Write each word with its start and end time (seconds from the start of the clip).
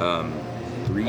Um, 0.00 0.32
three, 0.86 1.04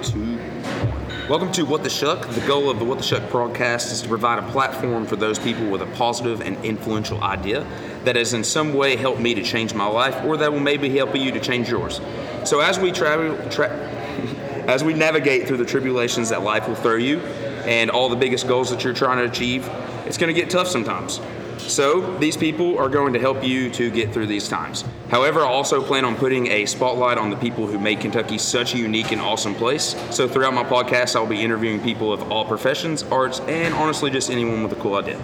two, 0.00 0.36
one. 0.36 1.28
Welcome 1.28 1.50
to 1.52 1.64
What 1.64 1.82
the 1.82 1.90
Shuck. 1.90 2.28
The 2.28 2.46
goal 2.46 2.70
of 2.70 2.78
the 2.78 2.84
What 2.84 2.98
the 2.98 3.04
Shuck 3.04 3.28
broadcast 3.32 3.90
is 3.90 4.02
to 4.02 4.08
provide 4.08 4.38
a 4.38 4.48
platform 4.52 5.06
for 5.06 5.16
those 5.16 5.40
people 5.40 5.68
with 5.68 5.82
a 5.82 5.86
positive 5.86 6.40
and 6.40 6.56
influential 6.64 7.20
idea 7.24 7.66
that 8.04 8.14
has 8.14 8.34
in 8.34 8.44
some 8.44 8.74
way 8.74 8.94
helped 8.94 9.20
me 9.20 9.34
to 9.34 9.42
change 9.42 9.74
my 9.74 9.86
life 9.86 10.24
or 10.24 10.36
that 10.36 10.52
will 10.52 10.60
maybe 10.60 10.88
help 10.96 11.16
you 11.16 11.32
to 11.32 11.40
change 11.40 11.68
yours. 11.68 12.00
So 12.44 12.60
as 12.60 12.78
we 12.78 12.92
travel, 12.92 13.36
tra- 13.50 13.70
as 14.68 14.84
we 14.84 14.94
navigate 14.94 15.48
through 15.48 15.56
the 15.56 15.66
tribulations 15.66 16.28
that 16.28 16.42
life 16.42 16.68
will 16.68 16.76
throw 16.76 16.94
you 16.94 17.18
and 17.66 17.90
all 17.90 18.08
the 18.08 18.16
biggest 18.16 18.46
goals 18.46 18.70
that 18.70 18.84
you're 18.84 18.94
trying 18.94 19.18
to 19.18 19.24
achieve, 19.24 19.68
it's 20.06 20.16
going 20.16 20.32
to 20.32 20.40
get 20.40 20.48
tough 20.48 20.68
sometimes. 20.68 21.20
So, 21.68 22.16
these 22.16 22.34
people 22.34 22.78
are 22.78 22.88
going 22.88 23.12
to 23.12 23.20
help 23.20 23.44
you 23.44 23.70
to 23.72 23.90
get 23.90 24.14
through 24.14 24.26
these 24.26 24.48
times. 24.48 24.84
However, 25.10 25.40
I 25.40 25.48
also 25.48 25.82
plan 25.82 26.06
on 26.06 26.16
putting 26.16 26.46
a 26.46 26.64
spotlight 26.64 27.18
on 27.18 27.28
the 27.28 27.36
people 27.36 27.66
who 27.66 27.78
made 27.78 28.00
Kentucky 28.00 28.38
such 28.38 28.74
a 28.74 28.78
unique 28.78 29.12
and 29.12 29.20
awesome 29.20 29.54
place. 29.54 29.94
So, 30.10 30.26
throughout 30.26 30.54
my 30.54 30.64
podcast, 30.64 31.14
I'll 31.14 31.26
be 31.26 31.42
interviewing 31.42 31.80
people 31.82 32.10
of 32.10 32.32
all 32.32 32.46
professions, 32.46 33.02
arts, 33.02 33.40
and 33.40 33.74
honestly, 33.74 34.10
just 34.10 34.30
anyone 34.30 34.62
with 34.62 34.72
a 34.72 34.76
cool 34.76 34.94
idea. 34.94 35.20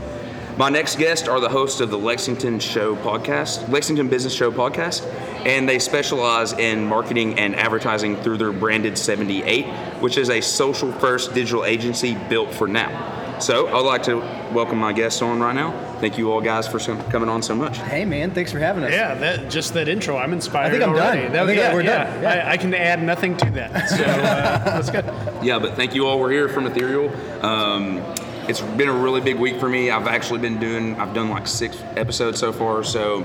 My 0.58 0.68
next 0.68 0.98
guests 0.98 1.26
are 1.26 1.40
the 1.40 1.48
hosts 1.48 1.80
of 1.80 1.90
the 1.90 1.98
Lexington 1.98 2.60
Show 2.60 2.94
podcast, 2.96 3.66
Lexington 3.70 4.08
Business 4.08 4.34
Show 4.34 4.52
podcast, 4.52 5.02
and 5.46 5.66
they 5.66 5.78
specialize 5.78 6.52
in 6.52 6.84
marketing 6.84 7.38
and 7.38 7.56
advertising 7.56 8.18
through 8.18 8.36
their 8.36 8.52
branded 8.52 8.98
78, 8.98 9.66
which 10.00 10.18
is 10.18 10.28
a 10.28 10.42
social 10.42 10.92
first 10.92 11.32
digital 11.32 11.64
agency 11.64 12.14
built 12.28 12.52
for 12.52 12.68
now. 12.68 13.38
So 13.40 13.66
I'd 13.66 13.80
like 13.80 14.04
to 14.04 14.18
welcome 14.52 14.78
my 14.78 14.92
guests 14.92 15.20
on 15.22 15.40
right 15.40 15.54
now. 15.54 15.72
Thank 16.04 16.18
you 16.18 16.30
all 16.30 16.42
guys 16.42 16.68
for 16.68 16.78
some, 16.78 17.02
coming 17.04 17.30
on 17.30 17.40
so 17.40 17.54
much. 17.54 17.78
Hey 17.78 18.04
man, 18.04 18.30
thanks 18.32 18.52
for 18.52 18.58
having 18.58 18.84
us. 18.84 18.92
Yeah, 18.92 19.14
that 19.14 19.50
just 19.50 19.72
that 19.72 19.88
intro, 19.88 20.18
I'm 20.18 20.34
inspired. 20.34 20.66
I 20.66 20.70
think 20.70 20.82
I'm 20.82 20.90
already. 20.90 21.22
done. 21.22 21.32
That, 21.32 21.42
I 21.44 21.46
think 21.46 21.58
yeah, 21.58 21.72
we're 21.72 21.80
yeah. 21.80 22.04
done. 22.04 22.22
Yeah. 22.22 22.46
I, 22.46 22.50
I 22.50 22.56
can 22.58 22.74
add 22.74 23.02
nothing 23.02 23.38
to 23.38 23.50
that. 23.52 23.88
So 23.88 24.04
uh, 24.04 24.64
that's 24.64 24.90
good. 24.90 25.06
Yeah, 25.42 25.58
but 25.58 25.76
thank 25.76 25.94
you 25.94 26.06
all. 26.06 26.20
We're 26.20 26.30
here 26.30 26.50
from 26.50 26.66
Ethereal. 26.66 27.08
Um, 27.42 28.02
it's 28.48 28.60
been 28.60 28.90
a 28.90 28.92
really 28.92 29.22
big 29.22 29.36
week 29.36 29.58
for 29.58 29.66
me. 29.66 29.90
I've 29.90 30.06
actually 30.06 30.40
been 30.40 30.60
doing, 30.60 30.94
I've 31.00 31.14
done 31.14 31.30
like 31.30 31.46
six 31.46 31.80
episodes 31.96 32.38
so 32.38 32.52
far. 32.52 32.84
So 32.84 33.22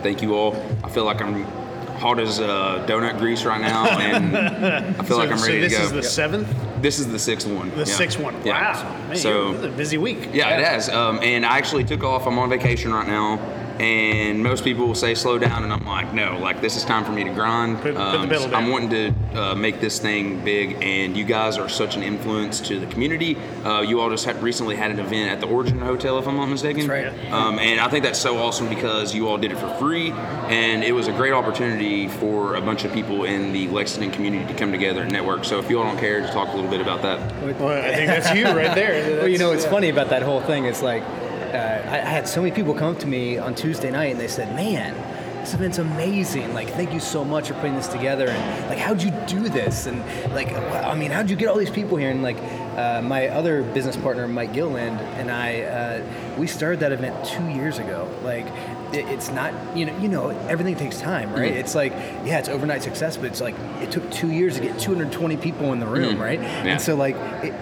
thank 0.00 0.22
you 0.22 0.34
all. 0.34 0.56
I 0.82 0.88
feel 0.88 1.04
like 1.04 1.20
I'm 1.20 1.44
hot 1.98 2.18
as 2.20 2.40
uh, 2.40 2.86
donut 2.88 3.18
grease 3.18 3.44
right 3.44 3.60
now, 3.60 3.84
and 3.86 4.34
I 4.34 4.92
feel 5.04 5.08
So, 5.08 5.16
like 5.18 5.30
I'm 5.30 5.42
ready 5.42 5.60
this 5.60 5.72
to 5.72 5.78
go. 5.78 5.84
This 5.84 5.92
is 5.92 5.92
the 5.92 6.02
seventh, 6.02 6.48
this 6.80 6.98
is 6.98 7.08
the 7.08 7.18
sixth 7.18 7.46
one. 7.46 7.70
the 7.70 7.78
Yeah. 7.78 7.84
sixth 7.84 8.18
one. 8.18 8.34
Yeah. 8.44 8.72
Wow, 8.74 9.08
man, 9.08 9.16
So 9.16 9.52
this 9.52 9.60
is 9.60 9.64
a 9.66 9.76
busy 9.76 9.98
week. 9.98 10.28
Yeah, 10.32 10.58
it 10.58 10.64
has. 10.64 10.88
Um, 10.88 11.18
and 11.22 11.44
I 11.44 11.58
actually 11.58 11.84
took 11.84 12.02
off. 12.04 12.26
I'm 12.26 12.38
on 12.38 12.48
vacation 12.50 12.92
right 12.92 13.06
now. 13.06 13.38
And 13.80 14.42
most 14.42 14.64
people 14.64 14.86
will 14.86 14.94
say 14.94 15.14
slow 15.14 15.38
down, 15.38 15.62
and 15.64 15.72
I'm 15.72 15.86
like, 15.86 16.12
no, 16.12 16.36
like 16.38 16.60
this 16.60 16.76
is 16.76 16.84
time 16.84 17.04
for 17.04 17.12
me 17.12 17.24
to 17.24 17.30
grind. 17.30 17.76
Put- 17.76 17.94
put 17.94 17.94
the 17.94 18.18
Um, 18.20 18.28
pedal 18.28 18.54
I'm 18.54 18.70
wanting 18.70 18.90
to 18.90 19.40
uh, 19.40 19.54
make 19.54 19.80
this 19.80 19.98
thing 19.98 20.40
big, 20.44 20.78
and 20.82 21.16
you 21.16 21.24
guys 21.24 21.58
are 21.58 21.68
such 21.68 21.96
an 21.96 22.02
influence 22.02 22.60
to 22.62 22.80
the 22.80 22.86
community. 22.86 23.36
Uh, 23.64 23.80
you 23.82 24.00
all 24.00 24.10
just 24.10 24.24
had, 24.24 24.42
recently 24.42 24.74
had 24.76 24.90
an 24.90 24.98
event 24.98 25.30
at 25.30 25.40
the 25.40 25.46
Origin 25.46 25.78
Hotel, 25.78 26.18
if 26.18 26.26
I'm 26.26 26.36
not 26.36 26.46
mistaken. 26.46 26.86
That's 26.86 27.14
right. 27.14 27.32
Um, 27.32 27.58
and 27.58 27.80
I 27.80 27.88
think 27.88 28.04
that's 28.04 28.18
so 28.18 28.38
awesome 28.38 28.68
because 28.68 29.14
you 29.14 29.28
all 29.28 29.38
did 29.38 29.52
it 29.52 29.58
for 29.58 29.72
free, 29.74 30.10
and 30.10 30.82
it 30.82 30.92
was 30.92 31.06
a 31.08 31.12
great 31.12 31.32
opportunity 31.32 32.08
for 32.08 32.56
a 32.56 32.60
bunch 32.60 32.84
of 32.84 32.92
people 32.92 33.24
in 33.24 33.52
the 33.52 33.68
Lexington 33.68 34.10
community 34.10 34.44
to 34.52 34.58
come 34.58 34.72
together 34.72 35.02
and 35.02 35.12
network. 35.12 35.44
So 35.44 35.58
if 35.58 35.70
you 35.70 35.78
all 35.78 35.84
don't 35.84 35.98
care, 35.98 36.20
just 36.20 36.32
talk 36.32 36.48
a 36.48 36.56
little 36.56 36.70
bit 36.70 36.80
about 36.80 37.02
that. 37.02 37.18
Well, 37.60 37.68
I 37.68 37.94
think 37.94 38.08
that's 38.08 38.34
you 38.34 38.44
right 38.46 38.74
there. 38.74 38.98
Well, 39.18 39.28
you 39.28 39.38
know, 39.38 39.52
it's 39.52 39.62
what's 39.64 39.72
funny 39.72 39.88
about 39.88 40.10
that 40.10 40.22
whole 40.22 40.40
thing 40.40 40.64
It's 40.64 40.82
like, 40.82 41.02
uh, 41.54 41.88
I, 41.88 41.96
I 41.96 42.10
had 42.10 42.28
so 42.28 42.42
many 42.42 42.54
people 42.54 42.74
come 42.74 42.94
up 42.94 43.00
to 43.00 43.06
me 43.06 43.38
on 43.38 43.54
Tuesday 43.54 43.90
night 43.90 44.12
and 44.12 44.20
they 44.20 44.28
said, 44.28 44.54
man, 44.54 44.94
this 45.40 45.54
event's 45.54 45.78
amazing. 45.78 46.52
Like, 46.52 46.68
thank 46.70 46.92
you 46.92 47.00
so 47.00 47.24
much 47.24 47.48
for 47.48 47.54
putting 47.54 47.74
this 47.74 47.88
together. 47.88 48.28
And 48.28 48.68
like, 48.68 48.78
how'd 48.78 49.02
you 49.02 49.10
do 49.26 49.48
this? 49.48 49.86
And 49.86 50.00
like, 50.34 50.52
I 50.52 50.94
mean, 50.94 51.10
how'd 51.10 51.30
you 51.30 51.36
get 51.36 51.48
all 51.48 51.56
these 51.56 51.70
people 51.70 51.96
here? 51.96 52.10
And 52.10 52.22
like, 52.22 52.36
uh, 52.76 53.02
my 53.02 53.28
other 53.28 53.62
business 53.62 53.96
partner, 53.96 54.28
Mike 54.28 54.52
Gilland, 54.52 55.00
and 55.16 55.30
I, 55.30 55.62
uh, 55.62 56.36
we 56.38 56.46
started 56.46 56.80
that 56.80 56.92
event 56.92 57.24
two 57.24 57.48
years 57.48 57.78
ago. 57.78 58.08
Like, 58.22 58.46
it, 58.92 59.06
it's 59.08 59.30
not, 59.30 59.52
you 59.76 59.86
know, 59.86 59.98
you 59.98 60.08
know, 60.08 60.28
everything 60.48 60.76
takes 60.76 61.00
time, 61.00 61.32
right? 61.32 61.52
It's 61.52 61.74
like, 61.74 61.92
yeah, 61.92 62.38
it's 62.38 62.48
overnight 62.48 62.82
success, 62.82 63.16
but 63.16 63.26
it's 63.26 63.40
like, 63.40 63.54
it 63.80 63.90
took 63.90 64.08
two 64.10 64.30
years 64.30 64.56
to 64.56 64.62
get 64.62 64.78
220 64.78 65.36
people 65.38 65.72
in 65.72 65.80
the 65.80 65.86
room, 65.86 66.20
right? 66.20 66.40
Yeah. 66.40 66.64
And 66.64 66.80
so 66.80 66.94
like, 66.94 67.16
it, 67.42 67.52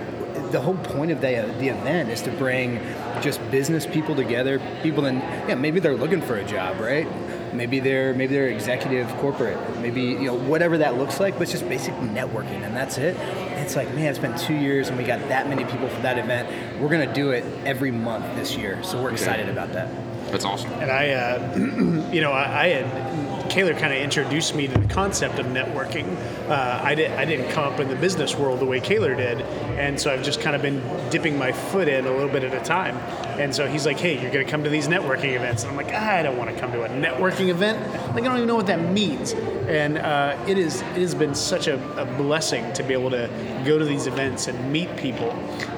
the 0.53 0.61
whole 0.61 0.77
point 0.77 1.11
of 1.11 1.21
the, 1.21 1.53
the 1.59 1.69
event 1.69 2.11
is 2.11 2.23
to 2.23 2.31
bring 2.33 2.81
just 3.21 3.41
business 3.51 3.87
people 3.87 4.15
together 4.15 4.61
people 4.83 5.07
in 5.07 5.17
yeah 5.49 5.55
maybe 5.55 5.81
they're 5.81 5.97
looking 5.97 6.23
for 6.23 6.37
a 6.37 6.45
job 6.45 6.79
right? 6.81 7.07
Maybe 7.55 7.81
they're 7.81 8.13
maybe 8.13 8.35
they're 8.35 8.49
executive 8.49 9.09
corporate 9.17 9.59
maybe 9.81 10.03
you 10.03 10.27
know 10.27 10.35
whatever 10.35 10.79
that 10.79 10.97
looks 10.97 11.21
like 11.21 11.35
but 11.35 11.43
it's 11.43 11.53
just 11.53 11.69
basic 11.69 11.95
networking 11.95 12.63
and 12.63 12.77
that's 12.77 12.99
it. 12.99 13.17
It's 13.59 13.77
like 13.77 13.93
man 13.95 14.07
it's 14.07 14.19
been 14.19 14.37
two 14.39 14.55
years 14.55 14.89
and 14.89 14.99
we 14.99 15.05
got 15.05 15.21
that 15.29 15.49
many 15.49 15.65
people 15.65 15.89
for 15.89 16.03
that 16.03 16.19
event. 16.19 16.81
We're 16.81 16.91
going 16.91 17.07
to 17.07 17.15
do 17.15 17.31
it 17.31 17.45
every 17.65 17.91
month 17.91 18.25
this 18.37 18.57
year 18.57 18.83
so 18.83 19.03
we're 19.03 19.13
excited 19.13 19.49
about 19.49 19.73
that 19.73 19.89
That's 20.37 20.45
awesome. 20.45 20.71
And 20.73 20.91
I, 20.91 21.13
uh, 21.13 21.57
you 22.13 22.21
know, 22.21 22.31
I, 22.31 22.65
I 22.65 22.69
had 22.69 23.51
Koehler 23.51 23.79
kind 23.79 23.95
of 23.95 23.99
introduced 23.99 24.55
me 24.55 24.69
to 24.69 24.79
the 24.79 24.87
concept 24.87 25.39
of 25.39 25.47
networking. 25.47 26.15
Uh, 26.47 26.79
I, 26.85 26.95
did, 26.95 27.11
I 27.13 27.25
didn't 27.25 27.51
come 27.53 27.73
up 27.73 27.81
in 27.81 27.89
the 27.89 27.97
business 27.97 28.37
world 28.37 28.61
the 28.61 28.67
way 28.67 28.79
Koehler 28.79 29.17
did, 29.17 29.41
and 29.79 29.99
so 29.99 30.13
I've 30.13 30.23
just 30.23 30.43
kind 30.43 30.55
of 30.55 30.61
been 30.61 30.83
dipping 31.09 31.39
my 31.39 31.53
foot 31.53 31.89
in 31.89 32.05
a 32.07 32.11
little 32.11 32.29
bit 32.29 32.45
at 32.45 32.53
a 32.53 32.63
time. 32.63 32.97
And 33.41 33.55
so 33.55 33.67
he's 33.67 33.87
like, 33.87 33.99
"Hey, 33.99 34.21
you're 34.21 34.31
going 34.31 34.45
to 34.45 34.51
come 34.51 34.63
to 34.65 34.69
these 34.69 34.89
networking 34.89 35.35
events," 35.35 35.63
and 35.63 35.71
I'm 35.71 35.77
like, 35.77 35.95
"I 35.95 36.23
don't 36.23 36.37
want 36.37 36.51
to 36.51 36.61
come 36.61 36.71
to 36.73 36.83
a 36.83 36.89
networking 36.89 37.49
event. 37.49 37.79
Like, 38.15 38.25
I 38.25 38.27
don't 38.27 38.37
even 38.37 38.49
know 38.49 38.57
what 38.57 38.67
that 38.67 38.93
means." 38.93 39.33
And 39.69 39.97
uh, 39.97 40.37
it 40.47 40.59
is 40.59 40.83
it 40.83 40.99
has 40.99 41.15
been 41.15 41.35
such 41.35 41.67
a, 41.67 41.77
a 41.99 42.05
blessing 42.05 42.71
to 42.75 42.83
be 42.83 42.93
able 42.93 43.11
to 43.11 43.31
go 43.65 43.79
to 43.79 43.87
these 43.87 44.07
events 44.07 44.49
and 44.49 44.71
meet 44.71 44.95
people. 44.99 45.31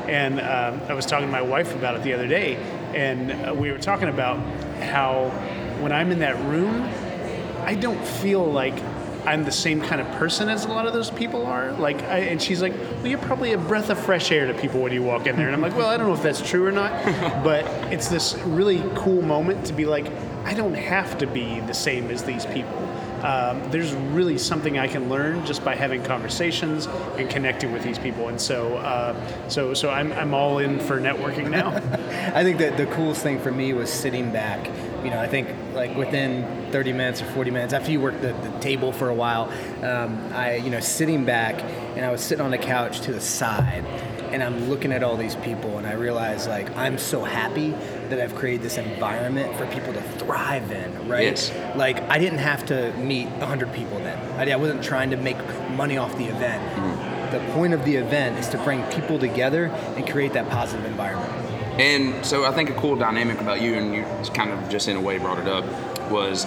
And 0.09 0.41
um, 0.41 0.81
I 0.89 0.95
was 0.95 1.07
talking 1.07 1.27
to 1.27 1.33
my 1.33 1.43
wife 1.43 1.77
about 1.77 1.95
it 1.95 2.03
the 2.03 2.13
other 2.13 2.27
day, 2.27 2.57
and 2.95 3.59
we 3.59 3.71
were 3.71 3.79
talking 3.79 4.09
about 4.09 4.39
how 4.83 5.29
when 5.81 5.93
I'm 5.93 6.11
in 6.11 6.21
that 6.21 6.39
room, 6.45 6.89
I 7.65 7.75
don't 7.75 8.03
feel 8.05 8.45
like 8.45 8.75
I'm 9.27 9.45
the 9.45 9.53
same 9.53 9.83
kind 9.83 10.01
of 10.01 10.11
person 10.13 10.49
as 10.49 10.65
a 10.65 10.69
lot 10.69 10.87
of 10.87 10.95
those 10.95 11.11
people 11.11 11.45
are. 11.45 11.73
Like, 11.73 12.03
I, 12.05 12.21
and 12.21 12.41
she's 12.41 12.63
like, 12.63 12.73
"Well, 12.75 13.09
you're 13.09 13.19
probably 13.19 13.53
a 13.53 13.59
breath 13.59 13.91
of 13.91 13.99
fresh 13.99 14.33
air 14.33 14.47
to 14.47 14.55
people 14.55 14.81
when 14.81 14.93
you 14.93 15.03
walk 15.03 15.27
in 15.27 15.37
there." 15.37 15.47
And 15.47 15.55
I'm 15.55 15.61
like, 15.61 15.77
"Well, 15.77 15.89
I 15.89 15.97
don't 15.97 16.07
know 16.07 16.15
if 16.15 16.23
that's 16.23 16.41
true 16.41 16.65
or 16.65 16.73
not, 16.73 16.93
but 17.45 17.67
it's 17.93 18.09
this 18.09 18.37
really 18.39 18.83
cool 18.95 19.23
moment 19.23 19.67
to 19.67 19.73
be 19.73 19.85
like, 19.85 20.11
I 20.45 20.55
don't 20.55 20.75
have 20.75 21.19
to 21.19 21.27
be 21.27 21.61
the 21.61 21.75
same 21.75 22.11
as 22.11 22.23
these 22.23 22.47
people." 22.47 22.89
Um, 23.23 23.71
there's 23.71 23.93
really 23.95 24.39
something 24.39 24.79
I 24.79 24.89
can 24.89 25.09
learn 25.09 25.45
just 25.45 25.65
by 25.65 25.75
having 25.75 26.03
conversations 26.03 26.87
and 27.17 27.29
connecting 27.29 27.73
with 27.73 27.83
these 27.83 27.99
people, 27.99 28.29
and 28.29 28.41
so, 28.41 28.77
uh, 28.77 29.49
so, 29.49 29.75
so 29.75 29.91
I'm, 29.91 30.13
I'm 30.13 30.35
all 30.35 30.59
in 30.59 30.81
for 30.81 31.01
networking 31.01 31.51
now. 31.51 31.71
I 32.35 32.43
think 32.45 32.59
that 32.59 32.77
the 32.77 32.87
coolest 32.87 33.23
thing 33.23 33.39
for 33.41 33.51
me 33.51 33.73
was 33.73 33.91
sitting 33.91 34.31
back. 34.31 34.67
You 35.05 35.11
know, 35.11 35.21
I 35.21 35.27
think 35.27 35.49
like 35.75 35.97
within 35.97 36.71
30 36.73 36.93
minutes 36.93 37.23
or 37.23 37.27
40 37.27 37.51
minutes 37.51 37.73
after 37.73 37.91
you 37.91 38.01
work 38.01 38.21
the, 38.21 38.33
the 38.33 38.59
table 38.61 38.93
for 38.93 39.09
a 39.09 39.15
while, 39.15 39.45
um, 39.83 40.33
I, 40.33 40.57
you 40.57 40.71
know, 40.71 40.81
sitting 40.81 41.25
back 41.25 41.63
and 41.97 42.05
I 42.05 42.11
was 42.11 42.21
sitting 42.21 42.45
on 42.45 42.51
the 42.51 42.59
couch 42.59 43.01
to 43.03 43.13
the 43.13 43.21
side 43.21 43.85
and 44.33 44.43
I'm 44.43 44.69
looking 44.69 44.93
at 44.93 45.03
all 45.03 45.17
these 45.17 45.37
people 45.37 45.79
and 45.79 45.87
I 45.87 45.93
realize 45.93 46.47
like 46.47 46.75
I'm 46.77 46.99
so 46.99 47.25
happy 47.25 47.71
that 48.09 48.21
I've 48.21 48.35
created 48.35 48.63
this 48.63 48.79
environment 48.79 49.57
for 49.57 49.67
people 49.67 49.93
to 49.93 50.03
thrive 50.19 50.71
in, 50.71 51.09
right? 51.09 51.25
Yes. 51.25 51.53
Like 51.77 52.01
I 52.03 52.19
didn't 52.19 52.39
have 52.39 52.67
to 52.67 52.93
meet 52.95 53.29
100 53.29 53.73
people 53.73 53.99
then. 53.99 54.19
I, 54.39 54.53
I 54.53 54.57
wasn't 54.57 54.83
trying 54.83 55.11
to 55.11 55.17
make 55.17 55.39
money 55.71 55.99
off 55.99 56.17
the 56.17 56.27
event. 56.27 56.63
Mm. 56.77 57.31
The 57.33 57.53
point 57.53 57.75
of 57.75 57.85
the 57.85 57.97
event 57.97 58.39
is 58.39 58.49
to 58.49 58.59
bring 58.59 58.83
people 58.85 59.19
together 59.19 59.67
and 59.97 60.09
create 60.09 60.33
that 60.33 60.49
positive 60.49 60.85
environment. 60.87 61.33
And 61.79 62.25
so 62.27 62.45
I 62.45 62.53
think 62.53 62.71
a 62.71 62.75
cool 62.75 62.97
dynamic 62.97 63.41
about 63.41 63.61
you, 63.61 63.75
and 63.75 63.95
you 63.95 64.05
kind 64.33 64.51
of 64.51 64.69
just 64.69 64.89
in 64.89 64.97
a 64.97 65.01
way 65.01 65.19
brought 65.19 65.39
it 65.39 65.47
up, 65.47 65.65
was 66.11 66.45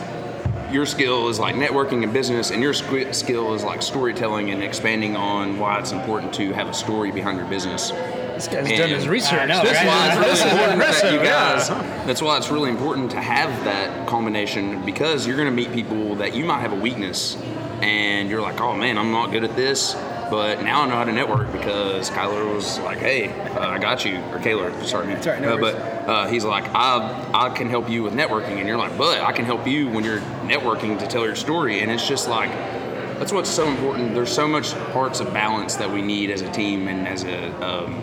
your 0.71 0.85
skill 0.85 1.27
is 1.29 1.39
like 1.39 1.55
networking 1.55 2.03
and 2.03 2.13
business, 2.13 2.51
and 2.51 2.61
your 2.61 2.73
skill 2.73 3.53
is 3.53 3.63
like 3.63 3.81
storytelling 3.81 4.51
and 4.51 4.63
expanding 4.63 5.15
on 5.15 5.57
why 5.59 5.79
it's 5.79 5.91
important 5.91 6.33
to 6.35 6.53
have 6.53 6.67
a 6.67 6.73
story 6.73 7.11
behind 7.11 7.37
your 7.37 7.47
business. 7.47 7.91
This 7.91 8.47
guy's 8.47 8.67
And 8.67 8.77
done 8.77 8.89
his 8.89 9.07
research. 9.07 9.47
Know, 9.47 9.63
That's 9.63 9.77
right? 9.77 9.87
why 9.87 10.07
it's 10.31 10.41
really 10.43 10.71
important 10.71 10.79
that 10.79 11.11
you 11.13 11.19
yeah. 11.19 11.55
guys. 11.55 11.69
That's 12.07 12.21
why 12.21 12.37
it's 12.37 12.49
really 12.49 12.69
important 12.69 13.11
to 13.11 13.21
have 13.21 13.63
that 13.65 14.07
combination 14.07 14.83
because 14.85 15.27
you're 15.27 15.37
going 15.37 15.49
to 15.49 15.53
meet 15.53 15.71
people 15.71 16.15
that 16.15 16.33
you 16.33 16.45
might 16.45 16.61
have 16.61 16.73
a 16.73 16.79
weakness, 16.79 17.37
and 17.81 18.29
you're 18.29 18.41
like, 18.41 18.59
oh 18.61 18.75
man, 18.75 18.97
I'm 18.97 19.11
not 19.11 19.31
good 19.31 19.43
at 19.43 19.55
this. 19.55 19.95
But 20.31 20.63
now 20.63 20.81
I 20.81 20.87
know 20.87 20.95
how 20.95 21.03
to 21.03 21.11
network 21.11 21.51
because 21.51 22.09
Kyler 22.09 22.55
was 22.55 22.79
like, 22.79 22.99
"Hey, 22.99 23.27
uh, 23.49 23.67
I 23.67 23.77
got 23.77 24.05
you," 24.05 24.15
or 24.31 24.39
Koehler, 24.39 24.83
sorry, 24.85 25.07
man. 25.07 25.21
Right, 25.21 25.41
no 25.41 25.55
Uh, 25.55 25.57
but 25.57 25.75
uh, 25.75 26.27
he's 26.27 26.45
like, 26.45 26.63
I, 26.73 27.29
I 27.33 27.49
can 27.49 27.69
help 27.69 27.89
you 27.89 28.01
with 28.01 28.13
networking. 28.13 28.57
And 28.57 28.67
you're 28.67 28.77
like, 28.77 28.97
but 28.97 29.19
I 29.19 29.33
can 29.33 29.45
help 29.45 29.67
you 29.67 29.89
when 29.89 30.03
you're 30.03 30.21
networking 30.43 30.97
to 30.99 31.07
tell 31.07 31.25
your 31.25 31.35
story. 31.35 31.81
And 31.81 31.91
it's 31.91 32.07
just 32.07 32.29
like, 32.29 32.49
that's 33.19 33.31
what's 33.31 33.49
so 33.49 33.67
important. 33.67 34.15
There's 34.15 34.31
so 34.31 34.47
much 34.47 34.73
parts 34.93 35.19
of 35.19 35.33
balance 35.33 35.75
that 35.75 35.91
we 35.91 36.01
need 36.01 36.31
as 36.31 36.41
a 36.41 36.51
team 36.51 36.87
and 36.87 37.07
as 37.07 37.23
a, 37.23 37.51
um, 37.61 38.01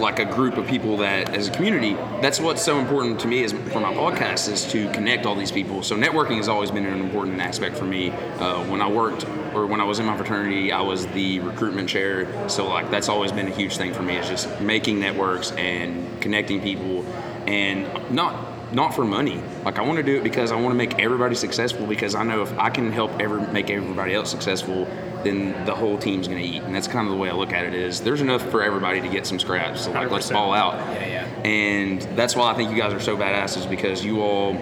like 0.00 0.18
a 0.18 0.24
group 0.24 0.56
of 0.56 0.66
people 0.66 0.96
that 0.98 1.34
as 1.34 1.48
a 1.48 1.50
community 1.50 1.94
that's 2.20 2.40
what's 2.40 2.62
so 2.62 2.78
important 2.78 3.20
to 3.20 3.28
me 3.28 3.42
is 3.42 3.52
for 3.52 3.80
my 3.80 3.92
podcast 3.92 4.50
is 4.50 4.64
to 4.72 4.90
connect 4.92 5.26
all 5.26 5.34
these 5.34 5.52
people. 5.52 5.82
So 5.82 5.96
networking 5.96 6.36
has 6.36 6.48
always 6.48 6.70
been 6.70 6.86
an 6.86 7.00
important 7.00 7.40
aspect 7.40 7.76
for 7.76 7.84
me. 7.84 8.10
Uh, 8.10 8.64
when 8.64 8.80
i 8.80 8.88
worked 8.88 9.24
or 9.54 9.66
when 9.66 9.80
i 9.80 9.84
was 9.84 9.98
in 9.98 10.06
my 10.06 10.16
fraternity 10.16 10.72
i 10.72 10.80
was 10.80 11.06
the 11.08 11.40
recruitment 11.40 11.88
chair. 11.88 12.48
So 12.48 12.66
like 12.68 12.90
that's 12.90 13.08
always 13.08 13.32
been 13.32 13.48
a 13.48 13.54
huge 13.54 13.76
thing 13.76 13.92
for 13.92 14.02
me 14.02 14.16
is 14.16 14.28
just 14.28 14.60
making 14.60 15.00
networks 15.00 15.52
and 15.52 16.20
connecting 16.20 16.60
people 16.60 17.04
and 17.46 17.86
not 18.10 18.55
not 18.76 18.94
for 18.94 19.06
money. 19.06 19.42
Like 19.64 19.78
I 19.78 19.82
want 19.82 19.96
to 19.96 20.02
do 20.02 20.18
it 20.18 20.22
because 20.22 20.52
I 20.52 20.56
want 20.56 20.72
to 20.72 20.76
make 20.76 20.98
everybody 20.98 21.34
successful. 21.34 21.86
Because 21.86 22.14
I 22.14 22.22
know 22.24 22.42
if 22.42 22.56
I 22.58 22.68
can 22.68 22.92
help 22.92 23.10
ever 23.18 23.40
make 23.50 23.70
everybody 23.70 24.14
else 24.14 24.30
successful, 24.30 24.84
then 25.24 25.64
the 25.64 25.74
whole 25.74 25.96
team's 25.96 26.28
going 26.28 26.42
to 26.42 26.46
eat. 26.46 26.62
And 26.62 26.74
that's 26.74 26.86
kind 26.86 27.06
of 27.08 27.10
the 27.10 27.18
way 27.18 27.30
I 27.30 27.32
look 27.32 27.54
at 27.54 27.64
it. 27.64 27.72
Is 27.72 28.02
there's 28.02 28.20
enough 28.20 28.42
for 28.50 28.62
everybody 28.62 29.00
to 29.00 29.08
get 29.08 29.26
some 29.26 29.38
scraps. 29.38 29.86
So 29.86 29.92
like, 29.92 30.10
let's 30.10 30.28
100%. 30.28 30.32
ball 30.34 30.52
out. 30.52 30.74
Yeah, 30.74 31.06
yeah. 31.06 31.48
And 31.48 32.02
that's 32.18 32.36
why 32.36 32.52
I 32.52 32.54
think 32.54 32.70
you 32.70 32.76
guys 32.76 32.92
are 32.92 33.00
so 33.00 33.16
badass. 33.16 33.56
Is 33.56 33.64
because 33.64 34.04
you 34.04 34.20
all 34.20 34.54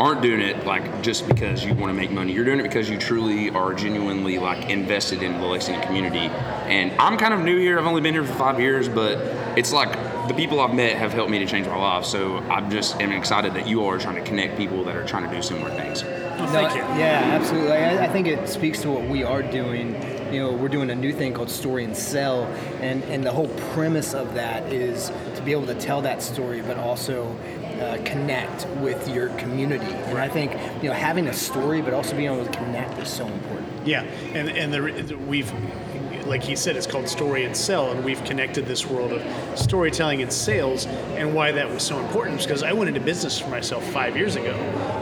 aren't 0.00 0.22
doing 0.22 0.40
it 0.40 0.64
like 0.64 1.02
just 1.02 1.28
because 1.28 1.62
you 1.62 1.74
want 1.74 1.90
to 1.90 1.94
make 1.94 2.10
money. 2.10 2.32
You're 2.32 2.46
doing 2.46 2.60
it 2.60 2.62
because 2.62 2.88
you 2.88 2.96
truly 2.96 3.50
are 3.50 3.74
genuinely 3.74 4.38
like 4.38 4.70
invested 4.70 5.22
in 5.22 5.38
the 5.38 5.46
Lexington 5.46 5.82
community. 5.82 6.30
And 6.66 6.98
I'm 6.98 7.18
kind 7.18 7.34
of 7.34 7.40
new 7.40 7.58
here. 7.58 7.78
I've 7.78 7.86
only 7.86 8.00
been 8.00 8.14
here 8.14 8.24
for 8.24 8.32
five 8.32 8.58
years, 8.58 8.88
but 8.88 9.18
it's 9.58 9.70
like 9.70 9.92
the 10.28 10.34
people 10.34 10.60
I've 10.60 10.74
met 10.74 10.96
have 10.96 11.12
helped 11.12 11.30
me 11.30 11.38
to 11.38 11.46
change 11.46 11.66
my 11.66 11.76
life. 11.76 12.04
So 12.04 12.38
I'm 12.38 12.70
just 12.70 13.00
am 13.00 13.12
excited 13.12 13.54
that 13.54 13.66
you 13.66 13.82
all 13.82 13.90
are 13.90 13.98
trying 13.98 14.16
to 14.16 14.22
connect 14.22 14.56
people 14.56 14.84
that 14.84 14.96
are 14.96 15.04
trying 15.06 15.28
to 15.28 15.34
do 15.34 15.42
similar 15.42 15.70
things. 15.70 16.02
Well, 16.02 16.46
No, 16.46 16.46
thank 16.46 16.74
you. 16.74 16.80
Yeah, 16.80 17.38
absolutely. 17.40 17.72
I, 17.72 18.04
I 18.04 18.08
think 18.08 18.26
it 18.26 18.48
speaks 18.48 18.80
to 18.82 18.90
what 18.90 19.08
we 19.08 19.22
are 19.24 19.42
doing. 19.42 19.94
You 20.32 20.40
know, 20.40 20.52
we're 20.52 20.68
doing 20.68 20.90
a 20.90 20.94
new 20.94 21.12
thing 21.12 21.34
called 21.34 21.50
Story 21.50 21.84
and 21.84 21.96
Sell, 21.96 22.44
and 22.80 23.02
and 23.04 23.24
the 23.24 23.32
whole 23.32 23.48
premise 23.74 24.14
of 24.14 24.34
that 24.34 24.72
is 24.72 25.10
to 25.34 25.42
be 25.42 25.52
able 25.52 25.66
to 25.66 25.74
tell 25.74 26.00
that 26.02 26.22
story, 26.22 26.62
but 26.62 26.78
also 26.78 27.36
uh, 27.80 27.98
connect 28.04 28.66
with 28.78 29.08
your 29.08 29.28
community. 29.30 29.84
And 29.84 30.18
I 30.18 30.28
think 30.28 30.52
you 30.82 30.88
know 30.88 30.94
having 30.94 31.26
a 31.26 31.32
story, 31.34 31.82
but 31.82 31.92
also 31.92 32.16
being 32.16 32.32
able 32.32 32.46
to 32.46 32.58
connect 32.58 32.98
is 32.98 33.08
so 33.08 33.26
important. 33.26 33.86
Yeah, 33.86 34.02
and 34.34 34.48
and 34.48 34.72
the, 34.72 35.16
we've, 35.16 35.52
like 36.26 36.42
he 36.42 36.56
said, 36.56 36.76
it's 36.76 36.86
called 36.86 37.08
story 37.08 37.44
and 37.44 37.56
sell, 37.56 37.90
and 37.90 38.04
we've 38.04 38.22
connected 38.24 38.66
this 38.66 38.86
world 38.86 39.12
of 39.12 39.58
storytelling 39.58 40.22
and 40.22 40.32
sales, 40.32 40.86
and 40.86 41.34
why 41.34 41.52
that 41.52 41.68
was 41.68 41.82
so 41.82 41.98
important 41.98 42.40
is 42.40 42.46
because 42.46 42.62
I 42.62 42.72
went 42.72 42.88
into 42.88 43.00
business 43.00 43.38
for 43.38 43.48
myself 43.48 43.84
five 43.90 44.16
years 44.16 44.36
ago, 44.36 44.54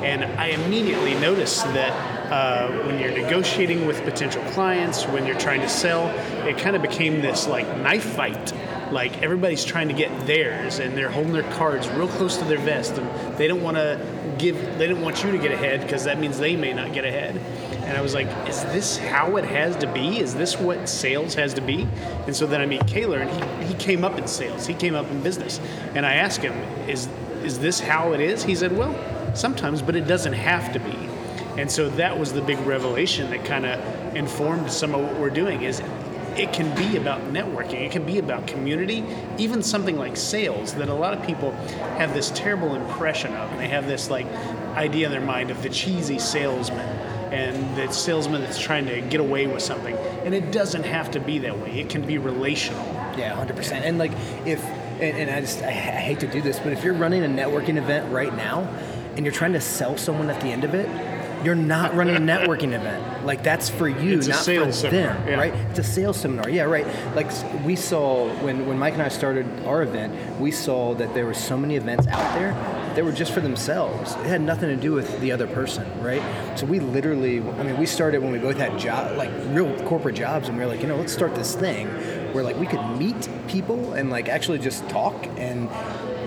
and 0.02 0.24
I 0.40 0.46
immediately 0.48 1.14
noticed 1.14 1.64
that 1.64 1.92
uh, 2.30 2.70
when 2.84 2.98
you're 2.98 3.10
negotiating 3.10 3.86
with 3.86 4.02
potential 4.04 4.42
clients, 4.52 5.04
when 5.06 5.26
you're 5.26 5.38
trying 5.38 5.60
to 5.60 5.68
sell, 5.68 6.08
it 6.46 6.58
kind 6.58 6.76
of 6.76 6.82
became 6.82 7.20
this 7.20 7.46
like 7.46 7.66
knife 7.78 8.04
fight. 8.04 8.52
Like 8.92 9.22
everybody's 9.22 9.64
trying 9.64 9.88
to 9.88 9.94
get 9.94 10.26
theirs, 10.26 10.78
and 10.78 10.96
they're 10.96 11.10
holding 11.10 11.32
their 11.32 11.50
cards 11.54 11.88
real 11.90 12.08
close 12.08 12.36
to 12.38 12.44
their 12.44 12.58
vest, 12.58 12.98
and 12.98 13.36
they 13.36 13.46
don't 13.46 13.62
want 13.62 13.76
to 13.76 14.00
give. 14.38 14.56
They 14.78 14.88
don't 14.88 15.00
want 15.00 15.22
you 15.22 15.30
to 15.30 15.38
get 15.38 15.52
ahead 15.52 15.82
because 15.82 16.04
that 16.04 16.18
means 16.18 16.38
they 16.38 16.56
may 16.56 16.72
not 16.72 16.92
get 16.92 17.04
ahead. 17.04 17.40
And 17.90 17.98
I 17.98 18.02
was 18.02 18.14
like, 18.14 18.28
is 18.48 18.62
this 18.66 18.98
how 18.98 19.36
it 19.36 19.44
has 19.44 19.74
to 19.78 19.92
be? 19.92 20.20
Is 20.20 20.32
this 20.32 20.56
what 20.56 20.88
sales 20.88 21.34
has 21.34 21.54
to 21.54 21.60
be? 21.60 21.88
And 22.24 22.36
so 22.36 22.46
then 22.46 22.60
I 22.60 22.66
meet 22.66 22.82
Koehler, 22.82 23.20
and 23.20 23.64
he, 23.64 23.66
he 23.66 23.74
came 23.74 24.04
up 24.04 24.16
in 24.16 24.28
sales. 24.28 24.64
He 24.64 24.74
came 24.74 24.94
up 24.94 25.10
in 25.10 25.20
business. 25.24 25.58
And 25.96 26.06
I 26.06 26.14
asked 26.14 26.40
him, 26.40 26.52
is, 26.88 27.08
is 27.42 27.58
this 27.58 27.80
how 27.80 28.12
it 28.12 28.20
is? 28.20 28.44
He 28.44 28.54
said, 28.54 28.78
well, 28.78 28.94
sometimes, 29.34 29.82
but 29.82 29.96
it 29.96 30.06
doesn't 30.06 30.34
have 30.34 30.72
to 30.72 30.78
be. 30.78 30.96
And 31.60 31.68
so 31.68 31.90
that 31.90 32.16
was 32.16 32.32
the 32.32 32.42
big 32.42 32.60
revelation 32.60 33.28
that 33.30 33.44
kind 33.44 33.66
of 33.66 34.14
informed 34.14 34.70
some 34.70 34.94
of 34.94 35.00
what 35.00 35.18
we're 35.18 35.28
doing 35.28 35.62
is 35.62 35.82
it 36.36 36.52
can 36.52 36.72
be 36.76 36.96
about 36.96 37.20
networking 37.32 37.84
it 37.84 37.90
can 37.90 38.06
be 38.06 38.18
about 38.18 38.46
community 38.46 39.04
even 39.36 39.62
something 39.62 39.96
like 39.96 40.16
sales 40.16 40.74
that 40.74 40.88
a 40.88 40.94
lot 40.94 41.12
of 41.12 41.24
people 41.26 41.50
have 41.98 42.14
this 42.14 42.30
terrible 42.36 42.76
impression 42.76 43.34
of 43.34 43.50
and 43.50 43.60
they 43.60 43.66
have 43.66 43.88
this 43.88 44.10
like 44.10 44.26
idea 44.76 45.06
in 45.06 45.12
their 45.12 45.20
mind 45.20 45.50
of 45.50 45.60
the 45.64 45.68
cheesy 45.68 46.20
salesman 46.20 46.86
and 47.30 47.76
the 47.76 47.92
salesman 47.92 48.42
that's 48.42 48.58
trying 48.58 48.86
to 48.86 49.00
get 49.00 49.20
away 49.20 49.46
with 49.46 49.62
something. 49.62 49.96
And 50.24 50.34
it 50.34 50.50
doesn't 50.50 50.84
have 50.84 51.10
to 51.12 51.20
be 51.20 51.38
that 51.40 51.58
way. 51.58 51.80
It 51.80 51.88
can 51.88 52.06
be 52.06 52.18
relational. 52.18 52.84
Yeah, 53.16 53.34
hundred 53.34 53.56
percent. 53.56 53.84
And 53.84 53.98
like 53.98 54.12
if 54.46 54.62
and, 54.64 55.16
and 55.16 55.30
I 55.30 55.40
just 55.40 55.62
I, 55.62 55.68
I 55.68 55.70
hate 55.70 56.20
to 56.20 56.26
do 56.26 56.42
this, 56.42 56.58
but 56.58 56.72
if 56.72 56.84
you're 56.84 56.94
running 56.94 57.24
a 57.24 57.28
networking 57.28 57.76
event 57.76 58.12
right 58.12 58.34
now 58.34 58.60
and 59.16 59.24
you're 59.24 59.34
trying 59.34 59.52
to 59.54 59.60
sell 59.60 59.96
someone 59.96 60.30
at 60.30 60.40
the 60.40 60.48
end 60.48 60.64
of 60.64 60.74
it, 60.74 60.86
you're 61.44 61.54
not 61.54 61.94
running 61.94 62.16
a 62.16 62.20
networking 62.20 62.72
event. 62.72 63.24
Like 63.24 63.42
that's 63.42 63.68
for 63.68 63.88
you, 63.88 64.18
It's 64.18 64.28
not 64.28 64.44
for 64.44 64.72
seminar, 64.72 65.14
them, 65.14 65.28
yeah. 65.28 65.34
right? 65.36 65.54
It's 65.70 65.78
a 65.78 65.84
sales 65.84 66.16
seminar. 66.18 66.48
Yeah, 66.48 66.62
right. 66.62 66.86
Like 67.14 67.30
we 67.64 67.76
saw 67.76 68.28
when 68.42 68.66
when 68.66 68.78
Mike 68.78 68.94
and 68.94 69.02
I 69.02 69.08
started 69.08 69.46
our 69.66 69.82
event, 69.82 70.40
we 70.40 70.50
saw 70.50 70.94
that 70.94 71.14
there 71.14 71.26
were 71.26 71.34
so 71.34 71.56
many 71.56 71.76
events 71.76 72.06
out 72.06 72.34
there 72.34 72.52
that 72.94 73.04
were 73.04 73.12
just 73.12 73.32
for 73.32 73.40
themselves. 73.40 74.12
It 74.16 74.26
had 74.26 74.40
nothing 74.40 74.68
to 74.68 74.76
do 74.76 74.92
with 74.92 75.20
the 75.20 75.30
other 75.32 75.46
person, 75.46 75.86
right? 76.02 76.22
So 76.58 76.66
we 76.66 76.80
literally, 76.80 77.38
I 77.38 77.62
mean, 77.62 77.78
we 77.78 77.86
started 77.86 78.20
when 78.20 78.32
we 78.32 78.38
both 78.38 78.56
had 78.56 78.78
job, 78.78 79.16
like 79.16 79.30
real 79.48 79.72
corporate 79.84 80.16
jobs, 80.16 80.48
and 80.48 80.58
we 80.58 80.64
were 80.64 80.70
like, 80.70 80.80
you 80.80 80.88
know, 80.88 80.96
let's 80.96 81.12
start 81.12 81.34
this 81.34 81.54
thing 81.54 81.86
where 82.32 82.44
like 82.44 82.56
we 82.56 82.66
could 82.66 82.84
meet 82.96 83.28
people 83.48 83.92
and 83.94 84.10
like 84.10 84.28
actually 84.28 84.58
just 84.58 84.88
talk 84.88 85.14
and 85.36 85.68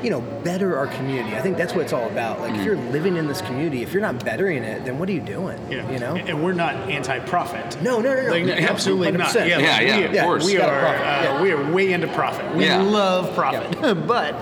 you 0.03 0.09
know 0.09 0.21
better 0.43 0.77
our 0.77 0.87
community. 0.87 1.35
I 1.35 1.41
think 1.41 1.57
that's 1.57 1.73
what 1.73 1.83
it's 1.83 1.93
all 1.93 2.07
about. 2.09 2.41
Like 2.41 2.53
if 2.55 2.65
you're 2.65 2.75
living 2.75 3.15
in 3.15 3.27
this 3.27 3.41
community, 3.41 3.81
if 3.83 3.93
you're 3.93 4.01
not 4.01 4.23
bettering 4.23 4.63
it, 4.63 4.83
then 4.85 4.99
what 4.99 5.07
are 5.09 5.13
you 5.13 5.21
doing? 5.21 5.57
yeah 5.71 5.89
You 5.89 5.99
know? 5.99 6.15
and 6.15 6.43
we're 6.43 6.53
not 6.53 6.75
anti-profit 6.89 7.81
No, 7.81 7.99
no, 8.01 8.13
no, 8.13 8.23
no. 8.23 8.29
Like, 8.31 8.45
Yeah, 8.45 8.67
absolutely 8.69 9.11
not. 9.13 9.29
100%. 9.33 9.47
Yeah, 9.47 9.59
Yeah, 9.59 9.79
yeah, 9.79 9.97
we, 10.11 10.17
of 10.17 10.25
course. 10.25 10.45
We 10.45 10.57
are, 10.59 10.85
uh, 10.85 10.91
yeah. 10.91 11.41
we 11.41 11.51
are 11.51 11.71
way 11.71 11.93
into 11.93 12.07
profit. 12.09 12.53
We 12.55 12.65
Yeah. 12.65 12.81
love 12.81 13.33
profit, 13.33 13.71
but 14.07 14.33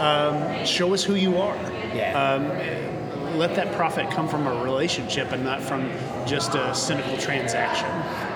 um, 0.00 0.64
show 0.64 0.94
us 0.94 1.04
who 1.04 1.14
you 1.14 1.36
are. 1.38 1.56
Yeah. 1.94 2.12
Um, 2.18 3.38
let 3.38 3.54
that 3.54 3.72
profit 3.72 4.10
come 4.10 4.26
from 4.28 4.46
a 4.46 4.62
relationship 4.64 5.32
and 5.32 5.44
not 5.44 5.60
from 5.60 5.90
just 6.26 6.54
a 6.54 6.74
cynical 6.74 7.16
transaction. 7.18 7.88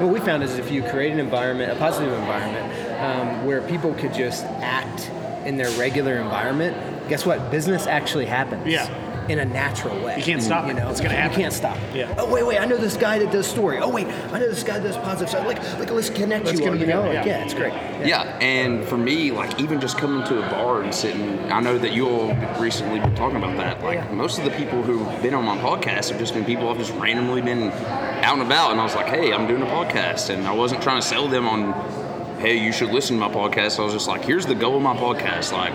What 0.05 0.13
we 0.13 0.21
found 0.21 0.43
is 0.43 0.57
if 0.59 0.71
you 0.71 0.83
create 0.83 1.13
an 1.13 1.19
environment, 1.19 1.73
a 1.73 1.77
positive 1.77 2.13
environment, 2.13 3.01
um, 3.03 3.45
where 3.47 3.61
people 3.63 3.93
could 3.95 4.15
just 4.15 4.45
act 4.61 5.11
in 5.47 5.57
their 5.57 5.71
regular 5.79 6.17
environment, 6.17 6.77
guess 7.09 7.25
what? 7.27 7.51
Business 7.51 7.87
actually 7.87 8.27
happens. 8.27 8.67
Yeah. 8.67 8.89
In 9.27 9.39
a 9.39 9.45
natural 9.47 9.99
way. 10.05 10.19
You 10.19 10.23
can't 10.23 10.43
stop 10.43 10.67
You 10.67 10.73
it. 10.73 10.75
know, 10.75 10.91
It's 10.91 11.01
gonna 11.01 11.15
You 11.15 11.21
happen. 11.21 11.37
can't 11.41 11.53
stop 11.55 11.79
it. 11.79 11.97
Yeah. 11.97 12.15
Oh 12.19 12.31
wait, 12.31 12.43
wait! 12.47 12.59
I 12.61 12.67
know 12.67 12.77
this 12.77 12.99
guy 12.99 13.19
that 13.21 13.33
does 13.33 13.47
story. 13.47 13.79
Oh 13.79 13.89
wait, 13.89 14.07
I 14.07 14.39
know 14.39 14.47
this 14.51 14.63
guy 14.63 14.79
that 14.79 14.87
does 14.87 14.99
positive 14.99 15.31
stuff. 15.31 15.47
Like, 15.47 15.63
like 15.79 15.91
let's 15.91 16.11
connect 16.11 16.45
Let's 16.45 16.59
you 16.61 16.65
get 16.67 16.69
all. 16.69 16.73
them 16.75 16.81
You 16.83 16.87
know, 16.89 17.03
together, 17.05 17.19
like, 17.21 17.27
yeah. 17.27 17.39
yeah, 17.39 17.45
it's 17.45 17.55
great. 17.55 17.73
Yeah, 18.07 18.25
and 18.43 18.85
for 18.85 18.99
me, 18.99 19.31
like 19.31 19.59
even 19.59 19.81
just 19.81 19.97
coming 19.97 20.27
to 20.29 20.47
a 20.47 20.51
bar 20.51 20.83
and 20.83 20.95
sitting, 20.95 21.39
I 21.51 21.61
know 21.61 21.79
that 21.79 21.93
you 21.95 22.07
all 22.07 22.35
recently 22.61 23.01
been 23.01 23.15
talking 23.15 23.39
about 23.39 23.57
that. 23.57 23.83
Like 23.83 23.95
Yeah. 24.01 24.13
most 24.13 24.37
of 24.39 24.45
the 24.45 24.51
people 24.51 24.83
who've 24.83 25.23
been 25.23 25.33
on 25.33 25.45
my 25.47 25.57
podcast 25.57 26.11
have 26.11 26.19
just 26.19 26.35
been 26.35 26.45
people 26.45 26.69
I've 26.69 26.77
just 26.77 26.93
randomly 26.93 27.41
been 27.41 27.71
out 27.71 28.35
and 28.35 28.43
about, 28.43 28.73
and 28.73 28.81
I 28.81 28.85
was 28.85 28.95
like, 28.95 29.07
hey, 29.07 29.33
I'm 29.33 29.47
doing 29.47 29.63
a 29.63 29.67
podcast, 29.67 30.29
and 30.29 30.47
I 30.47 30.53
wasn't 30.53 30.83
trying 30.83 31.01
to 31.01 31.07
sell 31.07 31.29
them 31.29 31.49
on, 31.49 31.73
hey, 32.45 32.63
you 32.63 32.73
should 32.73 32.91
listen 32.91 33.19
to 33.19 33.27
my 33.27 33.35
podcast. 33.35 33.79
I 33.79 33.85
was 33.85 33.95
just 33.95 34.07
like, 34.07 34.23
here's 34.23 34.45
the 34.45 34.55
goal 34.55 34.77
of 34.77 34.83
my 34.83 34.95
podcast, 34.95 35.51
like. 35.53 35.73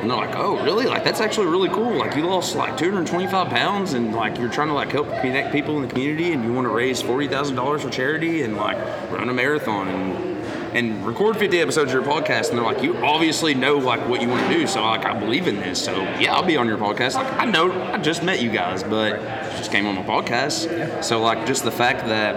And 0.00 0.10
they're 0.10 0.16
like, 0.16 0.34
oh, 0.34 0.62
really? 0.64 0.86
Like, 0.86 1.04
that's 1.04 1.20
actually 1.20 1.48
really 1.48 1.68
cool. 1.68 1.98
Like, 1.98 2.16
you 2.16 2.22
lost 2.22 2.56
like 2.56 2.78
225 2.78 3.48
pounds, 3.50 3.92
and 3.92 4.14
like, 4.14 4.38
you're 4.38 4.50
trying 4.50 4.68
to 4.68 4.74
like 4.74 4.90
help 4.90 5.08
connect 5.20 5.52
people 5.52 5.76
in 5.76 5.82
the 5.82 5.88
community, 5.88 6.32
and 6.32 6.42
you 6.42 6.54
want 6.54 6.64
to 6.64 6.70
raise 6.70 7.02
$40,000 7.02 7.80
for 7.80 7.90
charity, 7.90 8.42
and 8.42 8.56
like, 8.56 8.78
run 9.10 9.28
a 9.28 9.34
marathon, 9.34 9.88
and 9.88 10.36
and 10.74 11.06
record 11.06 11.36
50 11.36 11.60
episodes 11.60 11.94
of 11.94 11.94
your 11.94 12.12
podcast 12.12 12.50
and 12.50 12.58
they're 12.58 12.64
like 12.64 12.82
you 12.82 12.96
obviously 12.98 13.54
know 13.54 13.78
like 13.78 14.06
what 14.08 14.20
you 14.20 14.28
want 14.28 14.46
to 14.46 14.52
do 14.52 14.66
so 14.66 14.84
like 14.84 15.06
i 15.06 15.18
believe 15.18 15.46
in 15.46 15.56
this 15.56 15.82
so 15.82 15.94
yeah 16.18 16.34
i'll 16.34 16.44
be 16.44 16.56
on 16.56 16.66
your 16.66 16.76
podcast 16.76 17.14
like 17.14 17.32
i 17.34 17.46
know 17.46 17.72
i 17.92 17.96
just 17.96 18.22
met 18.22 18.42
you 18.42 18.50
guys 18.50 18.82
but 18.82 19.18
just 19.56 19.70
came 19.70 19.86
on 19.86 19.94
my 19.94 20.02
podcast 20.02 21.02
so 21.02 21.22
like 21.22 21.46
just 21.46 21.64
the 21.64 21.70
fact 21.70 22.00
that 22.08 22.34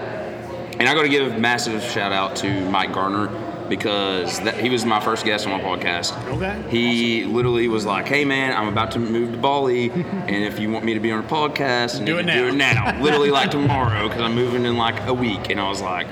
and 0.80 0.88
i 0.88 0.94
got 0.94 1.02
to 1.02 1.10
give 1.10 1.34
a 1.34 1.38
massive 1.38 1.84
shout 1.84 2.14
out 2.14 2.36
to 2.36 2.70
mike 2.70 2.94
garner 2.94 3.49
because 3.70 4.40
that, 4.42 4.60
he 4.60 4.70
was 4.70 4.86
my 4.86 5.00
first 5.00 5.26
guest 5.26 5.48
on 5.48 5.52
my 5.52 5.62
podcast 5.62 6.18
Okay. 6.36 6.62
he 6.70 7.24
literally 7.26 7.68
was 7.68 7.86
like 7.86 8.08
hey 8.08 8.26
man 8.26 8.52
i'm 8.56 8.68
about 8.68 8.92
to 8.92 9.00
move 9.00 9.32
to 9.32 9.38
bali 9.38 9.90
and 9.92 10.30
if 10.44 10.60
you 10.60 10.70
want 10.72 10.84
me 10.86 10.94
to 10.94 11.00
be 11.00 11.12
on 11.12 11.24
a 11.24 11.28
podcast 11.28 12.04
Do 12.06 12.18
it 12.18 12.26
can 12.26 12.38
do 12.52 12.58
now." 12.58 12.88
it 12.92 12.96
now 12.96 13.02
literally 13.04 13.30
like 13.32 13.52
tomorrow 13.52 14.08
because 14.08 14.22
i'm 14.22 14.36
moving 14.36 14.66
in 14.66 14.76
like 14.78 15.00
a 15.08 15.14
week 15.14 15.50
and 15.50 15.60
i 15.60 15.68
was 15.70 15.82
like 15.82 16.08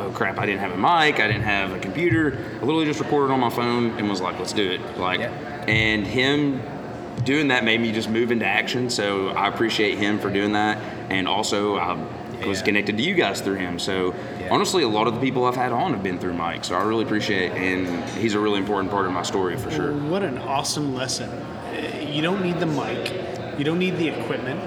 oh 0.00 0.10
crap, 0.12 0.38
I 0.38 0.46
didn't 0.46 0.60
have 0.60 0.70
a 0.70 0.76
mic, 0.76 1.18
I 1.18 1.26
didn't 1.26 1.42
have 1.42 1.72
a 1.72 1.78
computer. 1.80 2.38
I 2.60 2.64
literally 2.64 2.84
just 2.84 3.00
recorded 3.00 3.32
on 3.32 3.40
my 3.40 3.50
phone 3.50 3.90
and 3.98 4.08
was 4.08 4.20
like, 4.20 4.38
let's 4.38 4.52
do 4.52 4.70
it. 4.70 4.96
Like, 4.96 5.18
Yeah. 5.18 5.30
and 5.66 6.06
him 6.06 6.62
doing 7.24 7.48
that 7.48 7.64
made 7.64 7.80
me 7.80 7.90
just 7.90 8.08
move 8.08 8.30
into 8.30 8.46
action. 8.46 8.90
So 8.90 9.30
I 9.30 9.48
appreciate 9.48 9.98
him 9.98 10.20
for 10.20 10.30
doing 10.30 10.52
that. 10.52 10.78
And 11.10 11.26
also, 11.26 11.78
I 11.78 11.94
was 12.46 12.60
Yeah. 12.60 12.64
connected 12.66 12.96
to 12.96 13.02
you 13.02 13.14
guys 13.14 13.40
through 13.40 13.56
him. 13.56 13.80
So 13.80 14.14
Yeah. 14.48 14.54
honestly, 14.54 14.82
a 14.82 14.88
lot 14.88 15.06
of 15.06 15.14
the 15.14 15.20
people 15.20 15.44
I've 15.44 15.56
had 15.56 15.72
on 15.72 15.92
have 15.92 16.02
been 16.02 16.18
through 16.18 16.34
Mike. 16.34 16.64
So 16.64 16.74
I 16.74 16.82
really 16.82 17.04
appreciate, 17.04 17.52
and 17.52 17.86
he's 18.18 18.34
a 18.34 18.40
really 18.40 18.58
important 18.58 18.90
part 18.90 19.06
of 19.06 19.12
my 19.12 19.22
story 19.22 19.56
for 19.56 19.70
sure. 19.70 19.92
What 19.92 20.22
an 20.22 20.38
awesome 20.38 20.94
lesson. 20.94 21.28
Uh, 21.30 21.98
You 22.08 22.22
don't 22.22 22.42
need 22.42 22.58
the 22.58 22.66
mic, 22.66 23.12
you 23.58 23.64
don't 23.64 23.78
need 23.78 23.96
the 23.96 24.08
equipment. 24.08 24.60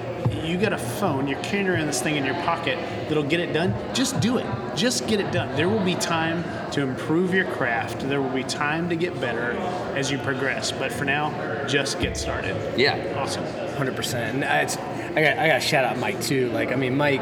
You 0.44 0.56
got 0.58 0.72
a 0.72 0.78
phone, 0.78 1.28
you're 1.28 1.40
carrying 1.42 1.68
around 1.68 1.86
this 1.86 2.02
thing 2.02 2.16
in 2.16 2.24
your 2.24 2.34
pocket 2.42 2.76
that'll 3.08 3.22
get 3.22 3.38
it 3.40 3.52
done, 3.52 3.74
just 3.94 4.18
do 4.20 4.38
it. 4.38 4.46
Just 4.74 5.06
get 5.06 5.20
it 5.20 5.30
done. 5.30 5.54
There 5.56 5.68
will 5.68 5.84
be 5.84 5.94
time 5.94 6.42
to 6.72 6.80
improve 6.80 7.32
your 7.34 7.44
craft. 7.44 8.00
There 8.08 8.20
will 8.22 8.30
be 8.34 8.42
time 8.44 8.88
to 8.88 8.96
get 8.96 9.18
better 9.20 9.52
as 9.94 10.10
you 10.10 10.18
progress. 10.18 10.72
But 10.72 10.90
for 10.92 11.04
now, 11.04 11.30
just 11.66 12.00
get 12.00 12.16
started. 12.16 12.56
Yeah. 12.78 12.96
Awesome. 13.20 13.44
Hundred 13.76 13.94
percent. 13.96 14.42
And 14.42 14.64
it's, 14.64 14.76
I 14.76 15.22
got 15.22 15.38
I 15.38 15.46
got 15.48 15.54
to 15.54 15.60
shout 15.60 15.84
out 15.84 15.98
Mike 15.98 16.20
too. 16.22 16.48
Like 16.50 16.72
I 16.72 16.76
mean, 16.76 16.96
Mike, 16.96 17.20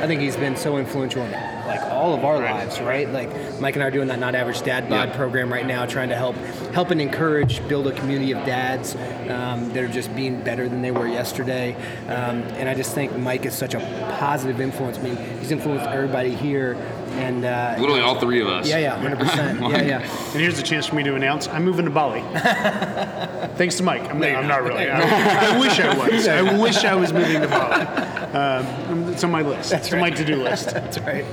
I 0.00 0.06
think 0.06 0.20
he's 0.20 0.36
been 0.36 0.56
so 0.56 0.78
influential 0.78 1.22
in 1.22 1.32
like 1.66 1.80
all 2.02 2.14
of 2.14 2.24
our 2.24 2.40
Right. 2.40 2.50
lives, 2.66 2.80
right? 2.80 3.08
Like 3.12 3.30
Mike 3.60 3.74
and 3.76 3.82
I 3.84 3.86
are 3.86 3.90
doing 3.92 4.08
that 4.08 4.18
Not 4.18 4.34
Average 4.34 4.62
Dad 4.62 4.88
Bod 4.88 5.10
Yeah. 5.10 5.16
program 5.16 5.52
right 5.52 5.64
now, 5.66 5.86
trying 5.86 6.08
to 6.08 6.16
help 6.16 6.34
help 6.74 6.90
and 6.90 7.00
encourage, 7.00 7.66
build 7.68 7.86
a 7.86 7.92
community 7.92 8.32
of 8.32 8.44
dads 8.44 8.96
um, 9.30 9.72
that 9.72 9.84
are 9.84 9.88
just 9.88 10.14
being 10.16 10.40
better 10.40 10.68
than 10.68 10.82
they 10.82 10.90
were 10.90 11.06
yesterday. 11.06 11.76
Um, 12.08 12.42
and 12.58 12.68
I 12.68 12.74
just 12.74 12.92
think 12.92 13.16
Mike 13.16 13.46
is 13.46 13.54
such 13.54 13.74
a 13.74 13.78
positive 14.18 14.60
influence. 14.60 14.98
I 14.98 15.02
mean, 15.02 15.16
he's 15.38 15.52
influenced 15.52 15.86
everybody 15.86 16.30
here, 16.34 16.76
and 17.18 17.44
uh, 17.44 17.76
Literally 17.78 18.00
all 18.00 18.18
three 18.18 18.40
of 18.40 18.48
us. 18.48 18.68
yeah, 18.68 18.78
yeah, 18.78 18.96
hundred 18.98 19.20
percent, 19.20 19.60
yeah, 19.70 19.82
yeah. 19.82 19.98
And 20.32 20.40
here's 20.40 20.58
a 20.58 20.62
chance 20.62 20.86
for 20.86 20.96
me 20.96 21.04
to 21.04 21.14
announce 21.14 21.46
I'm 21.46 21.64
moving 21.64 21.84
to 21.84 21.90
Bali. 21.92 22.22
Thanks 23.56 23.76
to 23.76 23.82
Mike. 23.84 24.08
I'm, 24.10 24.18
No, 24.18 24.26
you're 24.26 24.38
I'm 24.38 24.48
not. 24.48 24.62
not 24.64 24.68
really. 24.68 24.88
I, 24.90 25.54
I 25.54 25.58
wish 25.60 25.78
I 25.78 25.94
was. 25.96 26.26
I 26.28 26.58
wish 26.66 26.84
I 26.84 26.94
was 26.96 27.12
moving 27.12 27.42
to 27.42 27.48
Bali. 27.48 27.86
Um, 28.32 29.08
it's 29.12 29.22
on 29.22 29.30
my 29.30 29.42
list. 29.42 29.72
it's 29.72 29.92
on 29.92 30.00
my 30.00 30.10
to-do 30.10 30.36
list. 30.36 30.70
That's 30.70 30.98
right. 31.00 31.24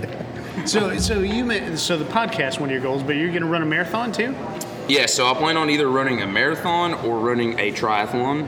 So, 0.66 0.98
so 0.98 1.20
you 1.20 1.46
ma- 1.46 1.76
so 1.76 1.98
the 1.98 2.06
podcast 2.06 2.60
one 2.60 2.70
of 2.70 2.74
your 2.74 2.82
goals, 2.82 3.04
but 3.04 3.16
you're 3.16 3.30
going 3.30 3.42
to 3.42 3.48
run 3.48 3.62
a 3.62 3.66
marathon 3.66 4.12
too. 4.12 4.36
Yeah, 4.88 5.06
so 5.06 5.28
I 5.28 5.34
plan 5.36 5.58
on 5.58 5.70
either 5.70 5.88
running 5.88 6.22
a 6.22 6.28
marathon 6.28 6.94
or 6.94 7.20
running 7.20 7.60
a 7.60 7.72
triathlon. 7.72 8.48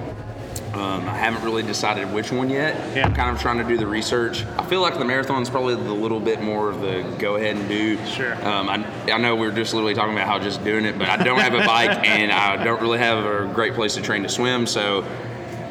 Um, 0.74 1.08
I 1.08 1.18
haven't 1.18 1.44
really 1.44 1.64
decided 1.64 2.12
which 2.14 2.32
one 2.32 2.50
yet. 2.50 2.96
Yeah. 2.96 3.06
I'm 3.06 3.14
kind 3.14 3.36
of 3.36 3.42
trying 3.42 3.58
to 3.58 3.64
do 3.66 3.78
the 3.78 3.86
research. 3.86 4.46
I 4.58 4.64
feel 4.66 4.80
like 4.80 4.98
the 4.98 5.04
marathon's 5.06 5.50
probably 5.50 5.76
the 5.76 5.94
little 5.94 6.20
bit 6.22 6.42
more 6.42 6.70
of 6.70 6.80
the 6.80 7.04
go 7.20 7.36
ahead 7.36 7.58
and 7.58 7.68
do. 7.68 8.04
Sure. 8.06 8.34
Um, 8.48 8.70
I, 8.70 8.86
I 9.12 9.18
know 9.18 9.36
we 9.36 9.48
are 9.48 9.52
just 9.52 9.74
literally 9.74 9.94
talking 9.94 10.14
about 10.14 10.28
how 10.28 10.40
just 10.40 10.64
doing 10.64 10.86
it, 10.86 10.98
but 10.98 11.10
I 11.10 11.22
don't 11.22 11.40
have 11.40 11.54
a 11.54 11.66
bike 11.66 11.90
and 12.08 12.32
I 12.32 12.64
don't 12.64 12.82
really 12.82 13.00
have 13.00 13.26
a 13.26 13.54
great 13.54 13.74
place 13.74 13.96
to 13.96 14.02
train 14.02 14.24
to 14.24 14.30
swim, 14.30 14.66
so 14.66 15.02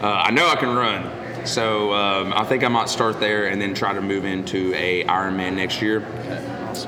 uh, 0.02 0.06
I 0.26 0.30
know 0.32 0.46
I 0.48 0.56
can 0.56 0.76
run. 0.76 1.19
So 1.44 1.92
um, 1.92 2.32
I 2.32 2.44
think 2.44 2.64
I 2.64 2.68
might 2.68 2.88
start 2.88 3.20
there 3.20 3.46
and 3.46 3.60
then 3.60 3.74
try 3.74 3.92
to 3.92 4.00
move 4.00 4.24
into 4.24 4.72
a 4.74 5.04
Ironman 5.04 5.54
next 5.54 5.80
year. 5.82 6.04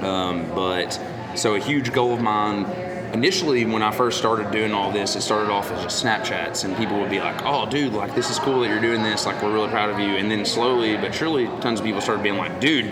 Um, 0.01 0.49
but 0.55 1.01
so 1.35 1.55
a 1.55 1.59
huge 1.59 1.93
goal 1.93 2.13
of 2.15 2.21
mine. 2.21 2.67
Initially, 3.13 3.67
when 3.67 3.83
I 3.83 3.91
first 3.91 4.17
started 4.17 4.51
doing 4.51 4.73
all 4.73 4.91
this, 4.91 5.17
it 5.17 5.21
started 5.21 5.51
off 5.51 5.71
as 5.71 5.83
just 5.83 6.03
Snapchats, 6.03 6.65
and 6.65 6.75
people 6.79 6.99
would 6.99 7.11
be 7.11 7.21
like, 7.21 7.43
"Oh, 7.45 7.69
dude, 7.69 7.93
like 7.93 8.15
this 8.15 8.31
is 8.31 8.39
cool 8.39 8.61
that 8.61 8.69
you're 8.69 8.81
doing 8.81 9.03
this. 9.03 9.27
Like 9.27 9.43
we're 9.43 9.53
really 9.53 9.69
proud 9.69 9.91
of 9.91 9.99
you." 9.99 10.17
And 10.17 10.31
then 10.31 10.47
slowly 10.47 10.97
but 10.97 11.15
surely, 11.15 11.47
tons 11.61 11.81
of 11.81 11.85
people 11.85 12.01
started 12.01 12.23
being 12.23 12.39
like, 12.39 12.59
"Dude, 12.59 12.91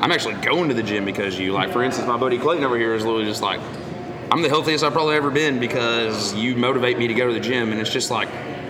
I'm 0.00 0.12
actually 0.12 0.34
going 0.34 0.68
to 0.68 0.74
the 0.74 0.84
gym 0.84 1.04
because 1.04 1.36
you." 1.36 1.52
Like 1.52 1.72
for 1.72 1.82
instance, 1.82 2.06
my 2.06 2.16
buddy 2.16 2.38
Clayton 2.38 2.64
over 2.64 2.78
here 2.78 2.94
is 2.94 3.04
literally 3.04 3.24
just 3.24 3.42
like, 3.42 3.60
"I'm 4.30 4.40
the 4.42 4.48
healthiest 4.48 4.84
I've 4.84 4.92
probably 4.92 5.16
ever 5.16 5.30
been 5.30 5.58
because 5.58 6.32
you 6.34 6.54
motivate 6.54 6.96
me 6.96 7.08
to 7.08 7.14
go 7.14 7.26
to 7.26 7.32
the 7.32 7.40
gym," 7.40 7.72
and 7.72 7.80
it's 7.80 7.92
just 7.92 8.10
like. 8.10 8.28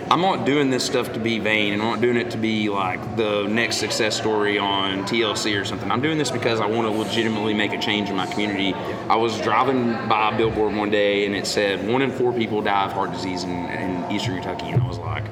I'm 0.09 0.21
not 0.21 0.45
doing 0.45 0.69
this 0.69 0.85
stuff 0.85 1.11
to 1.13 1.19
be 1.19 1.37
vain, 1.39 1.73
and 1.73 1.81
I'm 1.81 1.89
not 1.89 2.01
doing 2.01 2.15
it 2.15 2.31
to 2.31 2.37
be 2.37 2.69
like 2.69 3.17
the 3.17 3.43
next 3.47 3.77
success 3.77 4.15
story 4.15 4.57
on 4.57 5.03
TLC 5.03 5.59
or 5.59 5.65
something. 5.65 5.91
I'm 5.91 6.01
doing 6.01 6.17
this 6.17 6.31
because 6.31 6.61
I 6.61 6.65
want 6.65 6.87
to 6.87 6.97
legitimately 6.97 7.53
make 7.53 7.73
a 7.73 7.79
change 7.79 8.09
in 8.09 8.15
my 8.15 8.25
community. 8.25 8.73
I 9.09 9.17
was 9.17 9.39
driving 9.41 9.91
by 10.07 10.33
a 10.33 10.37
billboard 10.37 10.75
one 10.75 10.89
day, 10.89 11.25
and 11.25 11.35
it 11.35 11.45
said 11.45 11.85
one 11.85 12.01
in 12.01 12.11
four 12.11 12.31
people 12.31 12.61
die 12.61 12.85
of 12.85 12.93
heart 12.93 13.11
disease 13.11 13.43
in, 13.43 13.51
in 13.51 14.09
Eastern 14.11 14.35
Kentucky, 14.35 14.67
and 14.67 14.81
I 14.81 14.87
was 14.87 14.97
like, 14.97 15.25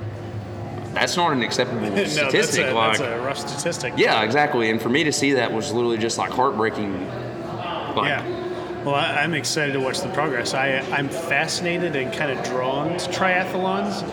"That's 0.93 1.15
not 1.15 1.31
an 1.31 1.41
acceptable 1.41 1.81
no, 1.89 1.89
that's 1.91 2.11
statistic." 2.11 2.67
a, 2.67 2.73
like, 2.73 2.97
that's 2.97 3.09
a 3.09 3.25
rough 3.25 3.37
statistic. 3.37 3.93
yeah, 3.95 4.23
exactly. 4.23 4.69
And 4.69 4.81
for 4.81 4.89
me 4.89 5.05
to 5.05 5.11
see 5.13 5.33
that 5.33 5.53
was 5.53 5.71
literally 5.71 5.97
just 5.97 6.17
like 6.17 6.31
heartbreaking. 6.31 7.07
Like, 7.95 8.09
Yeah. 8.09 8.45
Well, 8.83 8.93
I, 8.93 9.23
I'm 9.23 9.33
excited 9.33 9.71
to 9.73 9.79
watch 9.79 10.01
the 10.01 10.09
progress. 10.09 10.53
I, 10.53 10.77
I'm 10.91 11.09
fascinated 11.09 11.95
and 11.95 12.13
kind 12.13 12.37
of 12.37 12.45
drawn 12.45 12.89
to 12.99 13.09
triathlons, 13.09 14.03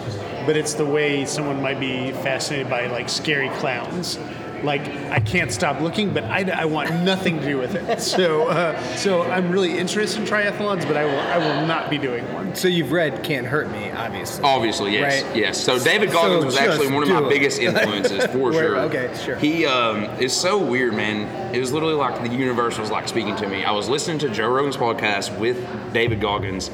but 0.46 0.56
it's 0.56 0.74
the 0.74 0.86
way 0.86 1.24
someone 1.24 1.60
might 1.62 1.80
be 1.80 2.12
fascinated 2.12 2.68
by 2.70 2.86
like 2.86 3.08
scary 3.08 3.48
clowns. 3.60 4.18
Like 4.62 4.82
I 5.10 5.18
can't 5.18 5.50
stop 5.50 5.80
looking, 5.80 6.14
but 6.14 6.22
I, 6.22 6.48
I 6.48 6.66
want 6.66 6.88
nothing 7.02 7.40
to 7.40 7.44
do 7.44 7.58
with 7.58 7.74
it. 7.74 8.00
So, 8.00 8.46
uh, 8.46 8.80
so 8.94 9.22
I'm 9.24 9.50
really 9.50 9.76
interested 9.76 10.20
in 10.22 10.24
triathlons, 10.28 10.86
but 10.86 10.96
I 10.96 11.04
will 11.04 11.18
I 11.18 11.38
will 11.38 11.66
not 11.66 11.90
be 11.90 11.98
doing 11.98 12.32
one. 12.32 12.54
So 12.54 12.68
you've 12.68 12.92
read 12.92 13.24
Can't 13.24 13.44
Hurt 13.44 13.68
Me, 13.72 13.90
obviously. 13.90 14.44
Obviously, 14.44 14.92
yes, 14.92 15.24
Right. 15.24 15.36
yes. 15.36 15.60
So 15.64 15.80
David 15.82 16.12
Goggins 16.12 16.42
So 16.42 16.46
was 16.46 16.56
actually 16.56 16.92
one 16.92 17.02
of 17.02 17.08
my 17.08 17.26
it. 17.26 17.28
biggest 17.28 17.58
influences 17.68 18.24
for 18.26 18.38
Where- 18.38 18.52
sure. 18.52 18.78
okay, 18.82 19.12
sure. 19.24 19.34
He 19.36 19.66
um, 19.66 20.04
is 20.20 20.32
so 20.32 20.58
weird, 20.58 20.94
man. 20.94 21.52
It 21.52 21.58
was 21.58 21.72
literally 21.72 21.94
like 21.96 22.22
the 22.22 22.28
universe 22.32 22.78
was 22.78 22.88
like 22.90 23.08
speaking 23.08 23.34
to 23.36 23.48
me. 23.48 23.64
I 23.64 23.72
was 23.72 23.88
listening 23.88 24.18
to 24.20 24.28
Joe 24.28 24.48
Rogan's 24.48 24.76
podcast 24.76 25.36
with 25.40 25.58
David 25.92 26.20
Goggins, 26.20 26.70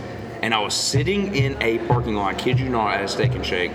and 0.48 0.54
I 0.54 0.60
was 0.60 0.72
sitting 0.72 1.34
in 1.34 1.60
a 1.60 1.76
parking 1.88 2.14
lot. 2.14 2.34
I 2.34 2.38
kid 2.38 2.58
you 2.58 2.70
not, 2.70 2.94
at 2.94 3.04
a 3.04 3.08
Steak 3.08 3.34
and 3.34 3.44
Shake. 3.44 3.70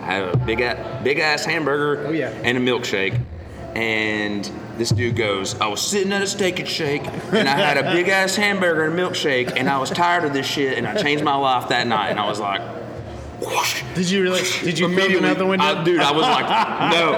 I 0.00 0.06
had 0.06 0.24
a 0.34 0.36
big 0.36 0.60
ass, 0.60 1.04
big 1.04 1.20
ass 1.20 1.44
hamburger 1.44 2.04
Oh, 2.08 2.10
yeah. 2.10 2.30
and 2.42 2.58
a 2.58 2.60
milkshake. 2.60 3.16
And 3.76 4.44
this 4.76 4.90
dude 4.90 5.14
goes, 5.14 5.54
I 5.60 5.68
was 5.68 5.80
sitting 5.80 6.12
at 6.12 6.20
a 6.20 6.26
steak 6.26 6.58
and 6.58 6.68
shake, 6.68 7.06
and 7.32 7.48
I 7.48 7.56
had 7.56 7.78
a 7.78 7.92
big 7.94 8.08
ass 8.20 8.34
hamburger 8.34 8.82
and 8.86 8.98
a 8.98 9.02
milkshake, 9.02 9.56
and 9.56 9.70
I 9.70 9.78
was 9.78 9.90
tired 9.90 10.24
of 10.24 10.32
this 10.32 10.46
shit, 10.46 10.76
and 10.78 10.84
I 10.84 11.00
changed 11.00 11.22
my 11.22 11.36
life 11.36 11.68
that 11.68 11.86
night. 11.86 12.08
And 12.10 12.18
I 12.18 12.26
was 12.28 12.40
like, 12.40 12.60
whoosh. 13.40 13.84
Did 13.94 14.10
you 14.10 14.24
really? 14.24 14.42
Did 14.64 14.80
you 14.80 14.88
them 14.88 14.98
Immediately, 14.98 15.28
out 15.28 15.38
the 15.38 15.46
window? 15.46 15.64
I- 15.64 15.84
dude, 15.84 16.00
I 16.00 16.10
was 16.10 16.22
like, 16.22 16.48
no. 16.92 17.12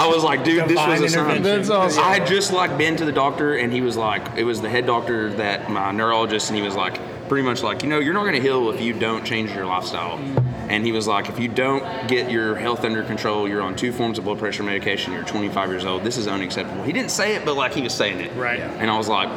I 0.00 0.06
was 0.06 0.22
like, 0.22 0.44
dude, 0.44 0.68
this 0.68 0.76
was 0.78 1.00
a 1.00 1.08
sign. 1.08 1.42
That's 1.42 1.68
awesome. 1.70 2.04
I 2.04 2.14
had 2.18 2.28
just 2.28 2.52
like 2.52 2.78
been 2.78 2.94
to 2.98 3.04
the 3.04 3.10
doctor, 3.12 3.56
and 3.56 3.72
he 3.72 3.80
was 3.80 3.96
like, 3.96 4.36
it 4.38 4.44
was 4.44 4.60
the 4.60 4.70
head 4.70 4.86
doctor 4.86 5.30
that 5.34 5.68
my 5.68 5.90
neurologist, 5.90 6.50
and 6.50 6.56
he 6.56 6.62
was 6.62 6.76
like, 6.76 7.00
pretty 7.30 7.46
much 7.46 7.62
like, 7.62 7.84
you 7.84 7.88
know, 7.88 8.00
you're 8.00 8.12
not 8.12 8.24
gonna 8.24 8.40
heal 8.40 8.70
if 8.70 8.80
you 8.80 8.92
don't 8.92 9.24
change 9.24 9.52
your 9.52 9.64
lifestyle. 9.64 10.18
Mm. 10.18 10.44
And 10.68 10.84
he 10.84 10.90
was 10.90 11.06
like, 11.06 11.28
if 11.28 11.38
you 11.38 11.46
don't 11.46 12.08
get 12.08 12.28
your 12.28 12.56
health 12.56 12.84
under 12.84 13.04
control, 13.04 13.48
you're 13.48 13.62
on 13.62 13.76
two 13.76 13.92
forms 13.92 14.18
of 14.18 14.24
blood 14.24 14.40
pressure 14.40 14.64
medication. 14.64 15.12
You're 15.12 15.22
25 15.22 15.68
years 15.70 15.84
old. 15.84 16.02
This 16.02 16.16
is 16.16 16.26
unacceptable. 16.26 16.82
He 16.82 16.92
didn't 16.92 17.12
say 17.12 17.36
it, 17.36 17.44
but 17.44 17.54
like 17.54 17.72
he 17.72 17.82
was 17.82 17.94
saying 17.94 18.18
it. 18.18 18.34
Right. 18.34 18.58
And 18.58 18.90
I 18.90 18.98
was 18.98 19.06
like, 19.06 19.28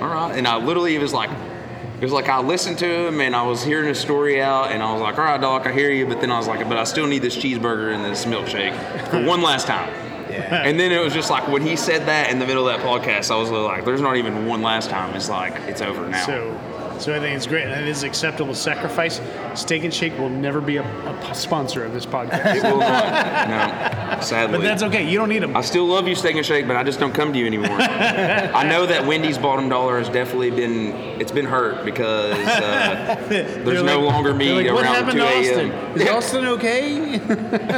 all 0.00 0.08
right. 0.08 0.34
And 0.34 0.48
I 0.48 0.56
literally, 0.56 0.96
it 0.96 1.02
was 1.02 1.12
like, 1.12 1.28
it 1.28 2.02
was 2.02 2.12
like 2.12 2.30
I 2.30 2.40
listened 2.40 2.78
to 2.78 2.88
him 2.88 3.20
and 3.20 3.36
I 3.36 3.42
was 3.42 3.62
hearing 3.62 3.86
his 3.86 4.00
story 4.00 4.40
out, 4.40 4.72
and 4.72 4.82
I 4.82 4.90
was 4.90 5.02
like, 5.02 5.18
all 5.18 5.24
right, 5.24 5.38
doc, 5.38 5.66
I 5.66 5.72
hear 5.72 5.90
you. 5.90 6.06
But 6.06 6.22
then 6.22 6.30
I 6.32 6.38
was 6.38 6.48
like, 6.48 6.66
but 6.66 6.78
I 6.78 6.84
still 6.84 7.06
need 7.06 7.20
this 7.20 7.36
cheeseburger 7.36 7.94
and 7.94 8.02
this 8.02 8.24
milkshake 8.24 9.10
for 9.10 9.22
one 9.26 9.42
last 9.42 9.66
time. 9.66 9.90
Yeah. 10.30 10.62
And 10.64 10.80
then 10.80 10.90
it 10.90 11.04
was 11.04 11.12
just 11.12 11.28
like 11.28 11.46
when 11.48 11.60
he 11.60 11.76
said 11.76 12.06
that 12.06 12.30
in 12.30 12.38
the 12.38 12.46
middle 12.46 12.66
of 12.66 12.80
that 12.80 12.86
podcast, 12.86 13.30
I 13.30 13.36
was 13.36 13.50
like, 13.50 13.84
there's 13.84 14.00
not 14.00 14.16
even 14.16 14.46
one 14.46 14.62
last 14.62 14.88
time. 14.88 15.14
It's 15.14 15.28
like, 15.28 15.52
it's 15.68 15.82
over 15.82 16.08
now. 16.08 16.24
So, 16.24 16.71
so 17.02 17.12
I 17.12 17.18
think 17.18 17.36
it's 17.36 17.48
great, 17.48 17.64
and 17.64 17.72
it 17.72 17.88
is 17.88 18.04
acceptable 18.04 18.54
sacrifice. 18.54 19.20
Steak 19.54 19.82
and 19.82 19.92
Shake 19.92 20.16
will 20.18 20.28
never 20.28 20.60
be 20.60 20.76
a 20.76 21.34
sponsor 21.34 21.84
of 21.84 21.92
this 21.92 22.06
podcast, 22.06 22.54
it 22.54 22.62
will 22.62 22.78
not. 22.78 23.48
No, 23.48 24.20
sadly. 24.22 24.58
but 24.58 24.62
that's 24.62 24.84
okay. 24.84 25.08
You 25.08 25.18
don't 25.18 25.28
need 25.28 25.42
them. 25.42 25.56
I 25.56 25.62
still 25.62 25.84
love 25.84 26.06
you, 26.06 26.14
Steak 26.14 26.36
and 26.36 26.46
Shake, 26.46 26.68
but 26.68 26.76
I 26.76 26.84
just 26.84 27.00
don't 27.00 27.12
come 27.12 27.32
to 27.32 27.38
you 27.38 27.46
anymore. 27.46 27.76
I 27.80 28.62
know 28.68 28.86
that 28.86 29.04
Wendy's 29.04 29.36
bottom 29.36 29.68
dollar 29.68 29.98
has 29.98 30.08
definitely 30.08 30.50
been 30.50 30.92
it's 31.20 31.32
been 31.32 31.44
hurt 31.44 31.84
because 31.84 32.38
uh, 32.38 33.16
there's 33.28 33.82
no 33.82 34.00
longer 34.00 34.32
me 34.32 34.52
like, 34.52 34.72
what 34.72 34.84
around 34.84 34.94
happened 34.94 35.12
2 35.12 35.18
to 35.18 35.24
a.m. 35.24 35.70
Austin? 35.72 36.02
Is 36.02 36.08
Austin 36.08 36.46
okay? 36.46 37.18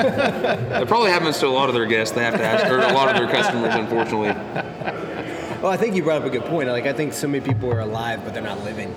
That 0.74 0.88
probably 0.88 1.10
happens 1.10 1.38
to 1.38 1.46
a 1.46 1.48
lot 1.48 1.68
of 1.68 1.74
their 1.74 1.86
guests. 1.86 2.14
They 2.14 2.22
have 2.22 2.34
to 2.34 2.44
ask, 2.44 2.66
or 2.66 2.78
a 2.78 2.92
lot 2.92 3.08
of 3.08 3.16
their 3.16 3.30
customers, 3.30 3.74
unfortunately. 3.74 4.34
Well, 5.64 5.72
I 5.72 5.78
think 5.78 5.96
you 5.96 6.02
brought 6.02 6.20
up 6.20 6.26
a 6.26 6.30
good 6.30 6.44
point. 6.44 6.68
Like, 6.68 6.84
I 6.84 6.92
think 6.92 7.14
so 7.14 7.26
many 7.26 7.42
people 7.42 7.72
are 7.72 7.80
alive, 7.80 8.22
but 8.22 8.34
they're 8.34 8.42
not 8.42 8.62
living, 8.64 8.92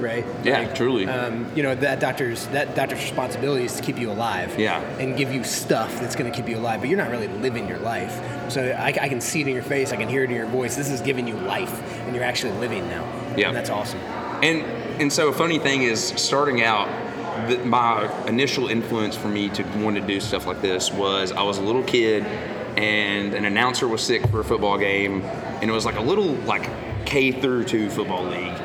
right? 0.00 0.24
Yeah, 0.44 0.60
Like, 0.60 0.74
truly. 0.74 1.06
Um, 1.06 1.50
you 1.54 1.62
know, 1.62 1.74
that 1.74 2.00
doctor's 2.00 2.46
that 2.48 2.74
doctor's 2.74 3.00
responsibility 3.00 3.64
is 3.64 3.74
to 3.76 3.82
keep 3.82 3.98
you 3.98 4.10
alive. 4.10 4.58
Yeah. 4.58 4.80
And 4.98 5.16
give 5.16 5.32
you 5.32 5.44
stuff 5.44 5.92
that's 6.00 6.16
going 6.16 6.30
to 6.30 6.36
keep 6.36 6.48
you 6.48 6.58
alive, 6.58 6.80
but 6.80 6.88
you're 6.88 6.98
not 6.98 7.10
really 7.10 7.28
living 7.28 7.68
your 7.68 7.78
life. 7.78 8.20
So 8.50 8.62
I, 8.62 8.88
I 8.88 9.08
can 9.08 9.20
see 9.20 9.40
it 9.40 9.48
in 9.48 9.54
your 9.54 9.62
face. 9.62 9.92
I 9.92 9.96
can 9.96 10.08
hear 10.08 10.22
it 10.24 10.30
in 10.30 10.36
your 10.36 10.46
voice. 10.46 10.76
This 10.76 10.90
is 10.90 11.00
giving 11.00 11.26
you 11.26 11.34
life, 11.34 11.82
and 12.06 12.14
you're 12.14 12.24
actually 12.24 12.52
living 12.58 12.88
now. 12.88 13.04
Yeah. 13.36 13.48
And 13.48 13.56
that's 13.56 13.70
awesome. 13.70 14.00
And 14.42 14.62
and 15.00 15.12
so 15.12 15.28
a 15.28 15.32
funny 15.32 15.58
thing 15.58 15.82
is, 15.82 16.02
starting 16.16 16.62
out, 16.62 16.88
the, 17.48 17.58
my 17.58 18.10
initial 18.26 18.68
influence 18.68 19.16
for 19.16 19.28
me 19.28 19.48
to 19.50 19.62
want 19.78 19.96
to 19.96 20.02
do 20.02 20.20
stuff 20.20 20.46
like 20.46 20.62
this 20.62 20.90
was 20.92 21.32
I 21.32 21.42
was 21.42 21.58
a 21.58 21.62
little 21.62 21.82
kid, 21.82 22.24
and 22.76 23.34
an 23.34 23.44
announcer 23.44 23.88
was 23.88 24.02
sick 24.02 24.26
for 24.28 24.40
a 24.40 24.44
football 24.44 24.78
game, 24.78 25.22
and 25.22 25.70
it 25.70 25.72
was 25.72 25.84
like 25.84 25.96
a 25.96 26.02
little 26.02 26.32
like 26.44 26.68
K 27.06 27.32
through 27.32 27.64
two 27.64 27.88
football 27.90 28.24
league, 28.24 28.56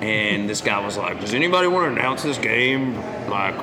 and 0.00 0.48
this 0.48 0.60
guy 0.60 0.78
was 0.84 0.96
like, 0.96 1.20
"Does 1.20 1.34
anybody 1.34 1.68
want 1.68 1.92
to 1.92 2.00
announce 2.00 2.22
this 2.22 2.38
game?" 2.38 2.96
Like, 3.28 3.54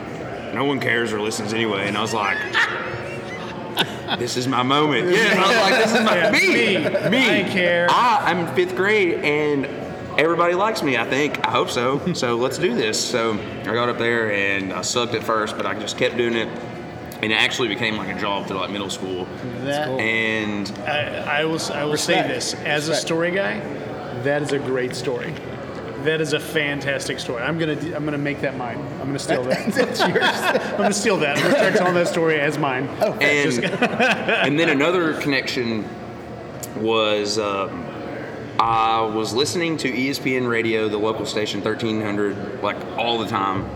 no 0.54 0.65
one 0.65 0.80
cares 0.80 1.12
or 1.13 1.22
listens 1.22 1.54
anyway, 1.54 1.88
and 1.88 1.98
I 1.98 2.01
was 2.01 2.13
like. 2.13 2.38
This 4.20 4.38
is 4.38 4.48
my 4.48 4.63
moment. 4.63 5.10
Yeah, 5.12 5.32
and 5.32 5.39
I 5.39 5.48
was 5.48 5.58
like, 5.58 5.84
"This 5.84 5.94
is 5.96 6.06
my 6.06 6.15
Yeah, 6.15 6.32
me, 6.32 7.10
me. 7.10 7.42
I 7.42 7.50
care. 7.50 7.88
I, 7.89 8.22
I'm 8.25 8.39
in 8.48 8.56
fifth 8.56 8.75
grade 8.75 9.15
and 9.25 9.65
everybody 10.18 10.54
likes 10.54 10.82
me. 10.84 10.96
I 10.96 11.06
think. 11.10 11.46
I 11.46 11.51
hope 11.51 11.70
so. 11.70 12.13
So 12.13 12.36
let's 12.36 12.58
do 12.58 12.75
this. 12.75 13.04
So 13.04 13.34
I 13.34 13.74
got 13.74 13.89
up 13.89 13.98
there 13.98 14.32
and 14.32 14.72
I 14.72 14.82
sucked 14.82 15.15
at 15.15 15.24
first, 15.24 15.58
but 15.58 15.65
I 15.65 15.74
just 15.77 15.98
kept 15.98 16.15
doing 16.18 16.36
it, 16.36 16.48
and 17.22 17.32
it 17.32 17.36
actually 17.36 17.68
became 17.68 17.98
like 17.98 18.15
a 18.15 18.20
job 18.20 18.48
to 18.48 18.54
like 18.54 18.70
middle 18.70 18.89
school. 18.89 19.27
That 19.63 19.88
cool. 19.88 20.00
And 20.00 20.72
I, 20.88 21.39
I 21.42 21.46
will 21.46 21.60
I 21.74 21.84
will 21.84 21.98
say 21.98 22.22
this 22.27 22.54
as 22.54 22.88
a 22.88 22.96
story 22.96 23.32
guy, 23.32 23.60
that 24.24 24.42
is 24.42 24.54
a 24.54 24.60
great 24.60 24.96
story. 24.96 25.34
That 26.05 26.21
is 26.21 26.33
a 26.33 26.39
fantastic 26.39 27.19
story. 27.19 27.41
I'm 27.41 27.57
gonna 27.57 27.74
I'm 27.95 28.05
gonna 28.05 28.17
make 28.17 28.41
that 28.41 28.55
mine. 28.57 28.77
I'm 29.01 29.07
gonna 29.07 29.17
steal 29.17 29.43
that. 29.45 29.65
That's 29.74 30.00
yours. 30.00 30.21
I'm 30.21 30.77
gonna 30.77 30.93
steal 30.93 31.17
that. 31.17 31.38
I'm 31.38 31.43
gonna 31.43 31.55
start 31.55 31.75
telling 31.75 31.95
that 31.95 32.07
story 32.07 32.39
as 32.39 32.59
mine. 32.59 32.88
Oh, 33.01 33.13
and, 33.13 33.63
and 33.63 34.59
then 34.59 34.69
another 34.69 35.19
connection 35.19 35.88
was 36.77 37.39
um, 37.39 37.85
I 38.59 39.01
was 39.01 39.33
listening 39.33 39.77
to 39.77 39.91
ESPN 39.91 40.47
radio, 40.47 40.88
the 40.88 40.97
local 40.97 41.25
station 41.25 41.62
1300, 41.63 42.62
like 42.62 42.77
all 42.97 43.17
the 43.17 43.27
time. 43.27 43.67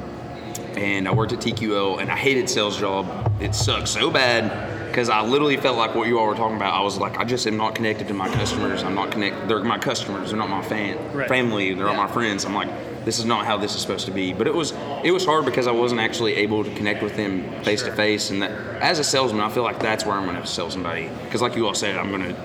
And 0.78 1.08
I 1.08 1.12
worked 1.12 1.34
at 1.34 1.40
TQL, 1.40 2.00
and 2.00 2.12
I 2.12 2.16
hated 2.16 2.50
sales 2.50 2.80
job. 2.80 3.34
It 3.42 3.56
sucked 3.56 3.88
so 3.88 4.12
bad 4.12 4.79
because 5.00 5.10
I 5.10 5.22
literally 5.22 5.56
felt 5.56 5.78
like 5.78 5.96
what 5.96 6.10
you 6.10 6.20
all 6.20 6.26
were 6.28 6.36
talking 6.36 6.58
about. 6.58 6.74
I 6.74 6.82
was 6.82 6.98
like, 6.98 7.18
I 7.18 7.24
just 7.24 7.48
am 7.48 7.56
not 7.56 7.74
connected 7.74 8.10
to 8.10 8.14
my 8.14 8.28
customers. 8.28 8.84
I'm 8.84 8.96
not 8.96 9.12
connected. 9.12 9.48
They're 9.48 9.64
my 9.64 9.78
customers. 9.78 10.32
They're 10.32 10.38
not 10.38 10.50
my 10.50 10.62
fan 10.62 10.98
Right. 11.16 11.30
family. 11.30 11.74
They're 11.74 11.86
not 11.86 11.96
my 11.96 12.08
friends. 12.12 12.44
I'm 12.44 12.54
like, 12.54 12.68
this 13.06 13.18
is 13.18 13.24
not 13.24 13.46
how 13.46 13.56
this 13.56 13.76
is 13.76 13.82
supposed 13.82 14.08
to 14.08 14.12
be. 14.12 14.34
But 14.34 14.48
it 14.48 14.54
was 14.54 14.74
it 15.06 15.12
was 15.12 15.24
hard 15.24 15.46
because 15.46 15.68
I 15.68 15.72
wasn't 15.72 16.02
actually 16.02 16.36
able 16.36 16.66
to 16.66 16.76
connect 16.76 17.02
with 17.02 17.16
them 17.16 17.50
face 17.64 17.82
to 17.84 17.94
face. 17.94 18.30
And 18.30 18.42
that 18.42 18.52
as 18.82 19.00
a 19.00 19.06
salesman, 19.06 19.40
I 19.40 19.48
feel 19.48 19.64
like 19.64 19.80
that's 19.80 20.06
where 20.06 20.18
I'm 20.18 20.26
going 20.26 20.36
to 20.42 20.46
sell 20.46 20.70
somebody. 20.70 21.10
Because 21.24 21.42
like 21.42 21.56
you 21.56 21.66
all 21.66 21.74
said, 21.74 21.96
I'm 21.96 22.10
going 22.10 22.24
to 22.24 22.36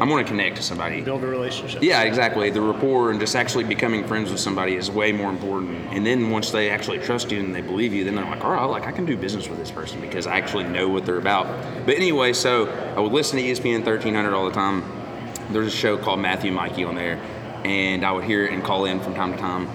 I'm 0.00 0.08
going 0.08 0.24
to 0.24 0.28
connect 0.28 0.56
to 0.56 0.62
somebody. 0.62 1.00
Build 1.02 1.22
a 1.22 1.26
relationship. 1.26 1.82
Yeah, 1.82 2.02
exactly. 2.02 2.50
The 2.50 2.60
rapport 2.60 3.12
and 3.12 3.20
just 3.20 3.36
actually 3.36 3.64
becoming 3.64 4.04
friends 4.06 4.30
with 4.30 4.40
somebody 4.40 4.74
is 4.74 4.90
way 4.90 5.12
more 5.12 5.30
important. 5.30 5.92
And 5.92 6.04
then 6.04 6.30
once 6.30 6.50
they 6.50 6.68
actually 6.70 6.98
trust 6.98 7.30
you 7.30 7.38
and 7.38 7.54
they 7.54 7.60
believe 7.60 7.94
you, 7.94 8.04
then 8.04 8.16
they're 8.16 8.24
like, 8.24 8.44
all 8.44 8.52
right, 8.52 8.64
like 8.64 8.86
I 8.86 8.92
can 8.92 9.06
do 9.06 9.16
business 9.16 9.48
with 9.48 9.58
this 9.58 9.70
person 9.70 10.00
because 10.00 10.26
I 10.26 10.36
actually 10.36 10.64
know 10.64 10.88
what 10.88 11.06
they're 11.06 11.18
about. 11.18 11.46
But 11.86 11.94
anyway, 11.94 12.32
so 12.32 12.68
I 12.96 13.00
would 13.00 13.12
listen 13.12 13.38
to 13.38 13.44
ESPN 13.44 13.84
1300 13.84 14.34
all 14.34 14.46
the 14.46 14.50
time. 14.50 14.82
There's 15.50 15.68
a 15.68 15.76
show 15.76 15.96
called 15.96 16.18
Matthew 16.18 16.50
Mikey 16.50 16.84
on 16.84 16.96
there, 16.96 17.20
and 17.64 18.04
I 18.04 18.10
would 18.10 18.24
hear 18.24 18.44
it 18.44 18.52
and 18.52 18.64
call 18.64 18.86
in 18.86 18.98
from 18.98 19.14
time 19.14 19.32
to 19.32 19.38
time. 19.38 19.68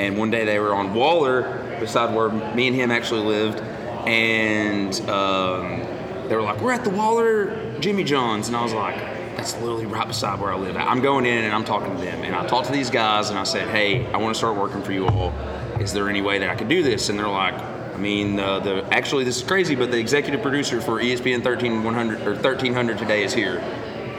And 0.00 0.18
one 0.18 0.30
day 0.30 0.44
they 0.44 0.58
were 0.58 0.74
on 0.74 0.94
Waller, 0.94 1.76
beside 1.78 2.14
where 2.14 2.30
me 2.54 2.66
and 2.66 2.74
him 2.74 2.90
actually 2.90 3.20
lived, 3.20 3.60
and 4.08 4.98
um, 5.08 5.80
they 6.28 6.34
were 6.34 6.42
like, 6.42 6.60
"We're 6.60 6.72
at 6.72 6.84
the 6.84 6.90
Waller 6.90 7.78
Jimmy 7.80 8.02
John's," 8.02 8.48
and 8.48 8.56
I 8.56 8.62
was 8.62 8.72
like, 8.72 8.96
"That's 9.40 9.54
literally 9.60 9.86
right 9.86 10.06
beside 10.06 10.38
where 10.40 10.52
I 10.52 10.56
live." 10.56 10.76
I'm 10.76 11.00
going 11.00 11.26
in 11.26 11.44
and 11.44 11.54
I'm 11.54 11.64
talking 11.64 11.96
to 11.96 12.02
them, 12.02 12.22
and 12.22 12.34
I 12.34 12.46
talked 12.46 12.66
to 12.66 12.72
these 12.72 12.90
guys, 12.90 13.30
and 13.30 13.38
I 13.38 13.44
said, 13.44 13.68
"Hey, 13.68 14.06
I 14.12 14.18
want 14.18 14.34
to 14.34 14.38
start 14.38 14.56
working 14.56 14.82
for 14.82 14.92
you 14.92 15.06
all. 15.06 15.32
Is 15.80 15.92
there 15.92 16.08
any 16.08 16.22
way 16.22 16.38
that 16.38 16.50
I 16.50 16.54
could 16.54 16.68
do 16.68 16.82
this?" 16.82 17.08
And 17.08 17.18
they're 17.18 17.28
like, 17.28 17.54
"I 17.54 17.96
mean, 17.96 18.38
uh, 18.38 18.60
the 18.60 18.84
actually 18.92 19.24
this 19.24 19.38
is 19.38 19.42
crazy, 19.42 19.74
but 19.74 19.90
the 19.90 19.98
executive 19.98 20.42
producer 20.42 20.80
for 20.80 21.00
ESPN 21.00 21.42
13100 21.42 22.26
or 22.26 22.34
1300 22.34 22.98
today 22.98 23.24
is 23.24 23.32
here." 23.32 23.62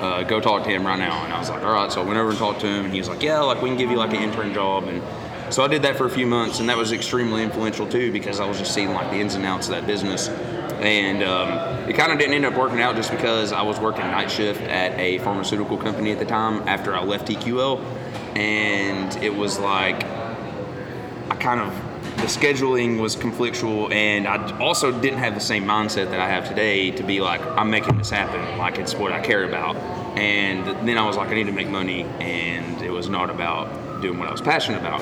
Uh, 0.02 0.24
go 0.24 0.40
talk 0.40 0.64
to 0.64 0.70
him 0.72 0.84
right 0.84 0.98
now. 0.98 1.24
And 1.24 1.32
I 1.32 1.38
was 1.38 1.52
like, 1.52 1.62
all 1.64 1.74
right. 1.74 1.92
So 1.92 2.02
I 2.02 2.04
went 2.04 2.18
over 2.18 2.32
and 2.32 2.40
talked 2.40 2.62
to 2.62 2.68
him, 2.68 2.86
and 2.86 2.92
he 2.92 3.00
was 3.00 3.08
like, 3.08 3.22
yeah, 3.22 3.40
like 3.42 3.62
we 3.62 3.70
can 3.70 3.78
give 3.78 3.92
you 3.92 3.98
like 3.98 4.10
an 4.10 4.24
intern 4.24 4.52
job. 4.52 4.86
And 4.86 5.04
so 5.54 5.64
I 5.64 5.68
did 5.68 5.84
that 5.84 5.96
for 5.96 6.06
a 6.06 6.10
few 6.10 6.26
months, 6.26 6.60
and 6.60 6.70
that 6.70 6.78
was 6.78 6.92
extremely 6.92 7.44
influential 7.44 7.86
too 7.88 8.12
because 8.12 8.40
I 8.40 8.48
was 8.48 8.58
just 8.58 8.74
seeing 8.74 8.92
like 8.94 9.12
the 9.12 9.18
ins 9.18 9.36
and 9.36 9.46
outs 9.46 9.68
of 9.68 9.74
that 9.74 9.86
business. 9.86 10.30
And 10.82 11.22
um, 11.22 11.50
it 11.88 11.96
kind 11.96 12.12
of 12.12 12.18
didn't 12.18 12.34
end 12.34 12.46
up 12.46 12.56
working 12.56 12.82
out 12.82 12.96
just 12.96 13.12
because 13.12 13.52
I 13.52 13.62
was 13.62 13.80
working 13.80 14.02
night 14.02 14.32
shift 14.32 14.62
at 14.62 14.98
a 15.00 15.20
pharmaceutical 15.20 15.78
company 15.78 16.12
at 16.12 16.18
the 16.18 16.26
time 16.26 16.68
after 16.68 16.96
I 16.96 17.04
left 17.04 17.28
TQL, 17.28 17.80
and 18.36 19.16
it 19.24 19.36
was 19.36 19.60
like 19.60 20.04
I 21.30 21.36
kind 21.40 21.60
of 21.60 21.72
the 22.18 22.28
scheduling 22.28 23.00
was 23.00 23.16
conflictual, 23.16 23.92
and 23.92 24.28
I 24.28 24.58
also 24.60 24.92
didn't 24.92 25.20
have 25.20 25.36
the 25.36 25.40
same 25.40 25.66
mindset 25.66 26.10
that 26.10 26.20
I 26.20 26.28
have 26.28 26.48
today 26.48 26.92
to 26.92 27.04
be 27.04 27.22
like 27.22 27.42
I'm 27.42 27.70
making 27.70 27.98
this 27.98 28.10
happen, 28.10 28.58
like 28.58 28.80
it's 28.80 28.96
what 28.96 29.12
I 29.12 29.22
care 29.22 29.44
about. 29.44 29.76
And 30.18 30.66
then 30.88 30.98
I 30.98 31.06
was 31.06 31.16
like, 31.16 31.30
I 31.30 31.36
need 31.36 31.46
to 31.46 31.52
make 31.52 31.70
money, 31.70 32.04
and 32.20 32.82
it 32.82 32.90
was 32.90 33.08
not 33.08 33.30
about 33.30 34.02
doing 34.02 34.18
what 34.18 34.28
I 34.28 34.32
was 34.32 34.42
passionate 34.42 34.80
about. 34.80 35.02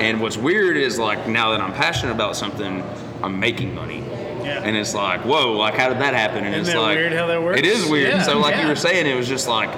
And 0.00 0.20
what's 0.20 0.36
weird 0.36 0.76
is 0.76 0.98
like 0.98 1.28
now 1.28 1.50
that 1.52 1.60
I'm 1.60 1.72
passionate 1.72 2.12
about 2.12 2.34
something, 2.34 2.82
I'm 3.22 3.38
making 3.38 3.74
money. 3.74 4.07
Yeah. 4.48 4.62
And 4.62 4.76
it's 4.76 4.94
like, 4.94 5.20
whoa, 5.20 5.52
like 5.52 5.74
how 5.74 5.88
did 5.88 5.98
that 5.98 6.14
happen? 6.14 6.44
And 6.44 6.54
Isn't 6.54 6.74
it's 6.74 6.80
like 6.80 6.96
weird 6.96 7.12
how 7.12 7.26
that 7.26 7.42
works? 7.42 7.58
It 7.58 7.66
is 7.66 7.86
weird. 7.86 8.08
Yeah, 8.08 8.22
so 8.22 8.38
like 8.38 8.60
you 8.60 8.66
were 8.66 8.76
saying, 8.76 9.06
it 9.06 9.14
was 9.14 9.28
just 9.28 9.46
like 9.48 9.70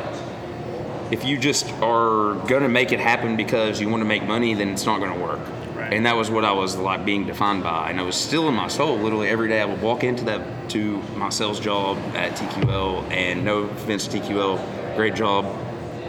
if 1.10 1.24
you 1.24 1.38
just 1.38 1.68
are 1.82 2.34
gonna 2.46 2.68
make 2.68 2.92
it 2.92 3.00
happen 3.00 3.36
because 3.36 3.80
you 3.80 3.88
want 3.88 4.00
to 4.00 4.06
make 4.06 4.23
money, 4.25 4.54
then 4.54 4.68
it's 4.68 4.86
not 4.86 5.00
gonna 5.00 5.21
work. 5.21 5.40
Right. 5.75 5.92
And 5.92 6.06
that 6.06 6.16
was 6.16 6.30
what 6.30 6.45
I 6.45 6.52
was 6.52 6.76
like 6.76 7.04
being 7.04 7.26
defined 7.26 7.62
by, 7.62 7.90
and 7.90 7.99
it 7.99 8.04
was 8.04 8.16
still 8.16 8.49
in 8.49 8.54
my 8.54 8.68
soul. 8.68 8.97
Literally 8.97 9.28
every 9.28 9.49
day, 9.49 9.60
I 9.60 9.64
would 9.64 9.82
walk 9.82 10.04
into 10.04 10.25
that 10.26 10.71
to 10.71 10.99
my 11.16 11.30
sales 11.30 11.58
job 11.58 11.99
at 12.14 12.36
TQL, 12.36 13.10
and 13.10 13.45
no 13.45 13.62
offense 13.62 14.06
to 14.08 14.18
TQL, 14.18 14.97
great 14.97 15.14
job, 15.14 15.47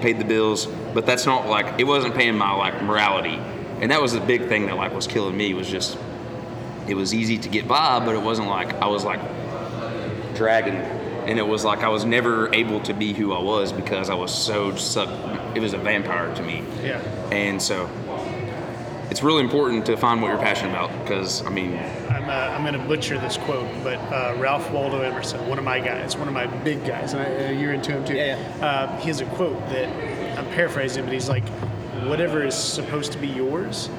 paid 0.02 0.20
the 0.20 0.26
bills, 0.26 0.68
but 0.94 1.06
that's 1.06 1.26
not 1.26 1.48
like 1.48 1.80
it 1.80 1.86
wasn't 1.86 2.14
paying 2.14 2.38
my 2.38 2.52
like 2.54 2.82
morality, 2.84 3.40
and 3.80 3.90
that 3.90 4.02
was 4.02 4.14
the 4.14 4.20
big 4.20 4.48
thing 4.48 4.68
that 4.68 4.76
like 4.76 4.94
was 4.94 5.08
killing 5.08 5.36
me 5.36 5.54
was 5.54 5.68
just 5.68 5.98
it 6.88 6.96
was 6.96 7.14
easy 7.14 7.38
to 7.38 7.50
get 7.50 7.68
by, 7.68 8.00
but 8.04 8.16
it 8.16 8.22
wasn't 8.22 8.48
like 8.48 8.74
I 8.76 8.88
was 8.88 9.04
like 9.04 9.20
dragging, 10.36 10.76
and 10.76 11.38
it 11.38 11.48
was 11.48 11.64
like 11.64 11.80
I 11.84 11.90
was 11.90 12.06
never 12.06 12.54
able 12.54 12.80
to 12.82 12.94
be 12.94 13.14
who 13.14 13.34
I 13.34 13.40
was 13.42 13.72
because 13.72 14.10
I 14.10 14.16
was 14.16 14.34
so 14.34 14.76
sucked. 14.76 15.58
It 15.58 15.60
was 15.62 15.74
a 15.74 15.78
vampire 15.78 16.34
to 16.36 16.44
me. 16.44 16.64
Yeah. 16.84 17.00
And 17.32 17.62
so 17.62 17.90
it's 19.10 19.22
really 19.22 19.44
important 19.44 19.86
to 19.88 19.98
find 19.98 20.22
what 20.22 20.30
you're 20.30 20.38
passionate 20.38 20.72
about 20.72 20.90
because, 21.04 21.46
I 21.46 21.50
mean, 21.50 21.78
I'm, 22.10 22.30
uh, 22.30 22.34
I'm 22.34 22.62
going 22.62 22.74
to 22.82 22.88
butcher 22.88 23.20
this 23.20 23.36
quote, 23.38 23.68
but 23.84 24.00
uh, 24.12 24.36
Ralph 24.40 24.72
Waldo 24.72 25.02
Emerson, 25.02 25.46
one 25.50 25.58
of 25.60 25.66
my 25.66 25.80
guys, 25.82 26.16
one 26.16 26.30
of 26.30 26.34
my 26.34 26.48
big 26.48 26.86
guys, 26.86 27.12
and 27.14 27.22
I, 27.22 27.48
uh, 27.48 27.52
you're 27.52 27.74
into 27.74 27.92
him 27.92 28.06
too. 28.06 28.16
Yeah, 28.16 28.38
Uh, 28.62 28.98
he 29.00 29.08
has 29.10 29.20
a 29.20 29.26
quote 29.26 29.60
that 29.70 30.38
I'm 30.40 30.46
paraphrasing, 30.52 31.04
but 31.04 31.12
he's 31.14 31.28
like, 31.28 31.44
"Whatever 32.08 32.44
is 32.46 32.56
supposed 32.56 33.12
to 33.12 33.18
be 33.18 33.28
yours 33.28 33.90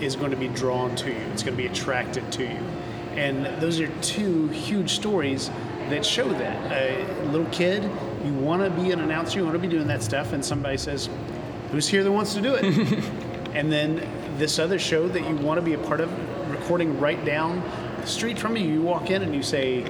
is 0.00 0.16
going 0.16 0.30
to 0.30 0.36
be 0.36 0.48
drawn 0.48 0.94
to 0.96 1.10
you. 1.10 1.20
It's 1.32 1.42
going 1.42 1.56
to 1.56 1.62
be 1.62 1.68
attracted 1.68 2.30
to 2.32 2.42
you." 2.42 2.60
And 3.16 3.46
those 3.60 3.80
are 3.80 3.88
two 4.00 4.48
huge 4.48 4.90
stories 4.90 5.50
that 5.90 6.04
show 6.04 6.28
that. 6.28 6.72
A 6.72 7.24
little 7.30 7.46
kid, 7.50 7.82
you 8.24 8.32
want 8.34 8.62
to 8.62 8.70
be 8.70 8.92
an 8.92 9.00
announcer, 9.00 9.38
you 9.38 9.44
want 9.44 9.54
to 9.54 9.60
be 9.60 9.68
doing 9.68 9.86
that 9.88 10.02
stuff, 10.02 10.32
and 10.32 10.44
somebody 10.44 10.76
says, 10.76 11.08
"Who's 11.72 11.88
here 11.88 12.04
that 12.04 12.12
wants 12.12 12.34
to 12.34 12.40
do 12.40 12.54
it?" 12.54 12.64
and 13.54 13.72
then 13.72 14.06
this 14.38 14.58
other 14.58 14.78
show 14.78 15.08
that 15.08 15.28
you 15.28 15.36
want 15.36 15.58
to 15.58 15.62
be 15.62 15.74
a 15.74 15.78
part 15.78 16.00
of, 16.00 16.10
recording 16.50 16.98
right 17.00 17.22
down 17.24 17.62
the 18.00 18.06
street 18.06 18.38
from 18.38 18.56
you. 18.56 18.64
You 18.64 18.82
walk 18.82 19.10
in 19.10 19.22
and 19.22 19.34
you 19.34 19.42
say, 19.42 19.84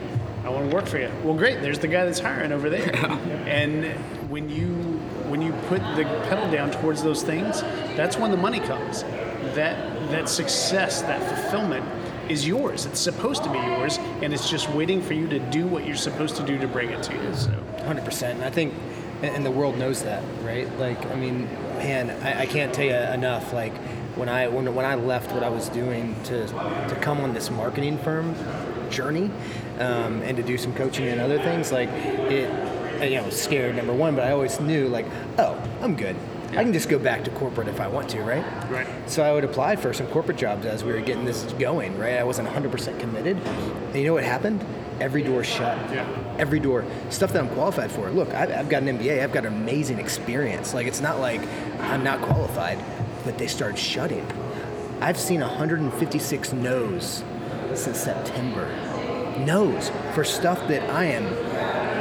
"I 0.44 0.48
want 0.48 0.70
to 0.70 0.74
work 0.74 0.86
for 0.86 0.98
you." 0.98 1.10
Well, 1.22 1.34
great. 1.34 1.60
There's 1.60 1.78
the 1.78 1.88
guy 1.88 2.04
that's 2.04 2.20
hiring 2.20 2.52
over 2.52 2.70
there. 2.70 2.94
and 3.46 3.84
when 4.30 4.48
you 4.48 4.87
when 5.28 5.42
you 5.42 5.52
put 5.68 5.80
the 5.96 6.04
pedal 6.28 6.50
down 6.50 6.70
towards 6.70 7.02
those 7.02 7.22
things, 7.22 7.60
that's 7.96 8.16
when 8.16 8.30
the 8.30 8.36
money 8.36 8.60
comes. 8.60 9.02
That 9.54 10.10
that 10.10 10.28
success, 10.28 11.02
that 11.02 11.22
fulfillment 11.28 11.84
is 12.30 12.46
yours. 12.46 12.86
It's 12.86 13.00
supposed 13.00 13.42
to 13.44 13.50
be 13.50 13.58
yours, 13.58 13.98
and 14.22 14.32
it's 14.32 14.48
just 14.48 14.70
waiting 14.70 15.02
for 15.02 15.14
you 15.14 15.28
to 15.28 15.38
do 15.38 15.66
what 15.66 15.86
you're 15.86 15.96
supposed 15.96 16.36
to 16.36 16.42
do 16.44 16.58
to 16.58 16.68
bring 16.68 16.90
it 16.90 17.02
to 17.04 17.14
you. 17.14 17.34
So. 17.34 17.50
Hundred 17.84 18.04
percent, 18.04 18.36
and 18.36 18.44
I 18.44 18.50
think, 18.50 18.74
and 19.22 19.34
and 19.36 19.46
the 19.46 19.50
world 19.50 19.78
knows 19.78 20.02
that, 20.02 20.22
right? 20.42 20.70
Like, 20.78 21.04
I 21.06 21.14
mean, 21.14 21.44
man, 21.76 22.10
I, 22.22 22.42
I 22.42 22.46
can't 22.46 22.72
tell 22.72 22.84
you 22.84 22.94
enough. 22.94 23.52
Like, 23.52 23.74
when 24.16 24.28
I 24.28 24.48
when, 24.48 24.74
when 24.74 24.84
I 24.84 24.94
left 24.94 25.32
what 25.32 25.42
I 25.42 25.48
was 25.48 25.68
doing 25.68 26.14
to 26.24 26.46
to 26.46 26.98
come 27.00 27.20
on 27.20 27.34
this 27.34 27.50
marketing 27.50 27.98
firm 27.98 28.34
journey, 28.90 29.30
um, 29.78 30.22
and 30.22 30.36
to 30.36 30.42
do 30.42 30.58
some 30.58 30.74
coaching 30.74 31.08
and 31.08 31.20
other 31.20 31.38
things, 31.38 31.72
like 31.72 31.88
it, 31.90 32.50
you 33.02 33.16
know, 33.16 33.30
scared 33.30 33.76
number 33.76 33.94
one, 33.94 34.14
but 34.14 34.24
I 34.24 34.32
always 34.32 34.60
knew 34.60 34.88
like, 34.88 35.06
oh, 35.38 35.60
I'm 35.80 35.96
good. 35.96 36.16
I 36.50 36.64
can 36.64 36.72
just 36.72 36.88
go 36.88 36.98
back 36.98 37.24
to 37.24 37.30
corporate 37.30 37.68
if 37.68 37.78
I 37.78 37.88
want 37.88 38.08
to, 38.10 38.22
right? 38.22 38.44
Right. 38.70 38.86
So 39.06 39.22
I 39.22 39.32
would 39.32 39.44
apply 39.44 39.76
for 39.76 39.92
some 39.92 40.06
corporate 40.06 40.38
jobs 40.38 40.64
as 40.64 40.82
we 40.82 40.92
were 40.92 41.00
getting 41.00 41.26
this 41.26 41.42
going, 41.58 41.98
right? 41.98 42.18
I 42.18 42.24
wasn't 42.24 42.48
100% 42.48 42.98
committed. 42.98 43.36
And 43.36 43.94
you 43.94 44.06
know 44.06 44.14
what 44.14 44.24
happened? 44.24 44.64
Every 44.98 45.22
door 45.22 45.44
shut. 45.44 45.76
Yeah. 45.92 46.06
Every 46.38 46.58
door. 46.58 46.84
Stuff 47.10 47.34
that 47.34 47.42
I'm 47.42 47.50
qualified 47.50 47.92
for. 47.92 48.10
Look, 48.10 48.32
I've, 48.32 48.50
I've 48.50 48.68
got 48.68 48.82
an 48.82 48.98
MBA. 48.98 49.22
I've 49.22 49.32
got 49.32 49.44
amazing 49.44 49.98
experience. 49.98 50.72
Like, 50.72 50.86
it's 50.86 51.00
not 51.02 51.20
like 51.20 51.42
I'm 51.80 52.02
not 52.02 52.20
qualified, 52.22 52.82
but 53.24 53.36
they 53.36 53.46
started 53.46 53.78
shutting. 53.78 54.26
I've 55.00 55.18
seen 55.18 55.42
156 55.42 56.52
no's 56.54 57.22
since 57.74 57.98
September. 57.98 58.66
No's 59.44 59.90
for 60.14 60.24
stuff 60.24 60.66
that 60.68 60.88
I 60.90 61.04
am 61.04 61.24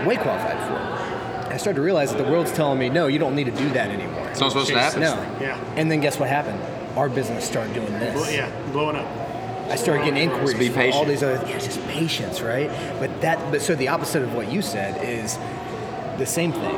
way 0.05 0.15
qualified 0.17 0.57
for. 0.67 1.53
I 1.53 1.57
started 1.57 1.77
to 1.77 1.81
realize 1.81 2.13
that 2.13 2.23
the 2.23 2.29
world's 2.29 2.51
telling 2.51 2.77
me, 2.77 2.89
no, 2.89 3.07
you 3.07 3.19
don't 3.19 3.35
need 3.35 3.45
to 3.45 3.51
do 3.51 3.69
that 3.69 3.89
anymore. 3.89 4.27
it's 4.29 4.39
not 4.39 4.51
supposed 4.51 4.69
to 4.69 4.79
happen. 4.79 5.01
No. 5.01 5.15
yeah. 5.41 5.57
And 5.75 5.89
then 5.89 6.01
guess 6.01 6.19
what 6.19 6.29
happened? 6.29 6.61
Our 6.97 7.09
business 7.09 7.45
started 7.45 7.73
doing 7.73 7.91
this. 7.93 8.15
Well, 8.15 8.31
yeah, 8.31 8.51
blowing 8.71 8.95
up. 8.95 9.07
I 9.69 9.75
started 9.75 10.05
getting 10.05 10.29
inquiries. 10.29 10.53
be 10.53 10.69
from 10.69 10.91
All 10.93 11.05
these 11.05 11.23
other, 11.23 11.45
yeah, 11.47 11.59
just 11.59 11.81
patience, 11.87 12.41
right? 12.41 12.69
But 12.99 13.21
that, 13.21 13.51
but 13.51 13.61
so 13.61 13.75
the 13.75 13.89
opposite 13.89 14.21
of 14.23 14.33
what 14.33 14.51
you 14.51 14.61
said 14.61 15.03
is 15.03 15.37
the 16.17 16.25
same 16.25 16.53
thing. 16.53 16.75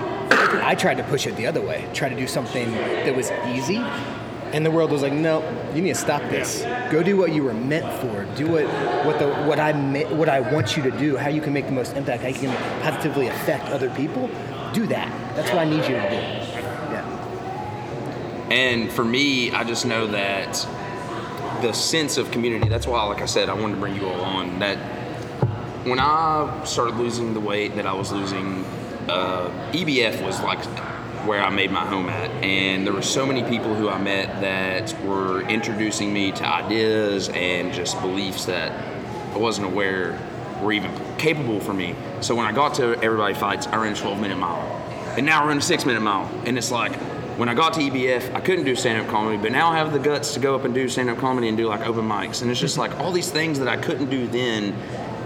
I 0.61 0.75
tried 0.75 0.97
to 0.97 1.03
push 1.03 1.27
it 1.27 1.35
the 1.35 1.45
other 1.45 1.61
way. 1.61 1.87
Try 1.93 2.09
to 2.09 2.15
do 2.15 2.27
something 2.27 2.71
that 2.71 3.15
was 3.15 3.31
easy, 3.47 3.77
And 4.51 4.65
the 4.65 4.71
world 4.71 4.91
was 4.91 5.03
like, 5.03 5.13
no, 5.13 5.43
you 5.75 5.81
need 5.81 5.93
to 5.93 5.99
stop 5.99 6.21
this. 6.23 6.63
Go 6.91 7.03
do 7.03 7.17
what 7.17 7.31
you 7.31 7.43
were 7.43 7.53
meant 7.53 7.85
for. 8.01 8.25
Do 8.35 8.51
what 8.51 8.65
what 9.05 9.19
the 9.19 9.31
what 9.45 9.59
I 9.59 9.73
what 10.15 10.27
I 10.27 10.39
want 10.39 10.75
you 10.75 10.83
to 10.83 10.91
do. 10.91 11.17
How 11.17 11.29
you 11.29 11.41
can 11.41 11.53
make 11.53 11.65
the 11.65 11.71
most 11.71 11.95
impact. 11.95 12.23
How 12.23 12.29
you 12.29 12.35
can 12.35 12.81
positively 12.81 13.27
affect 13.27 13.65
other 13.65 13.89
people. 13.91 14.29
Do 14.73 14.87
that. 14.87 15.35
That's 15.35 15.49
what 15.49 15.59
I 15.59 15.65
need 15.65 15.77
you 15.77 15.95
to 15.95 16.09
do. 16.09 16.15
Yeah. 16.15 18.47
And 18.49 18.91
for 18.91 19.05
me, 19.05 19.51
I 19.51 19.63
just 19.63 19.85
know 19.85 20.07
that 20.07 20.67
the 21.61 21.73
sense 21.73 22.17
of 22.17 22.31
community. 22.31 22.69
That's 22.69 22.87
why, 22.87 23.03
like 23.03 23.21
I 23.21 23.25
said, 23.25 23.49
I 23.49 23.53
wanted 23.53 23.75
to 23.75 23.79
bring 23.79 23.95
you 23.95 24.07
all 24.07 24.21
on. 24.21 24.59
That 24.59 24.77
when 25.85 25.99
I 25.99 26.63
started 26.65 26.95
losing 26.95 27.33
the 27.33 27.39
weight 27.39 27.75
that 27.75 27.85
I 27.85 27.93
was 27.93 28.11
losing, 28.11 28.65
uh, 29.07 29.49
EBF 29.73 30.25
was 30.25 30.41
like 30.41 30.63
where 31.25 31.41
I 31.41 31.49
made 31.49 31.71
my 31.71 31.85
home 31.85 32.09
at, 32.09 32.29
and 32.43 32.85
there 32.85 32.93
were 32.93 33.01
so 33.01 33.25
many 33.25 33.43
people 33.43 33.73
who 33.73 33.89
I 33.89 33.97
met 33.97 34.41
that 34.41 34.99
were 35.03 35.41
introducing 35.43 36.13
me 36.13 36.31
to 36.33 36.47
ideas 36.47 37.29
and 37.29 37.73
just 37.73 37.99
beliefs 38.01 38.45
that 38.45 38.71
I 39.33 39.37
wasn't 39.37 39.67
aware 39.67 40.19
were 40.61 40.71
even 40.71 40.91
capable 41.17 41.59
for 41.59 41.73
me. 41.73 41.95
So 42.21 42.35
when 42.35 42.45
I 42.45 42.51
got 42.51 42.73
to 42.75 43.01
Everybody 43.01 43.33
Fights, 43.33 43.67
I 43.67 43.77
ran 43.77 43.93
a 43.93 43.95
12 43.95 44.19
minute 44.19 44.37
mile, 44.37 44.61
and 45.17 45.25
now 45.25 45.43
I 45.43 45.47
run 45.47 45.57
a 45.57 45.61
six 45.61 45.85
minute 45.85 46.01
mile, 46.01 46.29
and 46.45 46.57
it's 46.57 46.71
like 46.71 46.95
when 47.39 47.47
I 47.47 47.53
got 47.53 47.73
to 47.75 47.79
EBF, 47.79 48.33
I 48.35 48.41
couldn't 48.41 48.65
do 48.65 48.75
stand 48.75 49.01
up 49.01 49.07
comedy, 49.09 49.37
but 49.37 49.53
now 49.53 49.69
I 49.69 49.77
have 49.77 49.93
the 49.93 49.99
guts 49.99 50.33
to 50.33 50.41
go 50.41 50.55
up 50.55 50.65
and 50.65 50.73
do 50.73 50.89
stand 50.89 51.09
up 51.09 51.19
comedy 51.19 51.47
and 51.47 51.57
do 51.57 51.67
like 51.67 51.87
open 51.87 52.03
mics. 52.05 52.41
And 52.41 52.51
it's 52.51 52.59
just 52.59 52.77
like 52.77 52.99
all 52.99 53.13
these 53.13 53.31
things 53.31 53.59
that 53.59 53.69
I 53.69 53.77
couldn't 53.77 54.09
do 54.09 54.27
then 54.27 54.75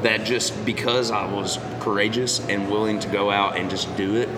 that 0.04 0.24
just 0.24 0.64
because 0.64 1.10
I 1.10 1.26
was 1.26 1.58
courageous 1.80 2.40
and 2.48 2.70
willing 2.70 3.00
to 3.00 3.08
go 3.08 3.32
out 3.32 3.58
and 3.58 3.68
just 3.68 3.96
do 3.98 4.16
it, 4.16 4.30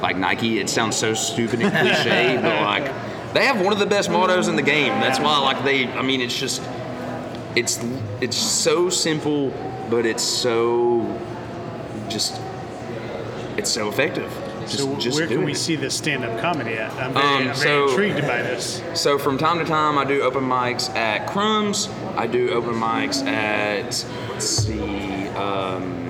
like 0.00 0.16
Nike, 0.16 0.58
it 0.58 0.68
sounds 0.68 0.96
so 0.96 1.14
stupid 1.14 1.60
and 1.60 1.72
cliche, 1.72 2.36
but 2.42 2.62
like 2.62 3.32
they 3.34 3.44
have 3.44 3.60
one 3.60 3.72
of 3.72 3.78
the 3.78 3.86
best 3.86 4.10
mottos 4.10 4.48
in 4.48 4.56
the 4.56 4.62
game. 4.62 4.98
That's 5.00 5.18
why 5.18 5.38
like 5.38 5.62
they, 5.64 5.88
I 5.88 6.02
mean, 6.02 6.20
it's 6.20 6.38
just, 6.38 6.62
it's, 7.54 7.82
it's 8.20 8.36
so 8.36 8.88
simple, 8.88 9.50
but 9.90 10.06
it's 10.06 10.22
so, 10.22 11.04
just, 12.08 12.40
it's 13.56 13.70
so 13.70 13.88
effective. 13.88 14.32
Just, 14.62 14.78
so 14.78 14.96
just 14.96 15.18
where 15.18 15.28
can 15.28 15.42
it. 15.42 15.44
we 15.44 15.54
see 15.54 15.76
this 15.76 15.94
stand-up 15.94 16.40
comedy 16.40 16.74
at? 16.74 16.90
I'm 16.94 17.12
very, 17.12 17.26
Um, 17.26 17.48
I'm 17.48 17.54
very 17.54 17.82
intrigued 17.82 18.22
by 18.22 18.42
this. 18.42 18.82
So 18.94 19.16
from 19.18 19.38
time 19.38 19.58
to 19.58 19.64
time, 19.64 19.96
I 19.96 20.04
do 20.04 20.22
open 20.22 20.42
mics 20.42 20.90
at 20.96 21.28
Crumbs. 21.28 21.88
I 22.16 22.26
do 22.26 22.50
open 22.50 22.74
mics 22.74 23.24
at 23.26 24.04
let's 24.30 24.44
see, 24.44 25.28
um, 25.28 26.05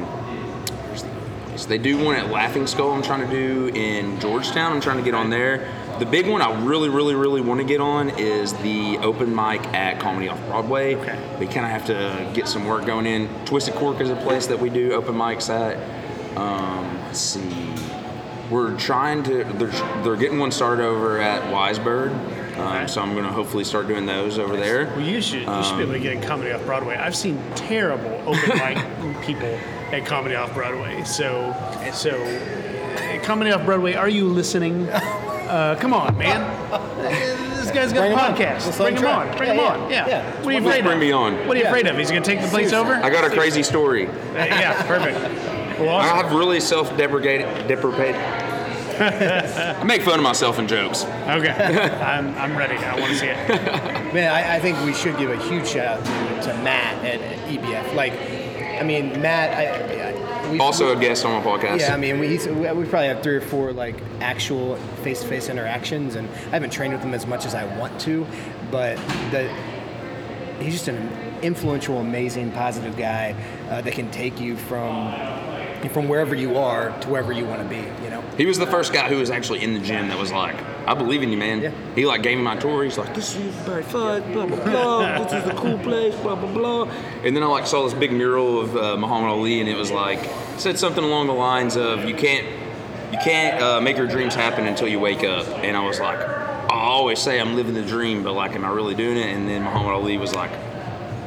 place? 1.57 1.67
they 1.67 1.79
do 1.79 2.03
one 2.03 2.17
at 2.17 2.31
Laughing 2.31 2.67
Skull. 2.67 2.93
I'm 2.93 3.03
trying 3.03 3.29
to 3.29 3.31
do 3.31 3.69
in 3.75 4.21
Georgetown. 4.21 4.73
I'm 4.73 4.81
trying 4.81 4.99
to 4.99 5.03
get 5.03 5.15
on 5.15 5.31
there. 5.31 5.73
The 5.99 6.07
big 6.07 6.29
one 6.29 6.43
I 6.43 6.63
really, 6.65 6.89
really, 6.89 7.15
really 7.15 7.41
want 7.41 7.61
to 7.61 7.67
get 7.67 7.81
on 7.81 8.11
is 8.11 8.53
the 8.55 8.99
open 8.99 9.35
mic 9.35 9.65
at 9.69 9.99
Comedy 9.99 10.29
Off 10.29 10.41
Broadway. 10.47 10.95
Okay. 10.97 11.37
We 11.41 11.47
kind 11.47 11.65
of 11.65 11.73
have 11.73 11.87
to 11.87 12.31
get 12.35 12.49
some 12.49 12.67
work 12.67 12.85
going 12.85 13.07
in. 13.07 13.29
Twisted 13.47 13.75
Cork 13.75 14.01
is 14.01 14.11
a 14.11 14.17
place 14.17 14.47
that 14.47 14.59
we 14.59 14.69
do 14.69 14.93
open 14.93 15.15
mics 15.15 15.49
at. 15.49 15.77
Um, 16.37 16.99
let's 17.05 17.19
see. 17.19 17.75
We're 18.51 18.77
trying 18.77 19.23
to. 19.25 19.45
They're, 19.45 20.03
they're 20.03 20.17
getting 20.17 20.39
one 20.39 20.53
started 20.53 20.85
over 20.85 21.19
at 21.19 21.43
Wisebird, 21.53 22.13
um, 22.59 22.67
Okay. 22.67 22.87
so 22.87 23.01
I'm 23.03 23.13
going 23.13 23.25
to 23.27 23.33
hopefully 23.33 23.65
start 23.65 23.87
doing 23.89 24.07
those 24.07 24.39
over 24.39 24.57
there. 24.57 24.87
Well, 24.87 25.01
you 25.01 25.21
should 25.21 25.43
you 25.43 25.63
should 25.65 25.77
be 25.77 25.83
able 25.83 25.93
to 25.95 25.99
get 26.01 26.13
in 26.15 26.23
comedy 26.23 26.53
off 26.53 26.65
Broadway. 26.65 26.97
I've 26.97 27.17
seen 27.17 27.41
terrible 27.55 28.11
open 28.27 28.49
mic 28.59 29.23
people 29.27 29.59
at 29.93 30.05
comedy 30.07 30.35
off 30.35 30.53
Broadway. 30.55 31.05
So 31.05 31.55
so 31.93 32.13
comedy 33.23 33.51
off 33.53 33.65
Broadway. 33.65 33.95
Are 33.95 34.09
you 34.09 34.29
listening? 34.29 34.89
Uh, 35.47 35.77
come 35.79 35.95
on, 35.95 36.19
man. 36.19 36.41
This 37.57 37.71
guy's 37.71 37.93
got 37.93 38.01
Bring 38.01 38.13
a 38.15 38.17
podcast. 38.17 38.67
Let's 38.67 38.79
Bring 38.79 38.97
him 38.97 39.03
him 39.05 39.09
on. 39.09 39.37
Bring 39.37 39.49
Yeah, 39.51 39.55
him 39.55 39.59
yeah, 39.61 39.73
on. 39.85 39.91
Yeah. 39.93 40.09
yeah. 40.09 40.37
What 40.43 40.47
are 40.49 40.51
you 40.51 40.59
Let's 40.59 40.67
afraid 40.67 40.83
bring 40.83 40.95
of? 40.97 41.01
me 41.01 41.13
on. 41.13 41.47
What 41.47 41.57
are 41.57 41.59
you 41.59 41.63
Yeah. 41.63 41.69
afraid 41.69 41.87
of? 41.87 41.97
He's 41.97 42.09
gonna 42.09 42.23
take 42.25 42.41
the 42.41 42.49
place 42.49 42.73
over? 42.73 42.95
I 42.95 43.11
got 43.11 43.23
a 43.25 43.31
crazy 43.31 43.63
story. 43.63 44.09
Uh, 44.09 44.13
yeah, 44.35 44.83
perfect. 44.89 45.79
Well, 45.79 45.91
I've 45.99 46.33
really 46.33 46.59
self-deprecated. 46.59 47.69
Deprecate. 47.69 48.17
I 49.01 49.85
make 49.85 50.03
fun 50.03 50.19
of 50.19 50.23
myself 50.23 50.59
in 50.59 50.69
jokes. 50.69 51.05
Okay, 51.05 51.51
I'm, 52.03 52.35
I'm 52.37 52.57
ready. 52.57 52.77
I 52.77 52.99
want 52.99 53.13
to 53.13 53.19
see 53.19 53.27
it. 53.27 53.37
Man, 54.15 54.33
I, 54.33 54.57
I 54.57 54.61
think 54.61 54.83
we 54.85 54.95
should 54.95 55.17
give 55.19 55.31
a 55.31 55.37
huge 55.37 55.69
shout 55.69 55.99
out 56.01 56.05
to, 56.43 56.49
to 56.49 56.55
Matt 56.63 57.05
at 57.05 57.21
EBF. 57.49 57.95
Like, 57.95 58.13
I 58.81 58.83
mean, 58.83 59.21
Matt. 59.21 59.57
I, 59.57 60.11
I, 60.11 60.51
we, 60.51 60.61
Also 60.61 60.97
a 60.97 61.01
guest 61.01 61.25
on 61.25 61.43
my 61.43 61.45
podcast. 61.45 61.81
Yeah, 61.81 61.95
I 61.95 61.97
mean, 61.97 62.21
we, 62.21 62.29
he's, 62.29 62.47
we 62.47 62.71
we 62.71 62.85
probably 62.85 63.09
have 63.09 63.23
three 63.23 63.35
or 63.35 63.41
four 63.41 63.73
like 63.73 63.97
actual 64.21 64.77
face-to-face 65.03 65.49
interactions, 65.49 66.15
and 66.15 66.29
I 66.29 66.51
haven't 66.51 66.71
trained 66.71 66.95
with 66.95 67.03
him 67.03 67.15
as 67.15 67.27
much 67.27 67.47
as 67.47 67.55
I 67.55 67.65
want 67.79 68.01
to, 68.03 68.27
but 68.71 68.97
the 69.31 69.53
he's 70.61 70.75
just 70.75 70.89
an 70.89 71.09
influential, 71.43 71.99
amazing, 71.99 72.53
positive 72.53 72.97
guy 72.97 73.35
uh, 73.69 73.81
that 73.83 73.93
can 73.93 74.11
take 74.11 74.41
you 74.41 74.57
from 74.57 75.13
from 75.91 76.09
wherever 76.09 76.35
you 76.35 76.57
are 76.57 76.99
to 77.01 77.09
wherever 77.09 77.33
you 77.33 77.45
want 77.45 77.63
to 77.63 77.69
be. 77.69 77.77
You 78.05 78.11
know. 78.11 78.16
He 78.37 78.45
was 78.45 78.59
the 78.59 78.67
first 78.67 78.93
guy 78.93 79.09
who 79.09 79.17
was 79.17 79.31
actually 79.31 79.63
in 79.63 79.73
the 79.73 79.81
gym 79.81 80.09
that 80.09 80.19
was 80.19 80.31
like, 80.31 80.57
I 80.87 80.95
believe 80.95 81.23
in 81.23 81.31
you, 81.31 81.39
man. 81.39 81.63
Yeah. 81.63 81.73
He 81.95 82.05
like 82.05 82.23
gave 82.23 82.37
me 82.37 82.45
my 82.45 82.57
tour. 82.57 82.85
He's 82.85 82.99
like, 82.99 83.15
this 83.15 83.35
is 83.35 83.55
very 83.57 83.83
fun, 83.83 84.31
blah 84.33 84.47
blah 84.47 84.65
blah. 84.65 85.25
this 85.25 85.33
is 85.33 85.45
the 85.45 85.57
cool 85.57 85.79
place, 85.79 86.15
blah 86.17 86.35
blah 86.35 86.53
blah. 86.53 86.83
And 87.25 87.35
then 87.35 87.43
I 87.43 87.47
like 87.47 87.67
saw 87.67 87.85
this 87.85 87.95
big 87.95 88.13
mural 88.13 88.61
of 88.61 88.77
uh, 88.77 88.97
Muhammad 88.97 89.31
Ali, 89.31 89.61
and 89.61 89.69
it 89.69 89.77
was 89.77 89.91
like 89.91 90.31
said 90.59 90.79
something 90.79 91.03
along 91.03 91.29
the 91.29 91.33
lines 91.33 91.77
of, 91.77 92.05
you 92.05 92.15
can't 92.15 92.47
you 93.13 93.19
can't 93.25 93.63
uh, 93.63 93.81
make 93.81 93.97
your 93.97 94.07
dreams 94.07 94.35
happen 94.35 94.67
until 94.67 94.89
you 94.89 95.01
wake 95.01 95.25
up. 95.25 95.47
And 95.65 95.77
I 95.77 95.87
was 95.87 96.01
like, 96.01 96.19
I 96.19 96.67
always 96.71 97.19
say 97.19 97.41
I'm 97.41 97.57
living 97.57 97.75
the 97.75 97.83
dream, 97.83 98.23
but 98.23 98.35
like, 98.35 98.55
am 98.55 98.65
I 98.65 98.69
really 98.71 98.95
doing 98.95 99.17
it? 99.17 99.35
And 99.35 99.49
then 99.49 99.63
Muhammad 99.63 99.93
Ali 99.93 100.19
was 100.19 100.35
like, 100.35 100.51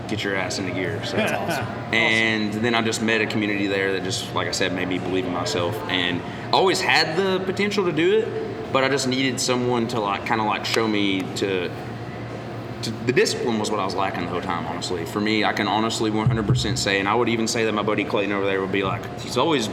get 0.10 0.24
your 0.24 0.36
ass 0.36 0.60
into 0.60 0.72
gear. 0.72 1.04
So 1.06 1.18
That's 1.18 1.32
awesome. 1.60 1.66
and 1.94 2.54
then 2.54 2.76
I 2.76 2.82
just 2.82 3.02
met 3.02 3.22
a 3.22 3.26
community 3.28 3.68
there 3.68 3.94
that 3.94 4.04
just, 4.04 4.34
like 4.34 4.48
I 4.48 4.52
said, 4.52 4.74
made 4.74 4.88
me 4.88 5.00
believe 5.00 5.26
in 5.26 5.34
myself. 5.34 5.76
And 5.90 6.22
I 6.48 6.52
always 6.52 6.82
had 6.82 7.16
the 7.18 7.44
potential 7.46 7.86
to 7.86 7.92
do 7.92 8.20
it, 8.20 8.72
but 8.74 8.84
I 8.84 8.90
just 8.90 9.08
needed 9.08 9.40
someone 9.40 9.88
to 9.90 10.00
like, 10.00 10.26
kind 10.26 10.42
of 10.42 10.48
like 10.48 10.66
show 10.66 10.88
me 10.88 11.22
to, 11.36 11.70
to. 12.82 12.92
The 13.06 13.14
discipline 13.14 13.60
was 13.60 13.70
what 13.72 13.80
I 13.80 13.86
was 13.86 13.96
lacking 13.96 14.22
the 14.26 14.30
whole 14.30 14.42
time, 14.42 14.66
honestly. 14.66 15.06
For 15.06 15.20
me, 15.20 15.44
I 15.44 15.54
can 15.54 15.68
honestly 15.68 16.12
100% 16.12 16.78
say, 16.78 17.00
and 17.00 17.08
I 17.08 17.16
would 17.16 17.30
even 17.30 17.48
say 17.48 17.66
that 17.66 17.74
my 17.74 17.84
buddy 17.84 18.04
Clayton 18.04 18.32
over 18.32 18.46
there 18.46 18.62
would 18.62 18.72
be 18.72 18.84
like, 18.84 19.20
he's 19.20 19.38
always 19.38 19.70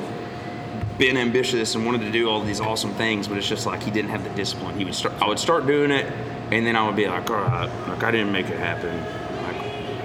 been 0.99 1.17
ambitious 1.19 1.75
and 1.75 1.85
wanted 1.85 2.01
to 2.01 2.11
do 2.11 2.29
all 2.31 2.41
these 2.41 2.61
awesome 2.61 2.93
things, 2.95 3.29
but 3.29 3.37
it's 3.37 3.47
just 3.49 3.67
like 3.67 3.83
he 3.83 3.91
didn't 3.91 4.11
have 4.11 4.25
the 4.25 4.31
discipline. 4.31 4.79
He 4.79 4.85
would 4.85 4.95
start, 4.95 5.15
I 5.21 5.29
would 5.29 5.39
start 5.39 5.67
doing 5.67 5.91
it, 5.91 6.11
and 6.51 6.67
then 6.67 6.75
I 6.75 6.87
would 6.87 6.97
be 6.97 7.07
like, 7.07 7.31
all 7.31 7.37
right, 7.37 7.71
like 7.89 8.03
I 8.03 8.11
didn't 8.11 8.33
make 8.33 8.47
it 8.49 8.59
happen. 8.59 9.05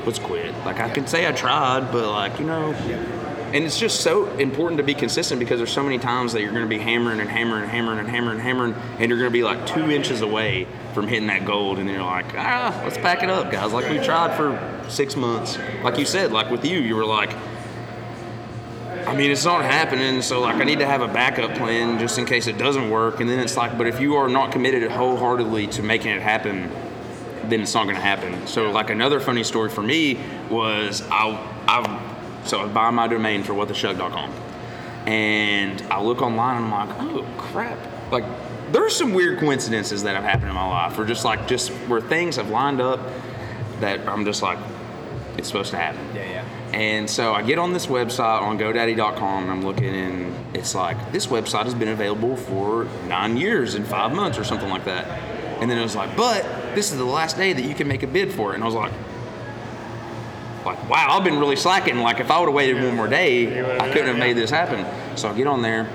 Let's 0.06 0.20
quit. 0.20 0.54
Like 0.66 0.80
I 0.80 0.90
can 0.90 1.08
say 1.08 1.28
I 1.28 1.32
tried, 1.32 1.92
but 1.92 2.10
like 2.12 2.40
you 2.40 2.46
know, 2.46 2.74
and 3.54 3.66
it's 3.66 3.78
just 3.78 4.02
so 4.02 4.28
important 4.38 4.78
to 4.78 4.84
be 4.84 4.94
consistent 4.94 5.40
because 5.40 5.60
there's 5.60 5.72
so 5.72 5.84
many 5.84 5.98
times 6.00 6.34
that 6.34 6.42
you're 6.42 6.54
going 6.54 6.64
to 6.64 6.70
be 6.70 6.80
hammering 6.80 7.20
and 7.20 7.30
hammering 7.30 7.64
and 7.64 7.72
hammering 7.72 8.00
and 8.00 8.08
hammering 8.08 8.40
and 8.40 8.42
hammering, 8.42 8.74
and 8.98 9.10
you're 9.10 9.20
going 9.20 9.30
to 9.30 9.34
be 9.34 9.44
like 9.44 9.68
two 9.68 9.92
inches 9.92 10.22
away 10.22 10.68
from 10.94 11.08
hitting 11.08 11.28
that 11.28 11.46
gold, 11.46 11.78
and 11.78 11.90
you're 11.90 12.02
like, 12.02 12.34
ah, 12.36 12.82
let's 12.84 12.98
pack 12.98 13.24
it 13.24 13.30
up, 13.30 13.52
guys. 13.52 13.74
Like 13.74 13.90
we 13.90 14.00
tried 14.04 14.36
for 14.38 14.90
six 14.90 15.16
months. 15.16 15.58
Like 15.84 15.98
you 15.98 16.06
said, 16.06 16.32
like 16.32 16.50
with 16.50 16.66
you, 16.66 16.80
you 16.80 16.96
were 16.96 17.06
like. 17.06 17.36
I 19.08 19.16
mean, 19.16 19.32
it's 19.32 19.46
not 19.46 19.64
happening, 19.66 20.22
so 20.22 20.42
like 20.42 20.56
I 20.56 20.64
need 20.64 20.80
to 20.80 20.86
have 20.86 21.02
a 21.02 21.08
backup 21.08 21.56
plan 21.58 21.98
just 21.98 22.20
in 22.20 22.26
case 22.26 22.46
it 22.46 22.58
doesn't 22.58 22.90
work. 22.92 23.20
And 23.20 23.28
then 23.28 23.40
it's 23.40 23.58
like, 23.58 23.78
but 23.78 23.88
if 23.88 24.00
you 24.00 24.16
are 24.16 24.30
not 24.30 24.52
committed 24.52 24.90
wholeheartedly 24.90 25.68
to 25.68 25.82
making 25.82 26.12
it 26.12 26.22
happen, 26.22 26.72
then 27.49 27.62
it's 27.62 27.73
not 27.73 27.84
going 27.84 27.95
to 27.95 28.01
happen. 28.01 28.47
So 28.47 28.71
like 28.71 28.89
another 28.89 29.19
funny 29.19 29.43
story 29.43 29.69
for 29.69 29.82
me 29.82 30.19
was 30.49 31.01
I 31.12 31.38
I 31.67 32.43
so 32.45 32.62
I 32.62 32.67
buy 32.67 32.89
my 32.89 33.08
domain 33.08 33.43
for 33.43 33.54
whattheshuck.com, 33.54 34.32
and 35.08 35.82
I 35.84 36.01
look 36.01 36.21
online 36.21 36.63
and 36.63 36.73
I'm 36.73 36.88
like, 36.88 36.97
oh 36.99 37.25
crap, 37.38 37.77
like 38.12 38.25
there's 38.71 38.95
some 38.95 39.13
weird 39.13 39.39
coincidences 39.39 40.04
that 40.04 40.15
have 40.15 40.23
happened 40.23 40.49
in 40.49 40.56
my 40.56 40.67
life, 40.67 40.97
or 40.97 41.06
just 41.06 41.25
like 41.25 41.47
just 41.47 41.69
where 41.88 42.01
things 42.01 42.38
have 42.38 42.49
lined 42.49 42.82
up 42.82 42.99
that 43.80 44.08
I'm 44.08 44.25
just 44.25 44.41
like, 44.41 44.60
it's 45.38 45.47
supposed 45.47 45.71
to 45.71 45.77
happen. 45.77 46.01
Yeah, 46.15 46.30
yeah. 46.30 46.45
And 46.73 47.10
so 47.10 47.34
I 47.34 47.41
get 47.41 47.60
on 47.60 47.73
this 47.73 47.88
website 47.88 48.41
on 48.41 48.58
GoDaddy.com 48.58 49.43
and 49.43 49.51
I'm 49.51 49.65
looking 49.65 49.93
and 49.93 50.56
it's 50.56 50.73
like 50.73 51.12
this 51.12 51.27
website 51.27 51.65
has 51.65 51.73
been 51.73 51.89
available 51.89 52.38
for 52.38 52.86
nine 53.08 53.36
years 53.36 53.75
and 53.75 53.86
five 53.86 54.13
months 54.13 54.38
or 54.38 54.45
something 54.45 54.69
like 54.69 54.86
that. 54.86 55.06
And 55.62 55.69
then 55.69 55.78
it 55.78 55.84
was 55.84 55.95
like, 55.95 56.17
but 56.17 56.43
this 56.76 56.91
is 56.91 56.97
the 56.97 57.06
last 57.06 57.38
day 57.38 57.54
that 57.54 57.63
you 57.63 57.76
can 57.76 57.88
make 57.88 58.04
a 58.04 58.08
bid 58.08 58.34
for 58.34 58.52
it. 58.52 58.56
And 58.56 58.63
I 58.63 58.65
was 58.65 58.76
like, 58.76 58.91
like 60.65 60.89
wow, 60.89 61.08
I've 61.17 61.24
been 61.24 61.39
really 61.39 61.56
slacking. 61.56 62.00
Like 62.00 62.19
if 62.19 62.30
I 62.30 62.39
would 62.39 62.47
have 62.47 62.56
waited 62.56 62.84
one 62.84 62.95
more 62.95 63.08
day, 63.08 63.62
I 63.80 63.89
couldn't 63.89 64.08
have 64.08 64.17
made 64.17 64.36
this 64.36 64.50
happen. 64.50 64.86
So 65.17 65.30
I 65.30 65.34
get 65.34 65.47
on 65.47 65.62
there 65.62 65.88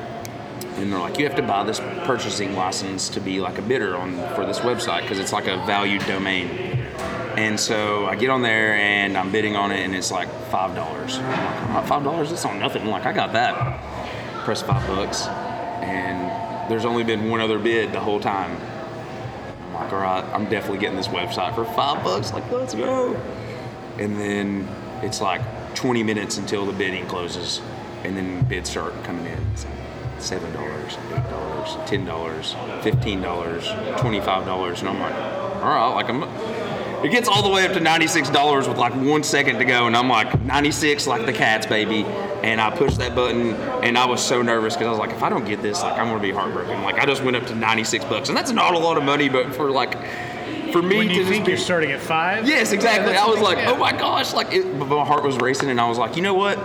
and 0.76 0.92
they're 0.92 0.98
like, 0.98 1.18
you 1.18 1.26
have 1.26 1.36
to 1.36 1.42
buy 1.42 1.64
this 1.64 1.80
purchasing 2.04 2.54
license 2.54 3.08
to 3.10 3.20
be 3.20 3.40
like 3.40 3.58
a 3.58 3.62
bidder 3.62 3.96
on 3.96 4.16
for 4.34 4.46
this 4.46 4.60
website 4.60 5.02
because 5.02 5.18
it's 5.18 5.32
like 5.32 5.46
a 5.46 5.56
valued 5.66 6.04
domain. 6.06 6.48
And 7.36 7.58
so 7.60 8.06
I 8.06 8.16
get 8.16 8.30
on 8.30 8.42
there 8.42 8.74
and 8.74 9.16
I'm 9.16 9.30
bidding 9.30 9.56
on 9.56 9.70
it, 9.70 9.80
and 9.80 9.94
it's 9.94 10.10
like 10.10 10.28
five 10.50 10.74
dollars. 10.74 11.18
Five 11.86 12.02
dollars? 12.02 12.30
That's 12.30 12.44
not 12.44 12.56
nothing. 12.56 12.86
Like 12.86 13.04
I 13.04 13.12
got 13.12 13.34
that. 13.34 13.80
Press 14.44 14.62
five 14.62 14.86
bucks, 14.86 15.26
and 15.26 16.70
there's 16.70 16.86
only 16.86 17.04
been 17.04 17.28
one 17.28 17.40
other 17.40 17.58
bid 17.58 17.92
the 17.92 18.00
whole 18.00 18.20
time. 18.20 18.56
I'm 19.66 19.74
like, 19.74 19.92
all 19.92 20.00
right, 20.00 20.24
I'm 20.32 20.48
definitely 20.48 20.78
getting 20.78 20.96
this 20.96 21.08
website 21.08 21.54
for 21.54 21.64
five 21.64 22.02
bucks. 22.04 22.32
Like, 22.32 22.50
let's 22.50 22.74
go. 22.74 23.14
And 23.98 24.18
then 24.18 24.68
it's 25.02 25.20
like 25.20 25.42
20 25.74 26.02
minutes 26.02 26.38
until 26.38 26.66
the 26.66 26.72
bidding 26.72 27.06
closes, 27.06 27.60
and 28.04 28.16
then 28.16 28.44
bids 28.44 28.70
start 28.70 28.92
coming 29.04 29.26
in. 29.26 29.38
It's 29.52 29.64
like 29.64 29.74
seven 30.18 30.52
dollars, 30.52 30.96
eight 31.12 31.30
dollars, 31.30 31.76
ten 31.88 32.04
dollars, 32.04 32.54
fifteen 32.82 33.20
dollars, 33.20 33.68
twenty-five 34.00 34.46
dollars, 34.46 34.80
and 34.80 34.88
I'm 34.88 35.00
like, 35.00 35.14
all 35.62 35.68
right, 35.68 35.94
like 35.94 36.08
I'm. 36.08 36.22
It 37.04 37.10
gets 37.10 37.28
all 37.28 37.42
the 37.42 37.50
way 37.50 37.66
up 37.66 37.72
to 37.74 37.80
ninety-six 37.80 38.30
dollars 38.30 38.66
with 38.68 38.78
like 38.78 38.94
one 38.94 39.22
second 39.22 39.58
to 39.58 39.64
go, 39.64 39.86
and 39.86 39.96
I'm 39.96 40.08
like 40.08 40.40
ninety-six, 40.42 41.06
like 41.06 41.26
the 41.26 41.32
cats, 41.32 41.66
baby. 41.66 42.04
And 42.42 42.60
I 42.60 42.70
pushed 42.70 42.98
that 42.98 43.14
button, 43.14 43.54
and 43.82 43.96
I 43.98 44.06
was 44.06 44.24
so 44.24 44.40
nervous 44.42 44.74
because 44.74 44.86
I 44.86 44.90
was 44.90 44.98
like, 44.98 45.10
if 45.10 45.22
I 45.22 45.28
don't 45.28 45.44
get 45.44 45.62
this, 45.62 45.82
like 45.82 45.98
I'm 45.98 46.08
gonna 46.08 46.20
be 46.20 46.30
heartbroken. 46.32 46.82
Like 46.82 46.98
I 46.98 47.06
just 47.06 47.22
went 47.22 47.36
up 47.36 47.46
to 47.46 47.54
ninety-six 47.54 48.04
bucks, 48.06 48.28
and 48.28 48.36
that's 48.36 48.50
not 48.52 48.74
a 48.74 48.78
lot 48.78 48.96
of 48.96 49.04
money, 49.04 49.28
but 49.28 49.54
for 49.54 49.70
like, 49.70 49.92
for 50.72 50.82
me 50.82 50.96
When 50.98 51.08
to 51.08 51.14
you 51.14 51.20
just 51.20 51.30
think 51.30 51.44
be- 51.44 51.52
you're 51.52 51.58
starting 51.58 51.92
at 51.92 52.00
five? 52.00 52.46
Yes, 52.48 52.72
exactly. 52.72 53.12
Yeah, 53.12 53.24
I 53.24 53.28
was 53.28 53.40
like, 53.40 53.58
yeah. 53.58 53.70
oh 53.72 53.76
my 53.76 53.92
gosh, 53.92 54.32
like 54.32 54.52
it, 54.52 54.64
my 54.74 55.04
heart 55.04 55.22
was 55.24 55.36
racing, 55.38 55.70
and 55.70 55.80
I 55.80 55.88
was 55.88 55.98
like, 55.98 56.16
you 56.16 56.22
know 56.22 56.34
what? 56.34 56.58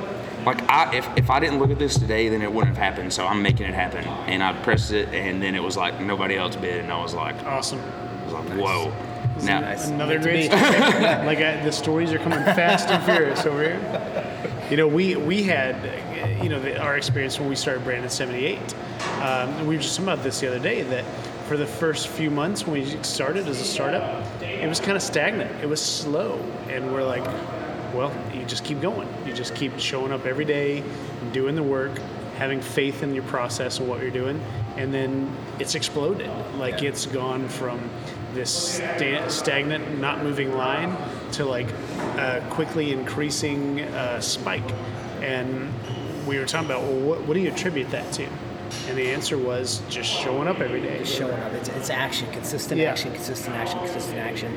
Like 0.45 0.61
I, 0.69 0.95
if, 0.95 1.07
if 1.17 1.29
I 1.29 1.39
didn't 1.39 1.59
look 1.59 1.69
at 1.71 1.77
this 1.79 1.97
today, 1.99 2.29
then 2.29 2.41
it 2.41 2.51
wouldn't 2.51 2.75
have 2.75 2.93
happened. 2.93 3.13
So 3.13 3.27
I'm 3.27 3.41
making 3.41 3.67
it 3.67 3.73
happen, 3.73 4.05
and 4.05 4.41
I 4.41 4.53
pressed 4.63 4.91
it, 4.91 5.09
and 5.09 5.41
then 5.41 5.55
it 5.55 5.61
was 5.63 5.77
like 5.77 5.99
nobody 6.01 6.35
else 6.35 6.55
bid, 6.55 6.79
and 6.81 6.91
I 6.91 7.01
was 7.01 7.13
like, 7.13 7.35
awesome. 7.45 7.79
I 7.79 7.83
Awesome. 7.83 8.25
was 8.25 8.33
like, 8.33 8.59
whoa. 8.59 8.91
Now, 9.43 9.59
Another 9.59 10.19
Meant 10.19 10.23
great 10.23 10.45
story. 10.45 10.61
like 11.25 11.39
I, 11.39 11.63
the 11.63 11.71
stories 11.71 12.11
are 12.11 12.19
coming 12.19 12.39
fast 12.39 12.89
and 12.89 13.03
furious 13.03 13.45
over 13.45 13.63
here. 13.63 14.67
You 14.69 14.77
know, 14.77 14.87
we 14.87 15.15
we 15.15 15.43
had, 15.43 15.75
uh, 15.75 16.43
you 16.43 16.49
know, 16.49 16.59
the, 16.59 16.79
our 16.79 16.95
experience 16.95 17.39
when 17.39 17.49
we 17.49 17.55
started 17.55 17.83
Branded 17.83 18.11
78. 18.11 18.59
Um, 19.21 19.67
we 19.67 19.75
were 19.75 19.81
just 19.81 19.95
talking 19.97 20.11
about 20.11 20.23
this 20.23 20.39
the 20.39 20.47
other 20.47 20.59
day 20.59 20.83
that 20.83 21.05
for 21.47 21.57
the 21.57 21.65
first 21.65 22.07
few 22.07 22.29
months 22.29 22.65
when 22.65 22.81
we 22.81 23.03
started 23.03 23.47
as 23.47 23.59
a 23.59 23.65
startup, 23.65 24.23
it 24.41 24.67
was 24.69 24.79
kind 24.79 24.95
of 24.95 25.01
stagnant. 25.01 25.51
It 25.61 25.67
was 25.67 25.81
slow, 25.81 26.39
and 26.69 26.93
we're 26.93 27.03
like, 27.03 27.25
well, 27.93 28.13
you 28.33 28.45
just 28.45 28.63
keep 28.63 28.79
going. 28.79 29.07
You 29.25 29.33
just 29.33 29.55
keep 29.55 29.77
showing 29.77 30.11
up 30.11 30.25
every 30.25 30.45
day, 30.45 30.83
doing 31.33 31.55
the 31.55 31.63
work, 31.63 31.91
having 32.37 32.61
faith 32.61 33.03
in 33.03 33.13
your 33.13 33.25
process 33.25 33.79
and 33.79 33.89
what 33.89 34.01
you're 34.01 34.11
doing, 34.11 34.41
and 34.77 34.93
then 34.93 35.35
it's 35.59 35.75
exploded. 35.75 36.29
Like 36.55 36.81
it's 36.83 37.05
gone 37.05 37.47
from 37.49 37.89
this 38.33 38.49
sta- 38.75 39.27
stagnant, 39.29 39.99
not 39.99 40.23
moving 40.23 40.53
line 40.55 40.95
to 41.33 41.45
like 41.45 41.69
a 42.17 42.45
quickly 42.49 42.91
increasing 42.93 43.81
uh, 43.81 44.19
spike. 44.19 44.69
And 45.21 45.71
we 46.27 46.37
were 46.39 46.45
talking 46.45 46.67
about, 46.69 46.81
well, 46.83 46.99
what, 46.99 47.21
what 47.23 47.33
do 47.33 47.39
you 47.39 47.51
attribute 47.51 47.89
that 47.91 48.11
to? 48.13 48.27
And 48.87 48.97
the 48.97 49.09
answer 49.11 49.37
was 49.37 49.81
just 49.89 50.09
showing 50.09 50.47
up 50.47 50.59
every 50.59 50.81
day. 50.81 51.03
showing 51.03 51.33
up. 51.41 51.51
It's, 51.53 51.69
it's 51.69 51.89
action, 51.89 52.31
consistent 52.31 52.79
Yeah. 52.79 52.91
action, 52.91 53.11
consistent 53.13 53.55
action, 53.55 53.79
consistent 53.79 54.17
action. 54.17 54.55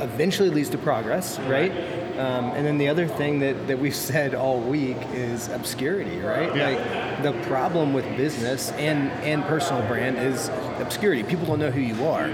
Eventually 0.00 0.48
leads 0.50 0.68
to 0.70 0.78
progress, 0.78 1.38
right? 1.40 1.70
Um, 2.18 2.46
and 2.50 2.66
then 2.66 2.78
the 2.78 2.88
other 2.88 3.06
thing 3.06 3.40
that, 3.40 3.66
that 3.68 3.78
we've 3.78 3.94
said 4.10 4.34
all 4.34 4.60
week 4.60 4.96
is 5.12 5.48
obscurity, 5.48 6.18
right? 6.20 6.54
Yeah. 6.54 6.70
Like 6.70 7.22
the 7.22 7.32
problem 7.48 7.92
with 7.92 8.04
business 8.16 8.70
and, 8.72 9.10
and 9.22 9.44
personal 9.44 9.86
brand 9.86 10.18
is 10.18 10.48
obscurity. 10.78 11.22
People 11.24 11.46
don't 11.46 11.58
know 11.58 11.70
who 11.70 11.80
you 11.80 12.06
are. 12.06 12.28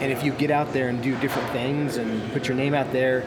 And 0.00 0.12
if 0.12 0.22
you 0.22 0.32
get 0.32 0.50
out 0.50 0.72
there 0.72 0.88
and 0.88 1.02
do 1.02 1.16
different 1.20 1.48
things 1.50 1.96
and 1.96 2.30
put 2.32 2.48
your 2.48 2.56
name 2.56 2.74
out 2.74 2.92
there, 2.92 3.22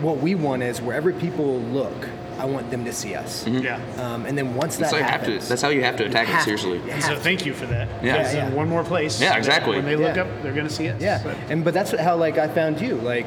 what 0.00 0.18
we 0.18 0.34
want 0.34 0.62
is 0.62 0.80
wherever 0.80 1.12
people 1.12 1.58
look, 1.60 2.08
I 2.38 2.44
want 2.44 2.70
them 2.70 2.84
to 2.84 2.92
see 2.92 3.16
us. 3.16 3.44
Yeah. 3.48 3.80
Um, 3.96 4.24
and 4.24 4.38
then 4.38 4.54
once 4.54 4.76
that 4.76 4.82
that's 4.82 4.92
how, 4.92 4.98
you 4.98 5.02
have 5.04 5.20
happens, 5.22 5.42
to, 5.44 5.48
that's 5.48 5.62
how 5.62 5.68
you 5.70 5.82
have 5.82 5.96
to 5.96 6.04
attack 6.06 6.28
you 6.28 6.34
it 6.34 6.36
have 6.36 6.44
to. 6.44 6.58
seriously. 6.58 7.00
So 7.00 7.14
to. 7.14 7.20
thank 7.20 7.44
you 7.44 7.52
for 7.52 7.66
that. 7.66 7.88
Yeah. 8.04 8.18
Because 8.18 8.34
Yeah, 8.34 8.46
in 8.46 8.52
yeah. 8.52 8.56
one 8.56 8.68
more 8.68 8.84
place. 8.84 9.20
Yeah, 9.20 9.36
exactly. 9.36 9.74
When 9.74 9.84
they 9.86 9.96
look 9.96 10.14
Yeah. 10.14 10.22
up, 10.22 10.42
they're 10.42 10.52
going 10.52 10.68
to 10.68 10.72
see 10.72 10.88
us. 10.88 11.02
Yeah, 11.02 11.20
But- 11.24 11.36
and 11.50 11.64
but 11.64 11.74
that's 11.74 11.90
how 11.98 12.16
like 12.16 12.38
I 12.38 12.46
found 12.46 12.80
you. 12.80 12.94
Like, 12.94 13.26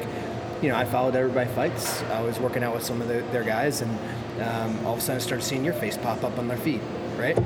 you 0.62 0.70
know, 0.70 0.76
I 0.76 0.86
followed 0.86 1.14
Everybody 1.14 1.50
Fights. 1.50 2.02
I 2.04 2.22
was 2.22 2.38
working 2.40 2.62
out 2.62 2.72
with 2.74 2.84
some 2.84 3.02
of 3.02 3.08
the, 3.08 3.22
their 3.32 3.42
guys, 3.44 3.82
and 3.82 3.90
um, 4.40 4.86
all 4.86 4.94
of 4.94 4.98
a 4.98 5.02
sudden 5.02 5.16
I 5.16 5.18
started 5.18 5.44
seeing 5.44 5.62
your 5.64 5.74
face 5.74 5.98
pop 5.98 6.24
up 6.24 6.38
on 6.38 6.48
their 6.48 6.56
feed, 6.56 6.80
right? 7.18 7.36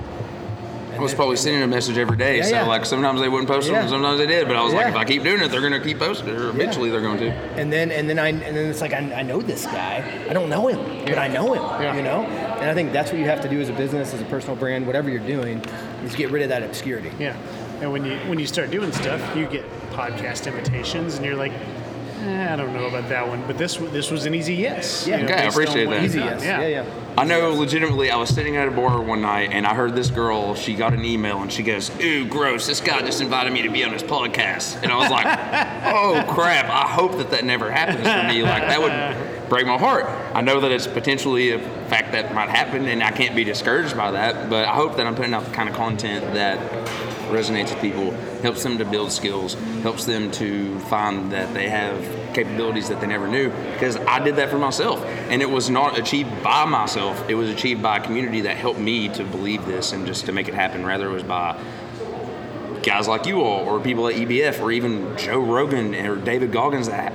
I 0.96 1.02
was 1.02 1.14
probably 1.14 1.36
sending 1.36 1.62
a 1.62 1.66
message 1.66 1.98
every 1.98 2.16
day, 2.16 2.38
Yeah, 2.38 2.44
so 2.44 2.50
yeah. 2.50 2.66
like 2.66 2.84
sometimes 2.86 3.20
they 3.20 3.28
wouldn't 3.28 3.48
post 3.48 3.68
them, 3.68 3.88
sometimes 3.88 4.18
they 4.18 4.26
did. 4.26 4.46
But 4.48 4.56
I 4.56 4.62
was 4.62 4.72
like, 4.74 4.86
if 4.88 4.96
I 4.96 5.04
keep 5.04 5.22
doing 5.22 5.40
it, 5.42 5.50
they're 5.50 5.60
gonna 5.60 5.80
keep 5.80 5.98
posting 5.98 6.28
it, 6.28 6.34
or 6.36 6.48
eventually 6.48 6.90
they're 6.90 7.00
going 7.00 7.18
to. 7.18 7.30
And 7.30 7.72
then 7.72 7.90
and 7.90 8.08
then 8.08 8.18
I 8.18 8.28
and 8.28 8.56
then 8.56 8.70
it's 8.70 8.80
like 8.80 8.92
I, 8.92 8.98
I 9.14 9.22
know 9.22 9.40
this 9.40 9.64
guy. 9.66 10.26
I 10.28 10.32
don't 10.32 10.48
know 10.48 10.66
him, 10.68 11.04
but 11.04 11.18
I 11.18 11.28
know 11.28 11.52
him. 11.54 11.62
Yeah. 11.82 11.96
You 11.96 12.02
know, 12.02 12.22
and 12.22 12.70
I 12.70 12.74
think 12.74 12.92
that's 12.92 13.10
what 13.10 13.18
you 13.18 13.26
have 13.26 13.40
to 13.42 13.48
do 13.48 13.60
as 13.60 13.68
a 13.68 13.72
business, 13.74 14.14
as 14.14 14.20
a 14.20 14.24
personal 14.26 14.56
brand, 14.56 14.86
whatever 14.86 15.10
you're 15.10 15.26
doing, 15.26 15.58
is 16.04 16.14
get 16.16 16.30
rid 16.30 16.42
of 16.42 16.48
that 16.48 16.62
obscurity. 16.62 17.12
Yeah, 17.18 17.36
and 17.80 17.92
when 17.92 18.04
you 18.04 18.16
when 18.28 18.38
you 18.38 18.46
start 18.46 18.70
doing 18.70 18.92
stuff, 18.92 19.20
you 19.36 19.46
get 19.46 19.64
podcast 19.90 20.46
invitations, 20.46 21.16
and 21.16 21.24
you're 21.24 21.36
like, 21.36 21.52
eh, 22.22 22.52
I 22.52 22.56
don't 22.56 22.72
know 22.72 22.86
about 22.86 23.08
that 23.08 23.26
one, 23.26 23.42
but 23.46 23.58
this 23.58 23.76
this 23.76 24.10
was 24.10 24.26
an 24.26 24.34
easy 24.34 24.54
yes. 24.54 25.06
Yeah. 25.06 25.22
Okay, 25.22 25.32
I 25.34 25.44
based 25.44 25.56
on 25.56 25.62
appreciate 25.62 25.86
what 25.86 25.94
that. 25.96 26.04
Easy 26.04 26.18
done. 26.18 26.28
yes. 26.40 26.44
Yeah, 26.44 26.66
yeah. 26.66 26.84
I 27.18 27.24
know 27.24 27.54
legitimately, 27.54 28.10
I 28.10 28.16
was 28.16 28.28
sitting 28.28 28.56
at 28.56 28.68
a 28.68 28.70
bar 28.70 29.00
one 29.00 29.22
night 29.22 29.50
and 29.50 29.66
I 29.66 29.74
heard 29.74 29.94
this 29.94 30.10
girl, 30.10 30.54
she 30.54 30.74
got 30.74 30.92
an 30.92 31.02
email 31.04 31.40
and 31.40 31.50
she 31.50 31.62
goes, 31.62 31.90
Ooh, 32.02 32.28
gross, 32.28 32.66
this 32.66 32.80
guy 32.80 33.00
just 33.00 33.22
invited 33.22 33.54
me 33.54 33.62
to 33.62 33.70
be 33.70 33.84
on 33.84 33.92
his 33.92 34.02
podcast. 34.02 34.82
And 34.82 34.92
I 34.92 34.96
was 34.96 35.10
like, 35.10 35.24
Oh 35.86 36.22
crap, 36.34 36.66
I 36.66 36.86
hope 36.86 37.16
that 37.16 37.30
that 37.30 37.44
never 37.44 37.70
happens 37.70 38.06
for 38.06 38.28
me. 38.34 38.42
Like, 38.42 38.64
that 38.64 38.80
would 38.80 39.48
break 39.48 39.66
my 39.66 39.78
heart. 39.78 40.04
I 40.34 40.42
know 40.42 40.60
that 40.60 40.70
it's 40.70 40.86
potentially 40.86 41.52
a 41.52 41.58
fact 41.88 42.12
that 42.12 42.34
might 42.34 42.50
happen 42.50 42.84
and 42.86 43.02
I 43.02 43.12
can't 43.12 43.34
be 43.34 43.44
discouraged 43.44 43.96
by 43.96 44.10
that, 44.10 44.50
but 44.50 44.66
I 44.66 44.74
hope 44.74 44.96
that 44.98 45.06
I'm 45.06 45.14
putting 45.14 45.32
out 45.32 45.44
the 45.46 45.52
kind 45.52 45.70
of 45.70 45.74
content 45.74 46.34
that 46.34 46.58
resonates 47.26 47.70
with 47.70 47.80
people, 47.80 48.10
helps 48.42 48.62
them 48.62 48.78
to 48.78 48.84
build 48.84 49.12
skills, 49.12 49.54
helps 49.82 50.04
them 50.04 50.30
to 50.32 50.78
find 50.80 51.32
that 51.32 51.52
they 51.54 51.68
have 51.68 52.00
capabilities 52.34 52.88
that 52.88 53.00
they 53.00 53.06
never 53.06 53.28
knew. 53.28 53.50
Because 53.72 53.96
I 53.96 54.18
did 54.18 54.36
that 54.36 54.50
for 54.50 54.58
myself, 54.58 55.04
and 55.04 55.42
it 55.42 55.50
was 55.50 55.70
not 55.70 55.98
achieved 55.98 56.42
by 56.42 56.64
myself. 56.64 57.28
It 57.28 57.34
was 57.34 57.50
achieved 57.50 57.82
by 57.82 57.98
a 57.98 58.00
community 58.00 58.42
that 58.42 58.56
helped 58.56 58.80
me 58.80 59.08
to 59.10 59.24
believe 59.24 59.64
this 59.66 59.92
and 59.92 60.06
just 60.06 60.26
to 60.26 60.32
make 60.32 60.48
it 60.48 60.54
happen. 60.54 60.84
Rather, 60.84 61.08
it 61.08 61.12
was 61.12 61.22
by 61.22 61.58
guys 62.82 63.08
like 63.08 63.26
you 63.26 63.42
all, 63.42 63.66
or 63.66 63.80
people 63.80 64.06
at 64.08 64.14
EBF, 64.14 64.60
or 64.60 64.70
even 64.70 65.16
Joe 65.18 65.40
Rogan 65.40 65.94
or 65.94 66.16
David 66.16 66.52
Goggins. 66.52 66.88
That 66.88 67.12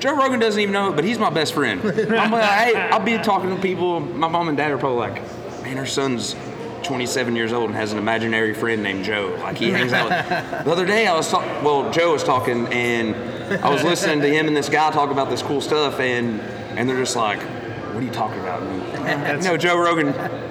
Joe 0.00 0.16
Rogan 0.16 0.38
doesn't 0.38 0.60
even 0.60 0.72
know 0.72 0.90
it, 0.90 0.96
but 0.96 1.04
he's 1.04 1.18
my 1.18 1.30
best 1.30 1.52
friend. 1.52 1.80
I'm 1.84 2.30
like, 2.30 2.44
hey, 2.44 2.74
I'll 2.76 3.00
be 3.00 3.18
talking 3.18 3.54
to 3.54 3.60
people. 3.60 4.00
My 4.00 4.28
mom 4.28 4.48
and 4.48 4.56
dad 4.56 4.70
are 4.70 4.78
probably 4.78 4.98
like, 4.98 5.62
man, 5.62 5.76
her 5.76 5.86
son's 5.86 6.34
27 6.82 7.36
years 7.36 7.52
old 7.52 7.66
and 7.66 7.74
has 7.74 7.92
an 7.92 7.98
imaginary 7.98 8.54
friend 8.54 8.82
named 8.82 9.04
Joe. 9.04 9.36
Like 9.40 9.58
he 9.58 9.70
hangs 9.70 9.92
out. 9.92 10.10
With, 10.10 10.28
the 10.64 10.70
other 10.70 10.86
day 10.86 11.06
I 11.06 11.14
was 11.14 11.30
talking. 11.30 11.64
Well, 11.64 11.90
Joe 11.90 12.12
was 12.12 12.24
talking, 12.24 12.66
and 12.68 13.14
I 13.62 13.70
was 13.70 13.82
listening 13.82 14.20
to 14.20 14.28
him 14.28 14.46
and 14.48 14.56
this 14.56 14.68
guy 14.68 14.90
talk 14.90 15.10
about 15.10 15.30
this 15.30 15.42
cool 15.42 15.60
stuff, 15.60 16.00
and 16.00 16.40
and 16.78 16.88
they're 16.88 16.98
just 16.98 17.16
like, 17.16 17.40
what 17.42 17.96
are 17.96 18.02
you 18.02 18.10
talking 18.10 18.40
about? 18.40 18.62
And, 18.62 18.82
no, 19.16 19.56
Joe 19.56 19.76
Rogan. 19.78 20.06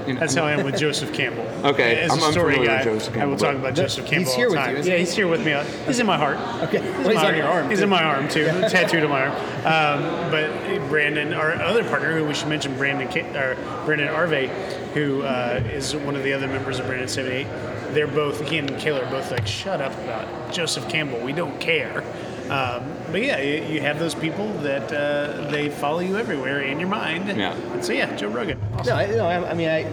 you 0.08 0.14
know, 0.14 0.20
That's 0.20 0.34
how 0.36 0.46
I 0.46 0.52
am 0.54 0.64
with 0.66 0.78
Joseph 0.78 1.14
Campbell. 1.14 1.46
Okay, 1.66 2.00
as 2.00 2.12
I'm- 2.12 2.20
a 2.22 2.26
I'm 2.26 2.32
story 2.32 2.54
familiar 2.56 2.72
guy, 2.84 2.86
with 2.92 3.00
Joseph 3.04 3.18
I 3.18 3.26
will 3.26 3.36
talk 3.38 3.54
but- 3.54 3.60
about 3.60 3.74
Joseph 3.76 4.06
Campbell 4.06 4.26
He's 4.26 4.34
here 4.36 4.48
all 4.48 4.52
the 4.54 4.58
with 4.58 4.66
time. 4.66 4.74
you, 4.76 4.80
isn't 4.82 4.92
yeah, 4.92 4.98
he's 5.00 5.14
here 5.16 5.28
with 5.28 5.46
me. 5.46 5.56
He's 5.86 6.00
in 6.00 6.06
my 6.06 6.18
heart. 6.18 6.38
Okay. 6.64 6.80
He's, 6.82 6.92
Well, 6.92 7.00
in 7.00 7.06
he's 7.06 7.16
my 7.16 7.28
on 7.28 7.36
your 7.36 7.48
arm, 7.48 7.70
He's 7.70 7.80
too. 7.80 7.84
in 7.84 7.90
my 7.90 8.04
arm 8.04 8.28
too, 8.30 8.46
tattooed 8.70 9.04
on 9.04 9.10
my 9.10 9.28
arm. 9.28 9.32
Um, 9.66 10.32
but 10.32 10.90
Brandon, 10.90 11.34
our 11.34 11.54
other 11.54 11.84
partner, 11.84 12.18
who 12.18 12.26
we 12.26 12.34
should 12.34 12.48
mention, 12.48 12.76
Brandon, 12.78 13.08
Ca- 13.08 13.38
or 13.38 13.56
Brandon 13.86 14.08
Arve, 14.10 14.50
who 14.94 15.22
uh, 15.24 15.62
is 15.72 15.96
one 15.96 16.16
of 16.16 16.24
the 16.24 16.34
other 16.34 16.48
members 16.48 16.80
of 16.80 16.86
Branded 16.88 17.10
78. 17.10 17.48
They're 17.94 18.08
both 18.08 18.48
he 18.50 18.58
and 18.58 18.70
Koehler 18.72 19.08
are 19.08 19.12
both 19.12 19.32
like, 19.32 19.48
shut 19.48 19.82
up 19.82 19.94
about 20.04 20.52
Joseph 20.52 20.88
Campbell. 20.90 21.20
We 21.20 21.32
don't 21.34 21.60
care. 21.60 22.04
Um, 22.50 22.84
but 23.12 23.22
yeah, 23.22 23.40
you, 23.42 23.74
you 23.76 23.82
have 23.82 24.00
those 24.00 24.16
people 24.16 24.52
that 24.60 24.92
uh, 24.94 25.50
they 25.52 25.70
follow 25.70 26.00
you 26.00 26.18
everywhere 26.18 26.62
in 26.62 26.80
your 26.80 26.90
mind. 26.90 27.28
Yeah. 27.38 27.54
And 27.54 27.84
so 27.84 27.94
yeah, 27.94 28.16
Joe 28.16 28.30
Rogan. 28.30 28.60
Awesome. 28.76 28.86
No, 28.88 28.96
I, 28.96 29.06
no, 29.08 29.26
I, 29.26 29.50
I 29.52 29.54
mean 29.54 29.70
I, 29.70 29.84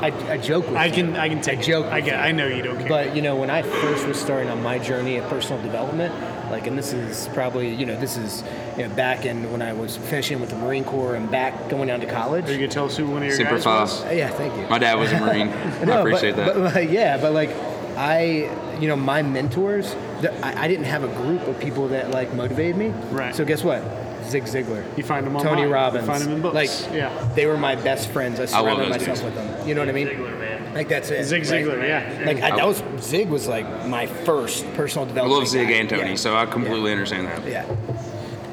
I, 0.00 0.32
I 0.32 0.36
joke 0.38 0.66
with 0.66 0.76
I 0.76 0.86
you. 0.86 0.92
can 0.92 1.16
I 1.16 1.28
can 1.28 1.40
take 1.40 1.58
I 1.58 1.62
it. 1.62 1.64
joke 1.64 1.86
I 1.86 1.96
with 1.96 2.04
get. 2.06 2.14
you. 2.18 2.20
I 2.20 2.32
know 2.32 2.46
you 2.48 2.62
don't 2.62 2.78
care. 2.78 2.88
But 2.88 3.16
you 3.16 3.22
know, 3.22 3.36
when 3.36 3.48
I 3.50 3.62
first 3.62 4.06
was 4.06 4.20
starting 4.20 4.50
on 4.50 4.62
my 4.62 4.78
journey 4.78 5.16
of 5.16 5.28
personal 5.30 5.62
development, 5.62 6.12
like, 6.50 6.66
and 6.66 6.76
this 6.76 6.92
is 6.92 7.28
probably, 7.32 7.74
you 7.74 7.86
know, 7.86 7.98
this 7.98 8.16
is 8.18 8.44
you 8.76 8.86
know, 8.86 8.94
back 8.94 9.24
in 9.24 9.50
when 9.50 9.62
I 9.62 9.72
was 9.72 9.96
finishing 9.96 10.40
with 10.40 10.50
the 10.50 10.56
Marine 10.56 10.84
Corps 10.84 11.14
and 11.14 11.30
back 11.30 11.70
going 11.70 11.88
down 11.88 12.00
to 12.00 12.06
college. 12.06 12.46
Are 12.48 12.52
you 12.52 12.58
gonna 12.58 12.68
tell 12.68 12.84
us 12.86 12.96
who 12.96 13.06
one 13.06 13.22
of 13.22 13.28
your 13.28 13.36
Semper 13.36 13.54
guys 13.54 13.64
Fi. 13.64 13.80
was? 13.80 14.04
Uh, 14.04 14.10
yeah, 14.10 14.28
thank 14.30 14.54
you. 14.56 14.66
My 14.68 14.78
dad 14.78 14.98
was 14.98 15.10
a 15.12 15.18
Marine. 15.20 15.48
I 15.80 15.84
No, 15.84 16.00
appreciate 16.00 16.36
but, 16.36 16.46
that. 16.46 16.54
But, 16.54 16.74
like, 16.74 16.90
yeah, 16.90 17.16
but 17.16 17.32
like 17.32 17.50
I, 17.96 18.50
you 18.80 18.88
know, 18.88 18.96
my 18.96 19.22
mentors, 19.22 19.94
I, 20.42 20.64
I 20.64 20.68
didn't 20.68 20.84
have 20.86 21.04
a 21.04 21.08
group 21.22 21.42
of 21.48 21.58
people 21.60 21.88
that 21.88 22.10
like 22.10 22.32
motivated 22.34 22.76
me. 22.76 22.88
Right. 23.10 23.34
So 23.34 23.44
guess 23.44 23.62
what? 23.64 23.82
Zig 24.24 24.44
Ziglar. 24.44 24.82
You 24.96 25.04
find 25.04 25.26
them 25.26 25.34
Tony 25.34 25.46
online. 25.48 25.58
You 25.68 25.72
Robbins. 25.74 26.06
find 26.06 26.22
them 26.22 26.32
in 26.32 26.40
books. 26.42 26.54
Like, 26.54 26.70
Yeah. 26.94 27.32
they 27.34 27.44
were 27.46 27.58
my 27.58 27.74
best 27.76 28.08
friends. 28.10 28.40
I 28.40 28.46
surrounded 28.46 28.84
those 28.86 28.88
myself 29.06 29.06
dudes. 29.18 29.22
with 29.22 29.34
them. 29.34 29.68
You 29.68 29.74
know 29.74 29.82
what 29.82 29.88
I 29.90 29.92
mean? 29.92 30.72
Like 30.74 30.88
that's 30.88 31.10
it. 31.10 31.24
Zig 31.24 31.42
right? 31.50 31.64
Ziglar, 31.64 31.86
yeah. 31.86 32.22
Like 32.26 32.40
I, 32.42 32.56
that 32.56 32.66
was 32.66 32.82
Zig 33.00 33.28
was 33.28 33.46
like 33.46 33.86
my 33.86 34.06
first 34.06 34.64
personal 34.74 35.06
development. 35.06 35.08
I 35.08 35.12
development. 35.14 35.30
love 35.30 35.48
Zig 35.48 35.68
guy. 35.68 35.74
and 35.74 35.88
Tony, 35.88 36.08
Yeah. 36.10 36.14
so 36.16 36.36
I 36.36 36.46
completely 36.46 36.90
understand 36.92 37.26
that. 37.28 37.46
Yeah. 37.46 37.66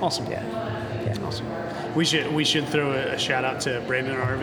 Awesome. 0.02 0.30
Yeah. 0.30 0.44
Awesome. 1.26 1.46
We 1.96 2.06
should 2.06 2.32
we 2.34 2.44
should 2.44 2.68
throw 2.68 2.92
a, 2.92 3.14
a 3.14 3.18
shout 3.18 3.44
out 3.46 3.62
to 3.62 3.82
Brandon 3.88 4.18
Arve. 4.18 4.42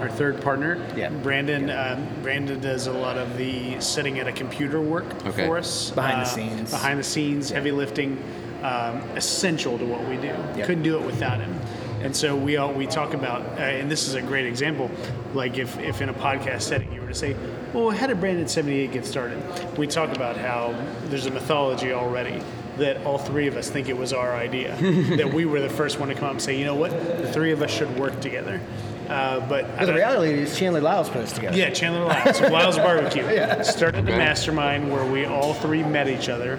Our 0.00 0.08
third 0.08 0.40
partner. 0.40 0.78
Yeah. 0.96 1.08
Brandon. 1.10 1.70
Um, 1.70 2.06
Brandon 2.22 2.60
does 2.60 2.86
a 2.86 2.92
lot 2.92 3.18
of 3.18 3.36
the 3.36 3.80
sitting 3.80 4.18
at 4.18 4.26
a 4.28 4.32
computer 4.32 4.80
work 4.80 5.04
Okay. 5.26 5.46
for 5.46 5.58
us. 5.58 5.90
Behind 5.90 6.18
the 6.18 6.22
Uh, 6.22 6.24
scenes. 6.24 6.70
Behind 6.70 6.98
the 6.98 7.04
scenes, 7.04 7.50
heavy 7.50 7.72
lifting, 7.72 8.18
um, 8.62 9.00
essential 9.16 9.76
to 9.78 9.84
what 9.84 10.06
we 10.08 10.16
do. 10.16 10.30
Couldn't 10.64 10.82
do 10.84 10.96
it 10.98 11.04
without 11.04 11.40
him. 11.40 11.54
And 12.00 12.14
so 12.14 12.36
we 12.36 12.56
all 12.58 12.72
we 12.72 12.86
talk 12.86 13.12
about, 13.12 13.40
uh, 13.58 13.62
and 13.62 13.90
this 13.90 14.06
is 14.06 14.14
a 14.14 14.22
great 14.22 14.46
example. 14.46 14.88
Like 15.34 15.58
if, 15.58 15.76
if 15.80 16.00
in 16.00 16.08
a 16.08 16.14
podcast 16.14 16.62
setting 16.62 16.92
you 16.92 17.00
were 17.00 17.08
to 17.08 17.14
say, 17.14 17.34
"Well, 17.72 17.90
how 17.90 18.06
did 18.06 18.20
Branded 18.20 18.48
seventy 18.48 18.78
eight 18.78 18.92
get 18.92 19.04
started?" 19.04 19.38
We 19.76 19.88
talk 19.88 20.14
about 20.14 20.36
how 20.36 20.74
there's 21.08 21.26
a 21.26 21.30
mythology 21.32 21.92
already 21.92 22.40
that 22.76 23.04
all 23.04 23.18
three 23.18 23.48
of 23.48 23.56
us 23.56 23.68
think 23.68 23.88
it 23.88 23.96
was 23.98 24.12
our 24.12 24.32
idea. 24.36 24.76
that 25.16 25.32
we 25.34 25.44
were 25.44 25.60
the 25.60 25.68
first 25.68 25.98
one 25.98 26.08
to 26.08 26.14
come 26.14 26.26
up 26.26 26.30
and 26.32 26.42
say, 26.42 26.56
"You 26.56 26.66
know 26.66 26.76
what? 26.76 26.92
The 26.92 27.32
three 27.32 27.50
of 27.50 27.62
us 27.62 27.70
should 27.72 27.98
work 27.98 28.20
together." 28.20 28.60
Uh, 29.08 29.40
but 29.48 29.64
I 29.78 29.84
the 29.86 29.94
reality 29.94 30.32
is 30.34 30.56
Chandler 30.58 30.80
Lyles 30.82 31.08
put 31.08 31.22
us 31.22 31.32
together. 31.32 31.56
yeah, 31.56 31.70
Chandler 31.70 32.04
Lyles, 32.04 32.40
Lyles 32.52 32.76
Barbecue. 32.76 33.24
Started 33.64 34.04
the 34.06 34.12
mastermind 34.12 34.92
where 34.92 35.04
we 35.10 35.24
all 35.24 35.54
three 35.54 35.82
met 35.82 36.08
each 36.08 36.28
other, 36.28 36.56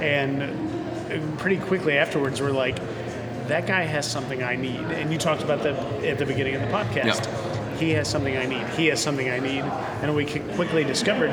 and 0.00 1.38
pretty 1.38 1.58
quickly 1.58 1.98
afterwards, 1.98 2.40
we're 2.40 2.50
like, 2.50 2.76
"That 3.48 3.66
guy 3.66 3.82
has 3.82 4.10
something 4.10 4.42
I 4.42 4.56
need." 4.56 4.80
And 4.80 5.12
you 5.12 5.18
talked 5.18 5.42
about 5.42 5.62
that 5.62 5.74
at 6.04 6.18
the 6.18 6.26
beginning 6.26 6.54
of 6.54 6.62
the 6.62 6.68
podcast. 6.68 7.26
He 7.78 7.90
has 7.90 8.08
something 8.08 8.36
I 8.36 8.46
need. 8.46 8.66
He 8.70 8.86
has 8.86 9.02
something 9.02 9.28
I 9.28 9.40
need, 9.40 9.62
and 10.02 10.14
we 10.14 10.24
quickly 10.54 10.84
discovered 10.84 11.32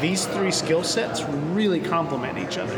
these 0.00 0.26
three 0.26 0.50
skill 0.50 0.82
sets 0.82 1.22
really 1.54 1.80
complement 1.80 2.36
each 2.38 2.58
other. 2.58 2.74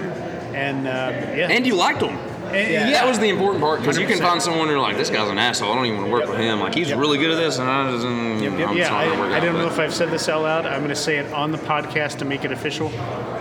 And 0.54 0.86
uh, 0.86 0.90
yeah, 1.36 1.48
And 1.50 1.66
you 1.66 1.74
liked 1.74 2.02
him. 2.02 2.16
And- 2.54 2.72
Yeah. 2.72 2.90
That 2.92 3.06
was 3.06 3.18
the 3.18 3.28
important 3.28 3.60
part 3.62 3.80
because 3.80 3.98
you 3.98 4.06
can 4.06 4.18
find 4.18 4.40
someone 4.40 4.68
who're 4.68 4.78
like, 4.78 4.96
this 4.96 5.10
guy's 5.10 5.28
an 5.30 5.38
asshole. 5.38 5.72
I 5.72 5.76
don't 5.76 5.86
even 5.86 5.98
want 5.98 6.06
to 6.08 6.12
work 6.12 6.28
with 6.28 6.38
him. 6.38 6.60
Like 6.60 6.74
he's 6.74 6.92
really 6.92 7.18
good 7.18 7.30
at 7.32 7.36
this, 7.36 7.58
and 7.58 7.68
I 7.68 7.90
just, 7.90 8.04
mm, 8.04 8.36
I'm 8.36 8.58
yeah, 8.76 8.88
just 8.88 8.90
not 8.90 9.18
work 9.18 9.32
I, 9.32 9.36
I 9.36 9.40
don't 9.40 9.54
know 9.54 9.64
but- 9.66 9.72
if 9.72 9.78
I've 9.78 9.94
said 9.94 10.10
this 10.10 10.28
out 10.28 10.42
loud. 10.42 10.66
I'm 10.66 10.78
going 10.78 10.88
to 10.90 10.96
say 10.96 11.18
it 11.18 11.32
on 11.32 11.50
the 11.52 11.58
podcast 11.58 12.18
to 12.18 12.24
make 12.24 12.44
it 12.44 12.52
official. 12.52 12.90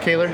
Koehler, 0.01 0.31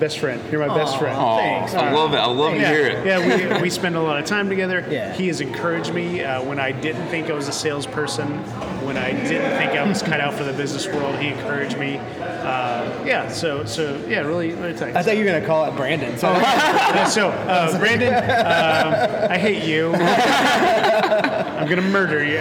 best 0.00 0.18
friend. 0.18 0.42
You're 0.50 0.66
my 0.66 0.74
best 0.74 0.98
friend. 0.98 1.16
Aw, 1.16 1.36
Thanks. 1.36 1.74
I 1.74 1.92
love 1.92 2.12
it. 2.14 2.16
I 2.16 2.26
love 2.26 2.52
to 2.54 2.58
yeah, 2.60 2.72
hear 2.72 2.86
it. 2.86 3.06
yeah 3.06 3.56
we, 3.56 3.62
we 3.62 3.70
spend 3.70 3.94
a 3.94 4.00
lot 4.02 4.18
of 4.18 4.24
time 4.24 4.48
together. 4.48 4.84
Yeah. 4.90 5.12
He 5.12 5.28
has 5.28 5.40
encouraged 5.40 5.94
me 5.94 6.22
uh, 6.24 6.42
when 6.42 6.58
I 6.58 6.72
didn't 6.72 7.06
think 7.08 7.30
I 7.30 7.34
was 7.34 7.46
a 7.48 7.52
salesperson, 7.52 8.38
when 8.84 8.96
I 8.96 9.12
didn't 9.12 9.56
think 9.58 9.72
I 9.72 9.86
was 9.86 10.02
cut 10.02 10.20
out 10.20 10.34
for 10.34 10.42
the 10.44 10.52
business 10.52 10.86
world. 10.88 11.16
He 11.20 11.28
encouraged 11.28 11.78
me. 11.78 12.00
Uh, 12.42 13.04
yeah, 13.06 13.28
so 13.28 13.64
so 13.64 13.96
yeah, 14.08 14.20
really, 14.20 14.52
really 14.52 14.72
thanks. 14.74 14.96
I 14.96 15.02
thought 15.02 15.16
you 15.16 15.24
were 15.24 15.30
gonna 15.32 15.46
call 15.46 15.64
it 15.66 15.76
Brandon. 15.76 16.16
So 16.18 16.30
Yeah, 16.32 17.06
so, 17.06 17.28
uh, 17.30 17.78
Brandon, 17.80 18.12
um, 18.14 19.30
I 19.30 19.38
hate 19.38 19.64
you. 19.64 19.92
I'm 19.94 21.68
gonna 21.68 21.82
murder 21.82 22.24
you. 22.24 22.38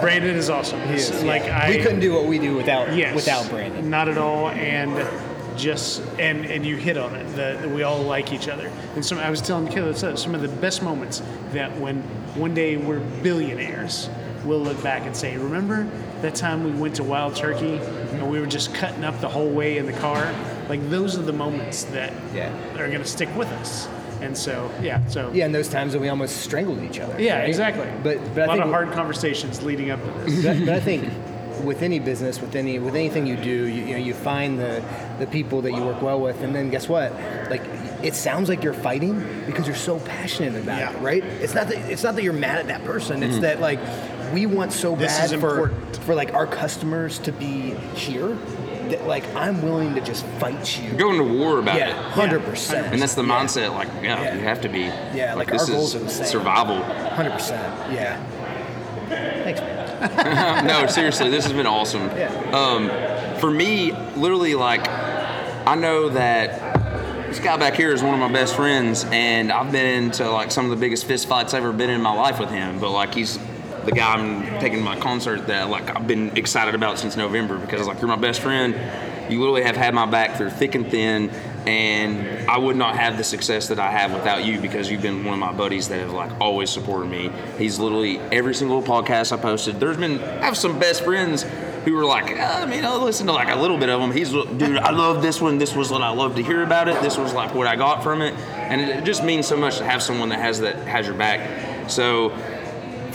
Brandon 0.00 0.36
is 0.36 0.50
awesome. 0.50 0.80
He's 0.88 1.10
like 1.22 1.42
I. 1.42 1.70
we 1.70 1.78
couldn't 1.82 2.00
do 2.00 2.12
what 2.12 2.26
we 2.26 2.38
do 2.38 2.54
without 2.56 2.94
Yes. 2.94 3.14
without 3.14 3.48
Brandon. 3.48 3.88
Not 3.90 4.08
at 4.08 4.18
all. 4.18 4.48
And 4.50 5.06
just 5.56 6.02
and 6.18 6.44
and 6.46 6.64
you 6.64 6.76
hit 6.76 6.96
on 6.96 7.14
it. 7.16 7.24
That 7.36 7.62
that 7.62 7.70
we 7.70 7.82
all 7.82 8.02
like 8.02 8.32
each 8.32 8.48
other. 8.48 8.70
And 8.94 9.04
some 9.04 9.18
I 9.18 9.30
was 9.30 9.40
telling 9.40 9.66
Koehler 9.68 9.96
so 9.96 10.14
some 10.14 10.34
of 10.34 10.42
the 10.42 10.48
best 10.48 10.82
moments 10.82 11.22
that 11.52 11.76
when 11.78 12.02
one 12.34 12.54
day 12.54 12.76
we're 12.76 13.00
billionaires, 13.22 14.08
we'll 14.44 14.60
look 14.60 14.80
back 14.82 15.02
and 15.02 15.16
say, 15.16 15.36
remember 15.36 15.88
that 16.20 16.34
time 16.34 16.64
we 16.64 16.70
went 16.72 16.94
to 16.96 17.02
Wild 17.04 17.34
Turkey 17.34 17.78
and 18.18 18.30
we 18.30 18.40
were 18.40 18.46
just 18.46 18.74
cutting 18.74 19.04
up 19.04 19.20
the 19.20 19.28
whole 19.28 19.48
way 19.50 19.78
in 19.78 19.86
the 19.86 19.92
car. 19.94 20.34
Like 20.68 20.88
those 20.90 21.18
are 21.18 21.22
the 21.22 21.32
moments 21.32 21.84
that 21.84 22.12
Yeah. 22.34 22.52
are 22.78 22.90
gonna 22.90 23.04
stick 23.04 23.28
with 23.36 23.48
us. 23.48 23.88
And 24.20 24.36
so 24.36 24.70
yeah, 24.82 25.06
so 25.06 25.30
Yeah, 25.32 25.46
and 25.46 25.54
those 25.54 25.68
times 25.68 25.92
that 25.92 26.00
we 26.00 26.08
almost 26.08 26.38
strangled 26.38 26.82
each 26.82 26.98
other. 27.00 27.20
yeah, 27.20 27.38
right? 27.38 27.48
exactly. 27.48 27.86
But 28.02 28.18
but 28.34 28.40
a 28.40 28.42
I 28.42 28.46
lot 28.46 28.52
think 28.54 28.64
of 28.66 28.70
hard 28.72 28.92
conversations 28.92 29.62
leading 29.62 29.90
up 29.90 30.00
to 30.02 30.10
this. 30.30 30.44
but, 30.44 30.58
but 30.66 30.74
I 30.74 30.80
think 30.80 31.08
with 31.64 31.82
any 31.82 31.98
business, 31.98 32.40
with 32.40 32.54
any 32.56 32.78
with 32.78 32.94
anything 32.94 33.26
you 33.26 33.36
do, 33.36 33.50
you, 33.66 33.84
you 33.84 33.92
know, 33.92 33.98
you 33.98 34.14
find 34.14 34.58
the 34.58 34.82
the 35.18 35.26
people 35.26 35.62
that 35.62 35.72
you 35.72 35.82
work 35.82 36.02
well 36.02 36.20
with, 36.20 36.42
and 36.42 36.54
then 36.54 36.70
guess 36.70 36.88
what? 36.88 37.12
Like 37.50 37.62
it 38.02 38.14
sounds 38.14 38.48
like 38.48 38.62
you're 38.62 38.74
fighting 38.74 39.42
because 39.46 39.66
you're 39.66 39.74
so 39.76 39.98
passionate 40.00 40.54
about 40.62 40.78
Yeah. 40.78 40.96
it, 40.96 41.00
right? 41.00 41.24
It's 41.24 41.54
not 41.54 41.68
that 41.68 41.78
it's 41.90 42.02
not 42.02 42.14
that 42.16 42.22
you're 42.22 42.32
mad 42.32 42.58
at 42.58 42.66
that 42.68 42.84
person. 42.84 43.22
It's 43.22 43.34
mm-hmm. 43.34 43.42
that 43.42 43.60
like 43.60 43.80
we 44.32 44.46
want 44.46 44.72
so 44.72 44.94
This 44.96 45.30
bad 45.30 45.40
for 45.40 45.70
for 46.02 46.14
like 46.14 46.34
our 46.34 46.46
customers 46.46 47.18
to 47.20 47.32
be 47.32 47.70
here 47.94 48.36
that 48.90 49.06
like 49.06 49.24
I'm 49.34 49.60
willing 49.62 49.94
to 49.94 50.00
just 50.00 50.24
fight 50.40 50.80
you. 50.80 50.92
Going 50.92 51.18
to 51.18 51.24
war 51.38 51.58
about 51.58 51.76
Yeah, 51.76 51.88
it. 51.90 51.94
hundred 52.12 52.42
percent. 52.44 52.92
And 52.92 53.00
that's 53.02 53.14
the 53.14 53.22
mindset. 53.22 53.72
Like, 53.74 53.88
yeah, 54.02 54.22
Yeah. 54.22 54.34
you 54.34 54.40
have 54.40 54.60
to 54.62 54.68
be. 54.68 54.80
Yeah, 55.14 55.34
like, 55.34 55.50
this 55.50 55.62
our 55.68 55.74
goals 55.74 55.94
is 55.94 56.00
are 56.00 56.04
the 56.04 56.10
same. 56.10 56.26
survival. 56.26 56.82
Hundred 56.82 57.32
percent. 57.32 57.92
Yeah. 57.92 58.22
Thanks, 59.08 59.60
man. 59.60 60.66
no, 60.66 60.86
seriously, 60.86 61.28
this 61.30 61.44
has 61.44 61.52
been 61.52 61.66
awesome. 61.66 62.02
Yeah. 62.16 62.30
Um, 62.52 63.38
for 63.40 63.50
me, 63.50 63.92
literally, 64.16 64.54
like, 64.54 64.88
I 64.88 65.74
know 65.74 66.08
that 66.10 67.26
this 67.28 67.40
guy 67.40 67.56
back 67.56 67.74
here 67.74 67.92
is 67.92 68.02
one 68.02 68.14
of 68.14 68.20
my 68.20 68.32
best 68.32 68.54
friends, 68.56 69.04
and 69.10 69.50
I've 69.52 69.70
been 69.72 70.04
into 70.04 70.30
like 70.30 70.50
some 70.50 70.64
of 70.64 70.70
the 70.70 70.76
biggest 70.76 71.04
fist 71.06 71.28
fights 71.28 71.52
I've 71.52 71.62
ever 71.62 71.72
been 71.72 71.90
in 71.90 72.00
my 72.00 72.12
life 72.14 72.38
with 72.38 72.50
him. 72.50 72.78
But 72.78 72.90
like, 72.92 73.14
he's 73.14 73.38
the 73.84 73.92
guy 73.92 74.14
I'm 74.14 74.60
taking 74.60 74.82
my 74.82 74.98
concert 74.98 75.46
that 75.46 75.68
like 75.70 75.94
I've 75.94 76.06
been 76.06 76.36
excited 76.36 76.74
about 76.74 76.98
since 76.98 77.16
November 77.16 77.58
because 77.58 77.86
like 77.86 78.00
you're 78.00 78.08
my 78.08 78.16
best 78.16 78.40
friend. 78.40 78.74
You 79.30 79.40
literally 79.40 79.62
have 79.62 79.76
had 79.76 79.94
my 79.94 80.06
back 80.06 80.36
through 80.36 80.50
thick 80.50 80.74
and 80.74 80.90
thin, 80.90 81.28
and 81.66 82.48
I 82.48 82.56
would 82.56 82.76
not 82.76 82.96
have 82.96 83.18
the 83.18 83.24
success 83.24 83.68
that 83.68 83.78
I 83.78 83.90
have 83.90 84.14
without 84.14 84.44
you 84.44 84.58
because 84.58 84.90
you've 84.90 85.02
been 85.02 85.22
one 85.22 85.34
of 85.34 85.40
my 85.40 85.52
buddies 85.52 85.88
that 85.88 85.98
have 85.98 86.12
like 86.12 86.40
always 86.40 86.70
supported 86.70 87.10
me. 87.10 87.30
He's 87.58 87.78
literally 87.78 88.20
every 88.32 88.54
single 88.54 88.82
podcast 88.82 89.32
I 89.32 89.36
posted. 89.36 89.78
There's 89.80 89.98
been 89.98 90.18
I 90.22 90.46
have 90.46 90.56
some 90.56 90.78
best 90.78 91.04
friends 91.04 91.44
who 91.84 91.94
were 91.94 92.06
like, 92.06 92.30
"Uh, 92.30 92.60
I 92.62 92.66
mean, 92.66 92.84
I'll 92.84 93.00
listen 93.00 93.26
to 93.26 93.32
like 93.32 93.48
a 93.48 93.56
little 93.56 93.76
bit 93.76 93.90
of 93.90 94.00
them. 94.00 94.12
He's, 94.12 94.30
dude, 94.30 94.78
I 94.78 94.90
love 94.90 95.20
this 95.20 95.40
one. 95.40 95.58
This 95.58 95.74
was 95.74 95.90
what 95.90 96.02
I 96.02 96.10
love 96.10 96.36
to 96.36 96.42
hear 96.42 96.62
about 96.62 96.88
it. 96.88 97.00
This 97.02 97.18
was 97.18 97.34
like 97.34 97.54
what 97.54 97.66
I 97.66 97.76
got 97.76 98.02
from 98.02 98.22
it, 98.22 98.34
and 98.54 98.80
it 98.80 99.04
just 99.04 99.22
means 99.22 99.46
so 99.46 99.56
much 99.56 99.78
to 99.78 99.84
have 99.84 100.02
someone 100.02 100.30
that 100.30 100.40
has 100.40 100.60
that 100.60 100.76
has 100.86 101.06
your 101.06 101.16
back. 101.16 101.90
So 101.90 102.30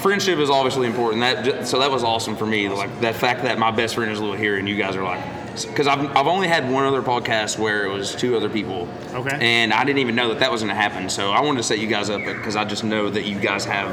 friendship 0.03 0.37
is 0.37 0.49
obviously 0.51 0.85
important. 0.85 1.21
That 1.21 1.67
so 1.67 1.79
that 1.79 1.89
was 1.89 2.03
awesome 2.03 2.35
for 2.35 2.45
me. 2.45 2.69
Like 2.69 3.01
that 3.01 3.15
fact 3.15 3.41
that 3.43 3.57
my 3.57 3.71
best 3.71 3.95
friend 3.95 4.11
is 4.11 4.19
little 4.19 4.35
here, 4.35 4.57
and 4.57 4.69
you 4.69 4.75
guys 4.75 4.95
are 4.95 5.03
like, 5.03 5.23
because 5.67 5.87
I've, 5.87 5.99
I've 6.15 6.27
only 6.27 6.47
had 6.47 6.69
one 6.71 6.83
other 6.83 7.01
podcast 7.01 7.57
where 7.59 7.85
it 7.85 7.89
was 7.89 8.13
two 8.15 8.35
other 8.35 8.49
people. 8.49 8.87
Okay. 9.13 9.37
And 9.39 9.71
I 9.73 9.83
didn't 9.83 9.99
even 9.99 10.15
know 10.15 10.29
that 10.29 10.39
that 10.39 10.51
was 10.51 10.61
going 10.61 10.69
to 10.75 10.79
happen. 10.81 11.09
So 11.09 11.31
I 11.31 11.41
wanted 11.41 11.57
to 11.57 11.63
set 11.63 11.79
you 11.79 11.87
guys 11.87 12.09
up 12.09 12.21
because 12.23 12.55
I 12.55 12.65
just 12.65 12.83
know 12.83 13.09
that 13.09 13.25
you 13.25 13.39
guys 13.39 13.63
have 13.65 13.91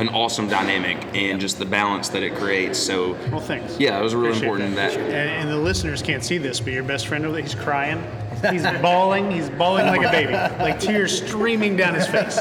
an 0.00 0.08
awesome 0.08 0.48
dynamic 0.48 0.96
and 1.14 1.38
just 1.38 1.58
the 1.58 1.66
balance 1.66 2.08
that 2.10 2.22
it 2.22 2.34
creates. 2.34 2.78
So 2.78 3.12
Well, 3.30 3.40
thanks. 3.40 3.78
yeah, 3.78 3.98
it 4.00 4.02
was 4.02 4.14
really 4.14 4.28
Appreciate 4.28 4.48
important 4.48 4.76
that. 4.76 4.96
And, 4.96 5.12
and 5.12 5.50
the 5.50 5.58
listeners 5.58 6.00
can't 6.00 6.24
see 6.24 6.38
this, 6.38 6.60
but 6.60 6.72
your 6.72 6.82
best 6.82 7.06
friend 7.06 7.26
over 7.26 7.34
there, 7.34 7.42
he's 7.42 7.54
crying. 7.54 8.02
He's 8.50 8.62
bawling. 8.80 9.30
He's 9.30 9.50
bawling 9.50 9.86
like 9.86 10.00
a 10.06 10.10
baby, 10.10 10.32
like 10.32 10.80
tears 10.80 11.22
streaming 11.24 11.76
down 11.76 11.94
his 11.94 12.06
face. 12.08 12.38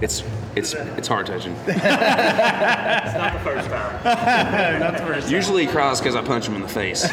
It's 0.00 0.22
it's 0.58 0.74
it's 0.74 1.08
heart 1.08 1.26
touching. 1.26 1.54
It's 1.68 1.84
not 3.14 3.32
the 3.32 3.40
first. 3.40 3.68
time. 3.68 5.30
Usually 5.32 5.66
he 5.66 5.70
cries 5.70 6.00
because 6.00 6.14
I 6.14 6.22
punch 6.22 6.46
him 6.46 6.54
in 6.54 6.62
the 6.62 6.68
face. 6.68 7.02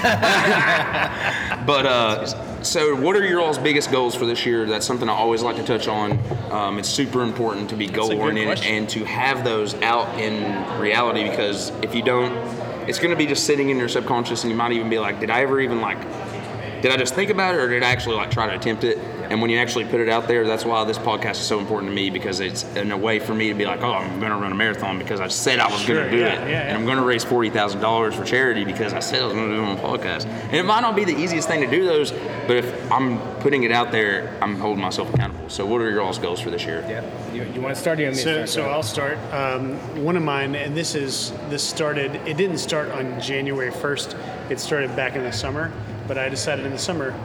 but 1.66 1.86
uh, 1.86 2.26
so, 2.64 2.96
what 2.96 3.16
are 3.16 3.26
your 3.26 3.42
all's 3.42 3.58
biggest 3.58 3.92
goals 3.92 4.16
for 4.16 4.26
this 4.26 4.46
year? 4.46 4.66
That's 4.66 4.86
something 4.86 5.08
I 5.10 5.14
always 5.14 5.42
like 5.44 5.56
to 5.58 5.64
touch 5.64 5.88
on. 5.88 6.20
Um, 6.52 6.80
it's 6.80 6.90
super 6.90 7.22
important 7.24 7.70
to 7.70 7.76
be 7.76 7.88
goal 7.88 8.10
good 8.10 8.18
oriented 8.20 8.46
question. 8.58 8.76
and 8.76 8.90
to 8.90 9.04
have 9.06 9.44
those 9.44 9.76
out 9.76 10.20
in 10.20 10.80
reality 10.80 11.30
because 11.30 11.72
if 11.82 11.94
you 11.96 12.02
don't, 12.02 12.34
it's 12.88 13.00
going 13.00 13.12
to 13.12 13.16
be 13.16 13.26
just 13.26 13.46
sitting 13.46 13.70
in 13.70 13.78
your 13.78 13.90
subconscious, 13.90 14.44
and 14.44 14.52
you 14.52 14.58
might 14.58 14.72
even 14.72 14.90
be 14.90 15.00
like, 15.00 15.20
"Did 15.20 15.30
I 15.30 15.42
ever 15.42 15.60
even 15.60 15.82
like?" 15.82 16.00
Did 16.82 16.92
I 16.92 16.98
just 16.98 17.16
think 17.16 17.30
about 17.32 17.56
it, 17.56 17.60
or 17.60 17.70
did 17.70 17.84
I 17.84 17.90
actually 17.90 18.16
like 18.16 18.30
try 18.32 18.48
to 18.48 18.56
attempt 18.56 18.84
it? 18.84 18.98
And 19.30 19.42
when 19.42 19.50
you 19.50 19.58
actually 19.60 19.86
put 19.86 20.00
it 20.00 20.10
out 20.10 20.28
there, 20.28 20.46
that's 20.46 20.66
why 20.66 20.84
this 20.86 20.98
podcast 20.98 21.32
is 21.32 21.38
so 21.48 21.60
important 21.60 21.92
to 21.92 21.96
me 21.96 22.10
because 22.10 22.40
it's 22.40 22.64
in 22.76 22.92
a 22.92 22.98
way 22.98 23.20
for 23.20 23.34
me 23.34 23.50
to 23.50 23.54
be 23.54 23.66
like, 23.66 23.82
oh, 23.82 23.94
I'm 23.94 24.20
going 24.20 24.32
to 24.32 24.38
run 24.38 24.52
a 24.52 24.56
marathon 24.56 24.98
because 25.00 25.20
I 25.20 25.28
said 25.28 25.60
I 25.60 25.70
was 25.72 25.82
Sure, 25.82 25.96
going 25.96 26.12
to 26.12 26.18
do 26.18 26.24
yeah, 26.24 26.44
it, 26.46 26.50
yeah, 26.50 26.62
and. 26.68 26.78
I'm 26.78 26.86
going 26.86 26.98
to 26.98 27.04
raise 27.04 27.24
forty 27.24 27.50
thousand 27.50 27.82
dollars 27.82 28.16
for 28.16 28.24
charity 28.24 28.64
because 28.64 28.94
I 28.94 29.00
said 29.00 29.22
I 29.22 29.26
was 29.26 29.34
going 29.34 29.50
to 29.50 29.56
do 29.56 29.62
it 29.62 29.66
on 29.66 29.78
a 29.78 29.82
podcast. 29.82 30.26
And 30.26 30.54
it 30.56 30.64
might 30.64 30.82
not 30.82 30.96
be 30.96 31.04
the 31.06 31.16
easiest 31.18 31.48
thing 31.48 31.62
to 31.62 31.68
do 31.68 31.86
those, 31.86 32.12
but 32.12 32.58
if 32.58 32.92
I'm 32.92 33.20
putting 33.42 33.64
it 33.64 33.72
out 33.72 33.92
there, 33.92 34.38
I'm 34.42 34.56
holding 34.60 34.82
myself 34.82 35.14
accountable. 35.14 35.50
So, 35.50 35.66
what 35.66 35.82
are 35.82 35.90
your 35.90 36.02
all's 36.02 36.18
goals 36.20 36.40
for 36.40 36.50
this 36.50 36.66
year? 36.66 36.84
Yeah. 36.88 37.04
You, 37.34 37.44
you 37.54 37.62
want 37.62 37.76
to 37.76 37.82
start? 37.82 38.00
Or 38.00 38.04
you 38.04 38.08
want 38.10 38.18
me 38.18 38.24
So, 38.24 38.42
to 38.42 38.48
so? 38.48 38.64
I'll 38.70 38.84
start. 38.84 39.18
Um, 39.34 39.76
one 40.04 40.16
of 40.16 40.24
mine, 40.24 40.56
and 40.56 40.76
this 40.76 40.96
is 40.96 41.32
this 41.50 41.64
started. 41.64 42.16
It 42.28 42.38
didn't 42.38 42.60
start 42.60 42.90
on 42.92 43.20
January 43.20 43.72
first. 43.72 44.16
It 44.50 44.60
started 44.60 44.96
back 44.96 45.16
in 45.16 45.24
the 45.24 45.32
summer. 45.34 45.72
But 46.08 46.20
I 46.20 46.30
decided 46.30 46.66
in 46.68 46.72
the 46.72 46.78
summer, 46.78 47.16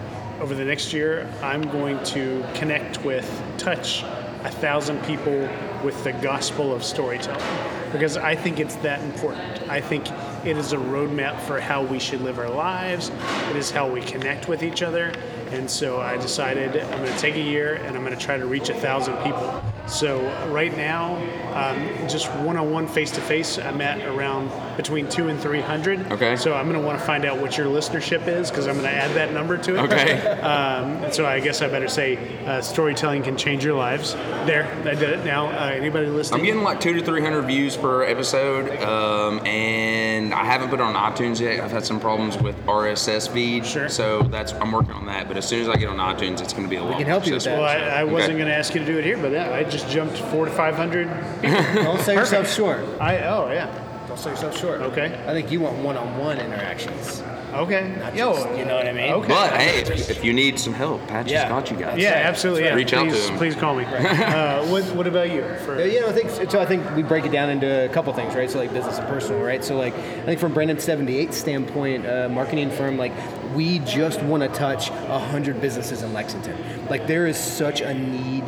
over 0.41 0.55
the 0.55 0.65
next 0.65 0.93
year, 0.93 1.29
I'm 1.43 1.63
going 1.71 2.03
to 2.05 2.45
connect 2.55 3.05
with, 3.05 3.29
touch 3.59 4.03
a 4.43 4.51
thousand 4.51 5.05
people 5.05 5.49
with 5.85 6.03
the 6.03 6.13
gospel 6.15 6.73
of 6.73 6.83
storytelling, 6.83 7.45
because 7.93 8.17
I 8.17 8.35
think 8.35 8.59
it's 8.59 8.77
that 8.77 9.03
important. 9.03 9.69
I 9.69 9.83
think 9.83 10.11
it 10.47 10.57
is 10.57 10.73
a 10.73 10.79
roadmap 10.79 11.39
for 11.43 11.61
how 11.61 11.85
we 11.85 11.99
should 11.99 12.23
live 12.23 12.39
our 12.39 12.49
lives. 12.49 13.11
It 13.51 13.57
is 13.57 13.71
how 13.71 13.89
we 13.89 14.01
connect 14.01 14.49
with 14.49 14.63
each 14.63 14.83
other. 14.83 15.13
And 15.51 15.71
so 15.71 16.01
I 16.01 16.17
decided 16.17 16.81
I'm 16.81 17.03
going 17.03 17.13
to 17.13 17.19
take 17.19 17.35
a 17.35 17.43
year 17.43 17.75
and 17.75 17.95
I'm 17.97 18.05
going 18.05 18.17
to 18.17 18.25
try 18.25 18.39
to 18.39 18.47
reach 18.47 18.71
a 18.71 18.75
thousand 18.75 19.17
people. 19.19 19.63
So 19.91 20.21
right 20.51 20.75
now, 20.77 21.17
um, 21.53 22.09
just 22.09 22.31
one-on-one, 22.37 22.87
face-to-face, 22.87 23.59
I'm 23.59 23.81
at 23.81 24.01
around 24.07 24.51
between 24.77 25.09
two 25.09 25.29
and 25.29 25.39
three 25.39 25.61
hundred. 25.61 26.11
Okay. 26.13 26.37
So 26.37 26.55
I'm 26.55 26.69
going 26.71 26.81
to 26.81 26.87
want 26.87 26.99
to 26.99 27.05
find 27.05 27.25
out 27.25 27.39
what 27.41 27.59
your 27.59 27.67
listenership 27.67 28.29
is 28.29 28.51
because 28.51 28.67
I'm 28.69 28.75
going 28.75 28.87
to 28.87 28.93
add 28.95 29.15
that 29.17 29.33
number 29.33 29.59
to 29.59 29.77
it. 29.77 29.81
Okay. 29.81 30.37
Um, 30.51 31.05
and 31.05 31.15
so 31.15 31.27
I 31.27 31.39
guess 31.41 31.61
I 31.61 31.69
better 31.69 31.89
say 31.89 32.17
uh, 32.47 32.61
storytelling 32.61 33.23
can 33.23 33.37
change 33.37 33.65
your 33.65 33.75
lives. 33.75 34.15
There, 34.15 34.65
I 34.85 34.95
did 34.95 35.11
it. 35.11 35.25
Now, 35.25 35.47
uh, 35.49 35.71
anybody 35.75 36.07
listening? 36.07 36.41
I'm 36.41 36.47
getting 36.47 36.63
like 36.63 36.81
two 36.81 36.95
to 36.95 37.05
three 37.05 37.21
hundred 37.21 37.43
views 37.43 37.77
per 37.77 38.05
episode, 38.05 38.71
um, 38.83 39.45
and 39.47 40.33
I 40.33 40.45
haven't 40.45 40.71
put 40.71 40.81
it 40.81 40.83
on 40.83 40.95
iTunes 40.95 41.41
yet. 41.41 41.61
I've 41.63 41.71
had 41.71 41.85
some 41.85 42.01
problems 42.01 42.39
with 42.39 42.57
RSS 42.67 43.29
feed, 43.29 43.67
Sure. 43.67 43.89
so 43.89 44.23
that's 44.23 44.53
I'm 44.55 44.73
working 44.73 44.93
on 44.93 45.07
that. 45.07 45.29
But 45.29 45.37
as 45.37 45.47
soon 45.47 45.61
as 45.63 45.69
I 45.69 45.77
get 45.77 45.89
on 45.89 45.97
iTunes, 45.99 46.41
it's 46.41 46.53
going 46.53 46.65
to 46.65 46.71
be 46.71 46.77
a 46.77 46.83
lot. 46.83 46.93
can 46.93 47.03
more 47.03 47.07
help 47.09 47.27
you 47.27 47.35
with 47.35 47.47
accessible. 47.47 47.63
well, 47.65 47.69
I, 47.97 48.01
I 48.01 48.05
wasn't 48.05 48.31
Okay. 48.31 48.39
going 48.39 48.49
to 48.49 48.55
ask 48.57 48.75
you 48.75 48.81
to 48.81 48.87
do 48.87 48.99
it 48.99 49.05
here, 49.05 49.19
but 49.19 49.33
yeah, 49.33 49.53
I 49.53 49.63
just 49.65 49.80
jumped 49.85 50.19
four 50.19 50.45
to 50.45 50.51
five 50.51 50.75
hundred. 50.75 51.09
Don't 51.43 52.01
sell 52.01 52.15
yourself 52.15 52.53
short. 52.53 52.81
I 53.01 53.19
oh 53.21 53.51
yeah. 53.53 53.69
Don't 54.09 54.19
sell 54.19 54.33
yourself 54.33 54.59
short. 54.59 54.81
Okay. 54.81 55.07
I 55.27 55.33
think 55.33 55.53
you 55.53 55.61
want 55.61 55.77
one-on-one 55.79 56.39
interactions. 56.39 57.23
Okay. 57.53 57.95
Not 57.99 58.15
Yo, 58.17 58.33
just- 58.35 58.59
you 58.59 58.65
know 58.65 58.77
what 58.77 58.87
I 58.87 58.93
mean? 58.93 59.13
Okay. 59.13 59.29
But 59.29 59.53
hey, 59.61 59.81
if, 59.81 60.11
if 60.11 60.25
you 60.25 60.33
need 60.33 60.59
some 60.59 60.73
help, 60.73 61.05
Patch 61.09 61.31
Yeah. 61.31 61.43
has 61.43 61.49
got 61.49 61.71
you 61.71 61.77
guys. 61.77 61.99
Yeah, 61.99 62.11
absolutely. 62.11 62.65
Yeah. 62.65 62.75
Reach 62.75 62.93
out 62.93 63.05
to 63.05 63.11
please, 63.11 63.29
him. 63.29 63.37
Please 63.39 63.55
call 63.57 63.75
me. 63.75 63.85
Uh, 63.85 64.67
what, 64.71 64.85
what 64.95 65.07
about 65.07 65.31
you? 65.31 65.43
For, 65.65 65.79
Yeah, 65.79 65.85
you 65.85 66.01
know, 66.01 66.09
I 66.09 66.13
think 66.13 66.31
so. 66.51 66.61
I 66.61 66.67
think 66.67 66.89
we 66.95 67.03
break 67.03 67.25
it 67.25 67.33
down 67.33 67.51
into 67.51 67.85
a 67.85 67.89
couple 67.89 68.13
things, 68.13 68.35
right? 68.35 68.51
So 68.51 68.59
like 68.59 68.73
business 68.73 68.99
and 68.99 69.09
personal, 69.09 69.43
right? 69.43 69.65
So 69.65 69.77
like 69.77 69.95
I 69.95 70.23
think 70.27 70.41
from 70.41 70.55
Branded 70.55 70.81
78 70.81 71.35
standpoint, 71.35 72.07
uh, 72.07 72.29
marketing 72.29 72.71
firm, 72.71 72.97
like 72.99 73.13
we 73.55 73.79
just 73.81 74.23
want 74.23 74.43
to 74.43 74.49
touch 74.49 74.89
hundred 74.89 75.61
businesses 75.61 76.03
in 76.03 76.13
Lexington. 76.13 76.57
Like 76.89 77.07
there 77.07 77.27
is 77.27 77.37
such 77.37 77.81
a 77.81 77.95
need 77.95 78.45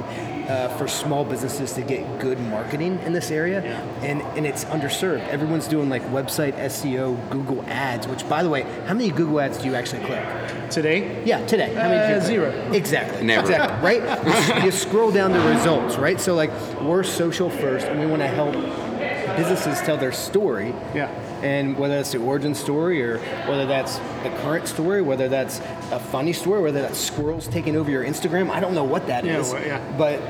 uh, 0.48 0.68
for 0.76 0.88
small 0.88 1.24
businesses 1.24 1.72
to 1.74 1.82
get 1.82 2.20
good 2.20 2.40
marketing 2.40 2.98
in 3.00 3.12
this 3.12 3.30
area, 3.30 3.62
and 4.02 4.22
and 4.36 4.46
it's 4.46 4.64
underserved. 4.66 5.26
Everyone's 5.28 5.68
doing 5.68 5.88
like 5.88 6.02
website 6.06 6.54
SEO, 6.54 7.30
Google 7.30 7.62
Ads. 7.66 8.06
Which, 8.06 8.28
by 8.28 8.42
the 8.42 8.48
way, 8.48 8.62
how 8.86 8.94
many 8.94 9.10
Google 9.10 9.40
Ads 9.40 9.58
do 9.58 9.66
you 9.66 9.74
actually 9.74 10.04
click? 10.04 10.24
today? 10.72 11.22
Yeah, 11.24 11.44
today. 11.46 11.74
How 11.74 11.88
many 11.88 11.98
did 11.98 12.10
you 12.10 12.16
Uh, 12.16 12.50
zero. 12.50 12.72
Exactly. 12.72 13.22
Never. 13.22 13.42
Exactly. 13.42 13.98
Right. 13.98 14.56
you, 14.58 14.64
you 14.64 14.70
scroll 14.70 15.10
down 15.12 15.32
the 15.32 15.40
results, 15.40 15.96
right? 15.96 16.20
So 16.20 16.34
like 16.34 16.50
we're 16.80 17.02
social 17.02 17.50
first, 17.50 17.86
and 17.86 18.00
we 18.00 18.06
want 18.06 18.22
to 18.22 18.28
help 18.28 18.54
businesses 19.36 19.80
tell 19.80 19.96
their 19.96 20.12
story. 20.12 20.74
Yeah. 20.94 21.08
And 21.42 21.76
whether 21.76 21.96
that's 21.96 22.12
the 22.12 22.18
origin 22.18 22.54
story, 22.54 23.02
or 23.02 23.18
whether 23.48 23.66
that's 23.66 23.98
the 24.22 24.30
current 24.42 24.68
story, 24.68 25.02
whether 25.02 25.28
that's 25.28 25.58
a 25.90 25.98
funny 25.98 26.32
story, 26.32 26.62
whether 26.62 26.82
that's 26.82 26.98
squirrels 26.98 27.48
taking 27.48 27.76
over 27.76 27.90
your 27.90 28.04
Instagram, 28.04 28.50
I 28.50 28.60
don't 28.60 28.74
know 28.74 28.84
what 28.84 29.06
that 29.08 29.24
is. 29.24 29.48
Yeah, 29.52 29.54
well, 29.58 29.66
yeah. 29.66 29.94
But 29.98 30.20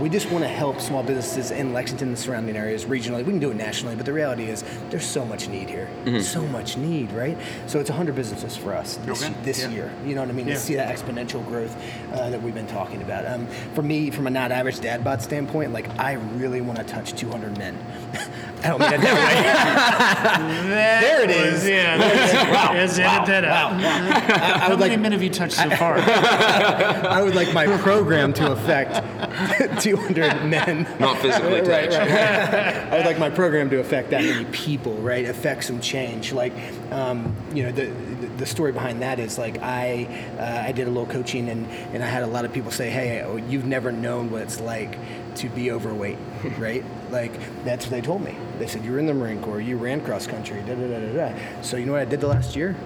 we 0.00 0.08
just 0.08 0.30
want 0.30 0.42
to 0.42 0.48
help 0.48 0.80
small 0.80 1.02
businesses 1.02 1.50
in 1.50 1.74
Lexington 1.74 2.08
and 2.08 2.18
surrounding 2.18 2.56
areas 2.56 2.86
regionally. 2.86 3.18
We 3.18 3.24
can 3.32 3.38
do 3.38 3.50
it 3.50 3.56
nationally, 3.56 3.94
but 3.94 4.06
the 4.06 4.12
reality 4.12 4.44
is 4.48 4.64
there's 4.88 5.04
so 5.04 5.24
much 5.26 5.48
need 5.48 5.68
here. 5.68 5.86
Mm-hmm. 6.04 6.20
So 6.20 6.42
much 6.46 6.78
need, 6.78 7.12
right? 7.12 7.36
So 7.66 7.78
it's 7.78 7.90
100 7.90 8.14
businesses 8.16 8.56
for 8.56 8.74
us 8.74 8.96
this, 9.04 9.22
Okay. 9.22 9.34
this 9.44 9.60
Yeah. 9.62 9.68
year. 9.68 9.92
You 10.06 10.14
know 10.14 10.22
what 10.22 10.30
I 10.30 10.32
mean? 10.32 10.48
Yeah. 10.48 10.54
To 10.54 10.60
see 10.60 10.74
that 10.76 10.92
exponential 10.96 11.46
growth 11.46 11.76
uh, 12.14 12.30
that 12.30 12.42
we've 12.42 12.54
been 12.54 12.66
talking 12.66 13.02
about. 13.02 13.26
Um, 13.26 13.46
for 13.74 13.82
me, 13.82 14.10
from 14.10 14.26
a 14.26 14.30
not 14.30 14.50
average 14.50 14.80
dad 14.80 15.04
bod 15.04 15.20
standpoint, 15.20 15.72
like 15.74 15.88
I 16.00 16.14
really 16.36 16.62
want 16.62 16.78
to 16.78 16.84
touch 16.84 17.12
200 17.12 17.58
men. 17.58 17.78
I 18.64 18.68
don't 18.68 18.80
mean 18.80 18.92
it 18.92 19.00
that 19.00 20.38
There 21.00 21.24
it 21.24 21.30
is. 21.30 21.68
Yeah. 21.68 21.98
Wow. 22.52 22.72
Yes, 22.74 22.98
edit 22.98 23.26
that 23.26 23.44
out. 23.44 23.76
way. 23.76 23.84
I 23.86 24.58
How 24.58 24.70
would 24.70 24.78
many 24.78 24.90
like 24.92 25.00
men 25.00 25.12
have 25.12 25.22
you 25.22 25.30
touched 25.30 25.56
so 25.56 25.70
far? 25.70 25.96
I 25.98 27.22
would 27.22 27.34
like 27.34 27.52
my 27.52 27.66
program 27.78 28.32
to 28.34 28.52
affect 28.52 28.94
200 29.82 30.44
men. 30.44 30.86
Not 31.00 31.18
physically 31.18 31.60
Right, 31.62 31.90
touch. 31.90 31.98
right, 31.98 32.10
right. 32.10 32.92
I 32.92 32.96
would 32.96 33.06
like 33.06 33.18
my 33.18 33.30
program 33.30 33.70
to 33.70 33.80
affect 33.80 34.10
that 34.10 34.22
many 34.22 34.44
people, 34.46 34.94
right? 34.96 35.24
Affect 35.24 35.64
some 35.64 35.80
change. 35.80 36.32
Like, 36.32 36.52
um, 36.90 37.34
you 37.54 37.64
know, 37.64 37.72
the, 37.72 37.86
the 37.86 38.26
the 38.42 38.46
story 38.46 38.72
behind 38.72 39.02
that 39.02 39.18
is 39.20 39.38
like 39.38 39.58
I 39.62 40.06
uh, 40.38 40.66
I 40.68 40.72
did 40.72 40.86
a 40.86 40.90
little 40.90 41.06
coaching 41.06 41.48
and 41.48 41.66
and 41.92 42.02
I 42.02 42.06
had 42.06 42.22
a 42.22 42.26
lot 42.26 42.44
of 42.44 42.52
people 42.52 42.70
say, 42.70 42.90
hey, 42.90 43.22
oh, 43.22 43.36
you've 43.36 43.66
never 43.66 43.92
known 43.92 44.30
what 44.30 44.42
it's 44.42 44.60
like 44.60 44.98
to 45.36 45.48
be 45.48 45.70
overweight, 45.70 46.18
right? 46.58 46.84
Like 47.10 47.32
that's 47.64 47.86
what 47.86 47.90
they 47.90 48.00
told 48.00 48.22
me. 48.22 48.36
They 48.58 48.66
said 48.66 48.84
you 48.84 48.92
were 48.92 48.98
in 48.98 49.06
the 49.06 49.14
Marine 49.14 49.42
Corps, 49.42 49.60
you 49.60 49.76
ran 49.76 50.00
cross 50.00 50.26
country, 50.26 50.60
da 50.66 50.74
da 50.74 50.88
da 50.88 51.00
da 51.00 51.12
da. 51.12 51.62
So 51.62 51.76
you 51.76 51.86
know 51.86 51.92
what 51.92 52.02
I 52.02 52.04
did 52.04 52.20
the 52.20 52.28
last 52.28 52.56
year? 52.56 52.76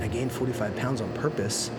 I 0.00 0.08
gained 0.08 0.32
45 0.32 0.76
pounds 0.76 1.00
on 1.00 1.12
purpose 1.12 1.70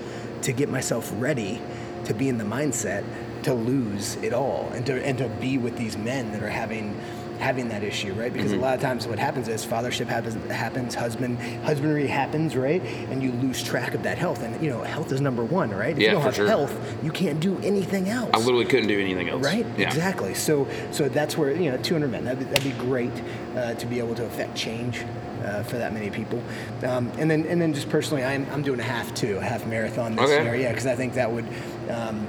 to 0.43 0.53
get 0.53 0.69
myself 0.69 1.11
ready 1.17 1.61
to 2.05 2.13
be 2.13 2.29
in 2.29 2.37
the 2.37 2.43
mindset 2.43 3.03
to 3.43 3.53
lose 3.53 4.15
it 4.17 4.33
all 4.33 4.69
and 4.73 4.85
to 4.85 5.05
and 5.05 5.17
to 5.17 5.27
be 5.27 5.57
with 5.57 5.77
these 5.77 5.97
men 5.97 6.31
that 6.31 6.41
are 6.41 6.49
having 6.49 6.99
having 7.43 7.67
that 7.69 7.83
issue, 7.83 8.13
right? 8.13 8.31
Because 8.31 8.53
a 8.53 8.57
lot 8.57 8.73
of 8.73 8.81
times 8.81 9.05
what 9.05 9.19
happens 9.19 9.47
is 9.47 9.65
fathership 9.65 10.07
happens, 10.07 10.35
happens, 10.51 10.95
husband 10.95 11.37
husbandry 11.63 12.07
happens, 12.07 12.55
right? 12.55 12.81
And 13.11 13.21
you 13.21 13.31
lose 13.33 13.61
track 13.61 13.93
of 13.93 14.03
that 14.03 14.17
health. 14.17 14.41
And 14.41 14.59
you 14.63 14.69
know, 14.69 14.81
health 14.81 15.11
is 15.11 15.21
number 15.21 15.43
one, 15.43 15.69
right? 15.71 15.91
If 15.91 15.99
Yeah, 15.99 16.05
you 16.07 16.11
don't 16.13 16.21
for 16.21 16.27
have 16.27 16.35
sure. 16.35 16.47
health, 16.47 16.95
you 17.03 17.11
can't 17.11 17.39
do 17.39 17.59
anything 17.63 18.09
else. 18.09 18.31
I 18.33 18.37
literally 18.39 18.65
couldn't 18.65 18.87
do 18.87 18.99
anything 18.99 19.29
else. 19.29 19.43
Right. 19.43 19.65
Yeah. 19.77 19.87
Exactly. 19.87 20.33
So, 20.33 20.67
so 20.91 21.09
that's 21.09 21.37
where 21.37 21.51
you 21.53 21.69
know 21.69 21.77
200 21.77 22.09
men. 22.09 22.23
That'd 22.25 22.39
be, 22.39 22.45
that'd 22.45 22.63
be 22.63 22.77
great 22.83 23.11
uh, 23.55 23.73
to 23.75 23.85
be 23.85 23.99
able 23.99 24.15
to 24.15 24.25
affect 24.25 24.55
change 24.55 25.03
uh, 25.43 25.63
for 25.63 25.77
that 25.77 25.93
many 25.93 26.09
people. 26.09 26.41
Um, 26.83 27.11
and 27.17 27.29
then, 27.29 27.45
and 27.45 27.61
then 27.61 27.73
just 27.73 27.89
personally, 27.89 28.23
I'm, 28.23 28.47
I'm 28.51 28.61
doing 28.63 28.79
a 28.79 28.83
half 28.83 29.13
too, 29.13 29.37
a 29.37 29.41
half 29.41 29.65
marathon 29.67 30.15
this 30.15 30.29
Okay. 30.31 30.43
year. 30.43 30.55
Yeah, 30.55 30.69
because 30.69 30.85
I 30.87 30.95
think 30.95 31.13
that 31.15 31.29
would. 31.31 31.45
Um, 31.89 32.25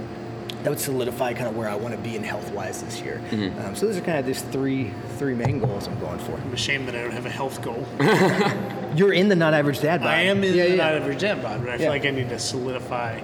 that 0.65 0.71
would 0.71 0.81
solidify 0.81 1.35
kind 1.35 1.47
of 1.47 1.57
where 1.57 1.69
I 1.69 1.77
want 1.77 1.95
to 1.95 2.01
be 2.01 2.17
in 2.17 2.25
health 2.25 2.51
wise 2.53 2.83
this 2.83 3.01
year. 3.01 3.23
Mm-hmm. 3.31 3.59
Um, 3.61 3.77
so 3.77 3.87
those 3.87 3.97
are 3.97 4.01
kind 4.01 4.19
of 4.19 4.27
just 4.27 4.47
three 4.47 4.91
three 5.19 5.35
main 5.35 5.61
goals 5.61 5.87
I'm 5.87 5.99
going 6.01 6.19
for. 6.19 6.33
I'm 6.33 6.53
ashamed 6.53 6.89
that 6.89 6.97
I 6.97 7.03
don't 7.03 7.13
have 7.13 7.27
a 7.27 7.31
health 7.31 7.63
goal. 7.63 7.87
You're 8.97 9.13
in 9.13 9.29
the 9.29 9.37
not 9.37 9.55
average 9.55 9.81
dad. 9.81 10.03
I 10.03 10.23
am 10.23 10.43
in 10.43 10.55
yeah, 10.55 10.65
the 10.65 10.71
yeah. 10.71 10.77
not 10.77 10.95
average 10.95 11.21
dad 11.21 11.43
bod, 11.43 11.61
but 11.61 11.69
I 11.69 11.79
feel 11.79 11.91
like 11.91 12.05
I 12.05 12.11
need 12.11 12.31
to 12.31 12.39
solidify. 12.39 13.21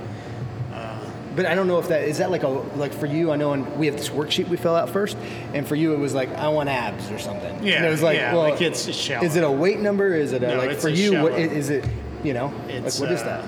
But 1.36 1.46
I 1.46 1.54
don't 1.54 1.68
know 1.68 1.78
if 1.78 1.88
that 1.88 2.02
is 2.02 2.18
that 2.18 2.30
like 2.30 2.42
a 2.42 2.48
like 2.48 2.92
for 2.92 3.06
you. 3.06 3.30
I 3.30 3.36
know 3.36 3.52
on, 3.52 3.78
we 3.78 3.86
have 3.86 3.96
this 3.96 4.08
worksheet 4.08 4.48
we 4.48 4.56
fill 4.56 4.74
out 4.74 4.90
first, 4.90 5.16
and 5.54 5.66
for 5.66 5.76
you 5.76 5.94
it 5.94 5.98
was 5.98 6.12
like 6.12 6.28
I 6.30 6.48
want 6.48 6.68
abs 6.68 7.10
or 7.10 7.18
something. 7.18 7.64
Yeah, 7.64 7.76
and 7.76 7.86
it 7.86 7.90
was 7.90 8.02
like 8.02 8.18
yeah, 8.18 8.32
well, 8.32 8.50
like 8.50 8.60
it's 8.60 8.92
shallow. 8.92 9.24
Is 9.24 9.36
it 9.36 9.44
a 9.44 9.50
weight 9.50 9.78
number? 9.78 10.12
Is 10.12 10.32
it 10.32 10.42
a 10.42 10.48
No, 10.48 10.58
like 10.58 10.70
it's 10.70 10.82
for 10.82 10.88
a 10.88 10.92
you? 10.92 11.22
What 11.22 11.32
shallow. 11.32 11.44
is 11.44 11.70
it? 11.70 11.84
You 12.24 12.34
know, 12.34 12.52
It's, 12.68 13.00
like 13.00 13.08
what 13.08 13.14
is 13.14 13.22
uh, 13.22 13.24
that? 13.24 13.44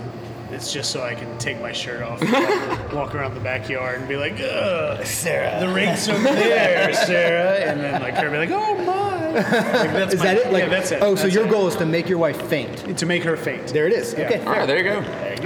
It's 0.63 0.73
just 0.73 0.93
so 0.93 1.03
I 1.03 1.17
can 1.17 1.37
take 1.39 1.61
my 1.61 1.73
shirt 1.73 2.05
off, 2.05 2.23
and 2.23 2.31
walk, 2.33 2.93
walk 2.93 3.15
around 3.17 3.35
the 3.35 3.41
backyard, 3.41 3.99
and 3.99 4.09
be 4.09 4.15
like, 4.17 4.39
Ugh, 4.41 5.05
Sarah. 5.05 5.59
the 5.59 5.75
ring's 5.75 6.09
over 6.09 6.23
there, 6.23 6.95
Sarah, 7.05 7.57
and 7.69 7.81
then 7.81 8.01
like 8.01 8.15
her 8.15 8.31
be 8.31 8.37
like, 8.37 8.51
oh 8.53 8.77
my. 8.77 9.33
Like, 9.33 9.45
that's 9.51 10.15
Is 10.15 10.21
my- 10.21 10.27
that 10.27 10.37
it? 10.37 10.53
Like 10.53 10.63
yeah, 10.63 10.69
that's 10.69 10.93
it. 10.93 11.03
oh, 11.03 11.17
so 11.17 11.23
That's 11.25 11.35
your 11.35 11.47
it. 11.47 11.51
goal 11.51 11.67
is 11.67 11.75
to 11.77 11.85
make 11.85 12.09
your 12.09 12.19
wife 12.19 12.41
faint. 12.43 12.97
to 12.97 13.07
make 13.07 13.25
her 13.25 13.37
faint. 13.37 13.67
There 13.69 13.89
it 13.89 13.93
is. 13.93 14.15
Yeah. 14.17 14.27
Okay. 14.27 14.39
All 14.45 14.53
right, 14.53 14.67
there 14.67 14.79
you 14.79 14.85
go. 14.85 14.99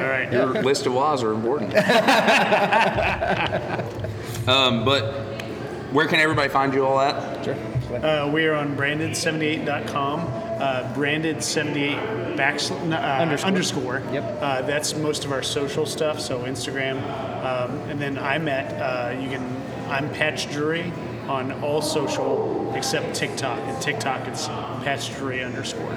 All 0.03 0.09
right. 0.11 0.31
Your 0.31 0.49
list 0.63 0.85
of 0.85 0.93
whys 0.93 1.23
are 1.23 1.33
important. 1.33 1.75
um, 4.49 4.85
but 4.85 5.13
where 5.93 6.07
can 6.09 6.21
everybody 6.21 6.51
find 6.51 6.75
you 6.75 6.85
all 6.85 7.01
at? 7.01 7.43
Sure. 7.43 7.57
Uh, 8.05 8.29
we 8.31 8.45
are 8.47 8.55
on 8.55 8.77
branded78.com. 8.77 10.43
Uh, 10.59 10.95
branded78 10.95 12.37
backsl- 12.37 12.93
uh, 12.93 12.97
Underscore. 12.97 13.47
underscore. 13.49 14.03
Yep. 14.13 14.39
Uh, 14.41 14.63
that's 14.63 14.95
most 14.97 15.25
of 15.25 15.33
our 15.33 15.43
social 15.43 15.85
stuff. 15.87 16.19
So 16.21 16.41
Instagram, 16.45 16.97
um, 17.45 17.79
and 17.91 18.01
then 18.01 18.17
I'm 18.19 18.49
at 18.49 18.73
uh, 18.81 19.19
you 19.21 19.29
can 19.29 19.45
I'm 19.89 20.09
Patch 20.15 20.51
Drury 20.51 20.93
on 21.29 21.53
all 21.63 21.83
social 21.83 22.73
except 22.75 23.15
TikTok. 23.15 23.59
And 23.59 23.83
TikTok 23.83 24.27
it's 24.29 24.49
Patch 24.49 25.15
Drury 25.17 25.43
underscore. 25.45 25.93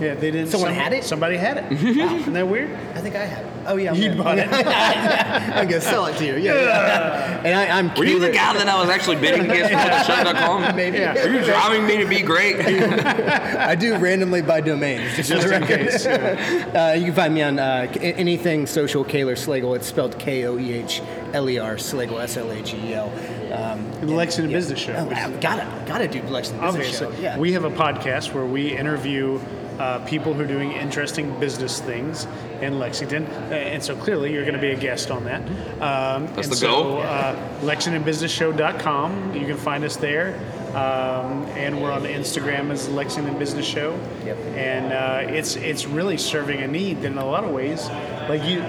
Yeah, 0.00 0.14
they 0.14 0.30
didn't. 0.30 0.48
Someone 0.48 0.72
had 0.72 0.92
it? 0.92 1.04
Somebody 1.04 1.36
had 1.36 1.56
it. 1.58 1.72
Isn't 1.72 2.32
that 2.32 2.48
weird? 2.48 2.70
I 2.94 3.00
think 3.00 3.16
I 3.16 3.24
have. 3.24 3.46
Oh 3.66 3.76
yeah, 3.76 3.90
I'm 3.92 3.96
You 3.96 4.08
gonna- 4.10 4.22
bought 4.22 4.38
it. 4.38 4.48
I'm 4.52 5.68
gonna 5.68 5.80
sell 5.80 6.06
it 6.06 6.16
to 6.18 6.24
you. 6.26 6.36
Yeah. 6.36 6.54
yeah. 6.54 7.42
And 7.44 7.54
I, 7.56 7.78
I'm. 7.78 7.94
Were 7.94 8.04
you 8.04 8.18
the 8.18 8.30
guy 8.30 8.52
that 8.54 8.68
I 8.68 8.80
was 8.80 8.90
actually 8.90 9.16
bidding 9.16 9.42
against 9.50 9.70
for 9.70 9.76
the 9.76 10.04
show.com? 10.24 10.76
Maybe. 10.76 10.98
Yeah. 10.98 11.18
Are 11.24 11.28
you 11.28 11.44
driving 11.44 11.86
me 11.86 11.96
to 11.98 12.06
be 12.08 12.20
great? 12.22 12.56
I 12.66 13.74
do 13.74 13.96
randomly 13.96 14.42
buy 14.42 14.60
domains. 14.60 15.14
Just, 15.16 15.28
Just 15.30 15.46
in 15.46 15.50
record. 15.50 15.68
case. 15.90 16.06
Uh, 16.06 16.94
you 16.98 17.04
can 17.06 17.14
find 17.14 17.34
me 17.34 17.42
on 17.42 17.58
uh, 17.58 17.92
anything 18.00 18.66
social 18.66 19.04
Koehler 19.04 19.34
Slagel. 19.36 19.74
It's 19.76 19.86
spelled 19.86 20.18
K 20.18 20.44
O 20.46 20.58
E 20.58 20.72
H 20.72 21.02
L 21.32 21.48
E 21.48 21.58
R 21.58 21.76
Slagel 21.76 22.20
S 22.20 22.36
L 22.36 22.50
H 22.52 22.74
E 22.74 22.94
L. 22.94 23.10
Um, 23.52 23.90
The 24.00 24.06
Lexington 24.06 24.52
Business 24.52 24.80
Show. 24.80 24.94
Oh, 24.94 25.04
which 25.06 25.18
is- 25.18 25.36
gotta 25.40 25.84
gotta 25.86 26.08
do 26.08 26.20
Lexington 26.22 26.64
Business 26.74 26.98
Show. 26.98 27.10
Yeah. 27.20 27.38
we 27.38 27.52
have 27.52 27.64
a 27.64 27.70
podcast 27.70 28.32
where 28.32 28.44
we 28.44 28.76
interview 28.76 29.38
uh, 29.78 30.04
people 30.06 30.32
who 30.34 30.42
are 30.42 30.46
doing 30.46 30.72
interesting 30.72 31.38
business 31.40 31.80
things 31.80 32.26
in 32.60 32.78
Lexington, 32.78 33.26
uh, 33.26 33.54
and 33.54 33.82
so 33.82 33.96
clearly 33.96 34.32
you're 34.32 34.42
going 34.42 34.54
to 34.54 34.60
be 34.60 34.70
a 34.70 34.76
guest 34.76 35.10
on 35.10 35.24
that. 35.24 35.42
Um, 35.80 36.26
That's 36.26 36.46
and 36.46 36.52
the 36.52 36.56
so, 36.56 36.68
goal. 36.68 37.02
Uh, 37.02 37.36
LexingtonBusinessShow.com. 37.62 39.34
You 39.34 39.46
can 39.46 39.56
find 39.56 39.84
us 39.84 39.96
there, 39.96 40.36
um, 40.70 41.44
and 41.56 41.82
we're 41.82 41.92
on 41.92 42.02
Instagram 42.02 42.70
as 42.70 42.88
Lexington 42.88 43.38
Business 43.38 43.66
Show. 43.66 43.98
Yep. 44.24 44.38
And 44.56 44.92
uh, 44.92 45.32
it's 45.32 45.56
it's 45.56 45.86
really 45.86 46.18
serving 46.18 46.62
a 46.62 46.68
need 46.68 47.04
in 47.04 47.18
a 47.18 47.24
lot 47.24 47.44
of 47.44 47.50
ways. 47.50 47.88
Like 48.28 48.44
you, 48.44 48.60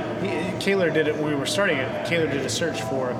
Koehler 0.59 0.93
did 0.93 1.07
it 1.07 1.15
when 1.15 1.25
we 1.25 1.35
were 1.35 1.45
starting 1.45 1.77
it. 1.77 2.07
Koehler 2.07 2.31
did 2.31 2.41
a 2.41 2.49
search 2.49 2.81
for 2.83 3.15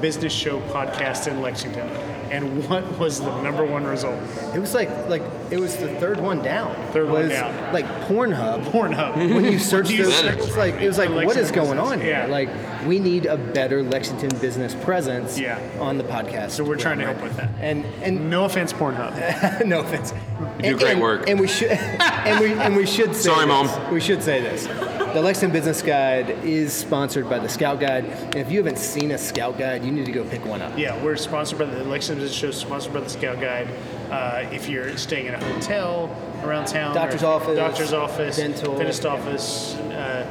business 0.00 0.32
show 0.32 0.60
podcast 0.68 1.30
in 1.30 1.40
Lexington. 1.42 2.09
And 2.30 2.68
what 2.68 2.98
was 2.98 3.20
the 3.20 3.42
number 3.42 3.64
one 3.64 3.84
result? 3.84 4.20
It 4.54 4.60
was 4.60 4.72
like 4.74 4.88
like 5.08 5.22
it 5.50 5.58
was 5.58 5.76
the 5.76 5.88
third 5.96 6.20
one 6.20 6.42
down. 6.42 6.74
Third 6.92 7.10
one 7.10 7.22
was 7.22 7.30
down. 7.30 7.72
Like 7.72 7.86
Pornhub. 8.06 8.64
Pornhub. 8.66 9.16
When 9.34 9.44
you 9.44 9.58
search 9.72 9.88
this, 9.88 10.22
it's 10.22 10.56
like 10.56 10.74
it 10.74 10.86
was 10.86 10.98
like 10.98 11.10
what 11.10 11.36
is 11.36 11.50
going 11.50 11.78
on 11.78 12.00
here? 12.00 12.10
Yeah. 12.10 12.26
Like 12.26 12.48
we 12.86 12.98
need 12.98 13.26
a 13.26 13.36
better 13.36 13.82
Lexington 13.82 14.30
business 14.40 14.74
presence 14.74 15.38
Yeah. 15.38 15.58
on 15.78 15.98
the 15.98 16.04
podcast. 16.04 16.50
So 16.52 16.64
we're 16.64 16.76
trying 16.76 16.98
to 16.98 17.06
help 17.06 17.22
with 17.22 17.36
that. 17.36 17.50
And 17.60 17.84
and 18.02 18.30
No 18.30 18.44
offense, 18.44 18.72
Pornhub. 18.72 19.64
no 19.66 19.80
offense. 19.80 20.12
You 20.12 20.46
do 20.62 20.68
And- 20.70 20.78
great 20.78 20.92
and- 20.92 21.00
work. 21.00 21.28
And 21.28 21.40
we 21.40 21.48
should 21.48 21.70
and 21.70 22.40
we 22.40 22.52
and 22.52 22.76
we 22.76 22.86
should 22.86 23.14
say 23.14 23.30
Sorry, 23.30 23.46
this. 23.46 23.76
Mom. 23.76 23.92
We 23.92 24.00
should 24.00 24.22
say 24.22 24.40
this. 24.40 24.66
The 24.66 25.20
Lexington 25.20 25.52
Business 25.52 25.82
Guide 25.82 26.30
is 26.44 26.72
sponsored 26.72 27.28
by 27.28 27.40
the 27.40 27.48
Scout 27.48 27.80
Guide. 27.80 28.04
And 28.04 28.36
if 28.36 28.50
you 28.50 28.58
haven't 28.58 28.78
seen 28.78 29.10
a 29.10 29.18
Scout 29.18 29.58
Guide, 29.58 29.84
you 29.84 29.90
need 29.90 30.06
to 30.06 30.12
go 30.12 30.22
pick 30.24 30.44
one 30.44 30.62
up. 30.62 30.78
Yeah, 30.78 31.02
we're 31.02 31.16
sponsored 31.16 31.58
by 31.58 31.64
the 31.64 31.82
Lexington 31.82 32.22
Business 32.22 32.38
Show, 32.38 32.50
sponsored 32.52 32.92
by 32.92 33.00
the 33.00 33.08
Scout 33.10 33.40
Guide. 33.40 33.68
Uh, 34.10 34.48
if 34.52 34.68
you're 34.68 34.96
staying 34.96 35.26
in 35.26 35.34
a 35.34 35.44
hotel 35.52 36.14
around 36.44 36.66
town, 36.66 36.94
Doctor's 36.94 37.24
office, 37.24 37.56
doctor's 37.56 37.92
office, 37.92 38.36
dental. 38.36 38.76
dentist 38.76 39.04
office, 39.04 39.74
uh, 39.74 40.24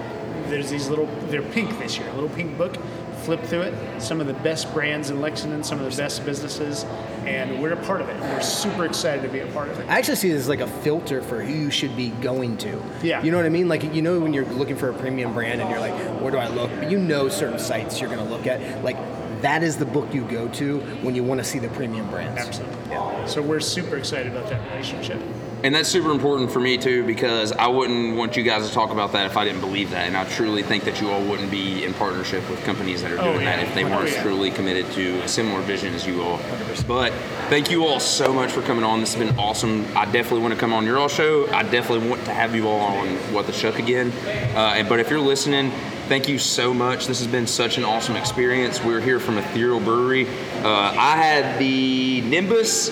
there's 0.50 0.70
these 0.70 0.89
little. 0.89 1.06
They're 1.28 1.41
pink 1.41 1.78
this 1.80 1.97
year. 1.97 2.10
A 2.10 2.14
little 2.14 2.30
pink 2.30 2.58
book. 2.58 2.76
Flip 3.24 3.43
through 3.43 3.62
it. 3.62 4.02
Some 4.02 4.22
of 4.22 4.28
the 4.28 4.34
best 4.34 4.74
brands 4.74 5.10
in 5.10 5.20
Lexington, 5.22 5.64
some 5.64 5.80
of 5.80 5.89
the 5.91 5.95
best 6.02 6.26
businesses, 6.26 6.86
and 7.26 7.62
we're 7.62 7.74
a 7.74 7.86
part 7.86 8.02
of 8.02 8.08
it. 8.08 8.20
We're 8.22 8.41
super 8.41 8.86
excited 8.86 9.22
to 9.24 9.28
be 9.28 9.39
a 9.39 9.47
part 9.47 9.68
of 9.70 9.78
it. 9.78 9.88
I 9.89 9.97
actually 9.97 10.16
see 10.16 10.30
this 10.30 10.41
as 10.41 10.50
like 10.50 10.62
a 10.62 10.68
filter 10.68 11.22
for 11.22 11.43
who 11.43 11.54
you 11.54 11.70
should 11.70 11.95
be 11.97 12.10
going 12.10 12.58
to. 12.60 12.82
Yeah. 13.04 13.22
You 13.22 13.32
know 13.32 13.38
what 13.38 13.45
I 13.45 13.50
mean? 13.50 13.68
Like 13.68 13.84
you 13.93 14.02
know 14.02 14.20
when 14.20 14.34
you're 14.34 14.45
looking 14.45 14.78
for 14.78 14.89
a 14.89 14.93
premium 14.93 15.34
brand 15.34 15.62
and 15.62 15.70
you're 15.70 15.80
like, 15.80 15.93
where 16.22 16.32
do 16.32 16.38
I 16.38 16.47
look? 16.47 16.72
But 16.80 16.89
you 16.89 16.97
know 16.97 17.28
certain 17.30 17.60
sites 17.60 18.00
you're 18.00 18.10
going 18.10 18.26
to 18.26 18.34
look 18.34 18.47
at. 18.47 18.84
Like 18.84 18.97
that 19.41 19.64
is 19.64 19.78
the 19.78 19.86
book 19.86 20.14
you 20.14 20.24
go 20.24 20.47
to 20.50 20.80
when 21.02 21.14
you 21.14 21.24
want 21.24 21.39
to 21.39 21.43
see 21.43 21.60
the 21.60 21.70
premium 21.70 22.10
brands. 22.10 22.39
Absolutely. 22.39 22.91
Yeah. 22.91 23.26
So 23.26 23.41
we're 23.41 23.60
super 23.60 23.97
excited 23.97 24.32
about 24.32 24.50
that 24.50 24.66
relationship. 24.72 25.22
And 25.62 25.76
that's 25.76 25.89
super 25.89 26.12
important 26.12 26.51
for 26.51 26.62
me 26.62 26.78
too 26.78 27.03
because 27.05 27.51
I 27.51 27.68
wouldn't 27.68 28.16
want 28.16 28.38
you 28.38 28.43
guys 28.43 28.66
to 28.66 28.74
talk 28.74 28.91
about 28.91 29.12
that 29.12 29.26
if 29.26 29.36
I 29.36 29.43
didn't 29.43 29.60
believe 29.60 29.89
that. 29.91 30.07
And 30.07 30.16
I 30.16 30.24
truly 30.24 30.64
think 30.64 30.86
that 30.86 31.01
you 31.01 31.12
all 31.12 31.22
wouldn't 31.22 31.51
be 31.51 31.84
in 31.84 31.93
partnership 31.95 32.49
with 32.49 32.64
companies 32.64 33.01
that 33.01 33.12
are 33.12 33.20
Oh, 33.20 33.34
doing 33.34 33.41
yeah. 33.41 33.57
that 33.57 33.68
if 33.68 33.76
they 33.76 33.84
Oh, 33.84 33.89
weren't 33.89 34.10
yeah. 34.10 34.24
truly 34.24 34.51
committed 34.51 34.89
to 34.93 35.20
a 35.22 35.28
similar 35.28 35.60
vision 35.62 35.93
as 35.93 36.07
you 36.07 36.22
all. 36.24 36.39
But 36.88 37.12
thank 37.49 37.70
you 37.70 37.86
all 37.86 37.99
so 37.99 38.32
much 38.32 38.51
for 38.53 38.62
coming 38.62 38.86
on. 38.86 39.01
This 39.01 39.14
has 39.14 39.22
been 39.28 39.38
awesome. 39.38 39.86
I 39.97 40.05
definitely 40.05 40.39
want 40.41 40.53
to 40.53 40.60
come 40.60 40.72
on 40.72 40.86
your 40.86 40.97
all 40.97 41.10
show. 41.10 41.51
I 41.51 41.64
definitely 41.64 42.07
want 42.07 42.24
to 42.26 42.34
have 42.34 42.55
you 42.55 42.70
all 42.70 42.80
on 42.97 43.07
What 43.34 43.45
the 43.45 43.53
Shuck 43.53 43.80
again. 43.80 44.14
Uh, 44.55 44.76
and, 44.78 44.88
but 44.88 45.01
if 45.01 45.10
you're 45.10 45.20
listening, 45.20 45.72
thank 46.07 46.30
you 46.30 46.39
so 46.39 46.74
much. 46.74 47.05
This 47.07 47.20
has 47.20 47.28
been 47.28 47.47
such 47.47 47.78
an 47.78 47.84
awesome 47.84 48.16
experience. 48.16 48.82
We're 48.82 49.01
here 49.01 49.20
from 49.20 49.38
Ethereal 49.38 49.82
Brewery. 49.82 50.26
Uh, 50.64 50.70
I 50.97 51.18
had 51.18 51.60
the 51.60 52.22
Nimbus. 52.22 52.91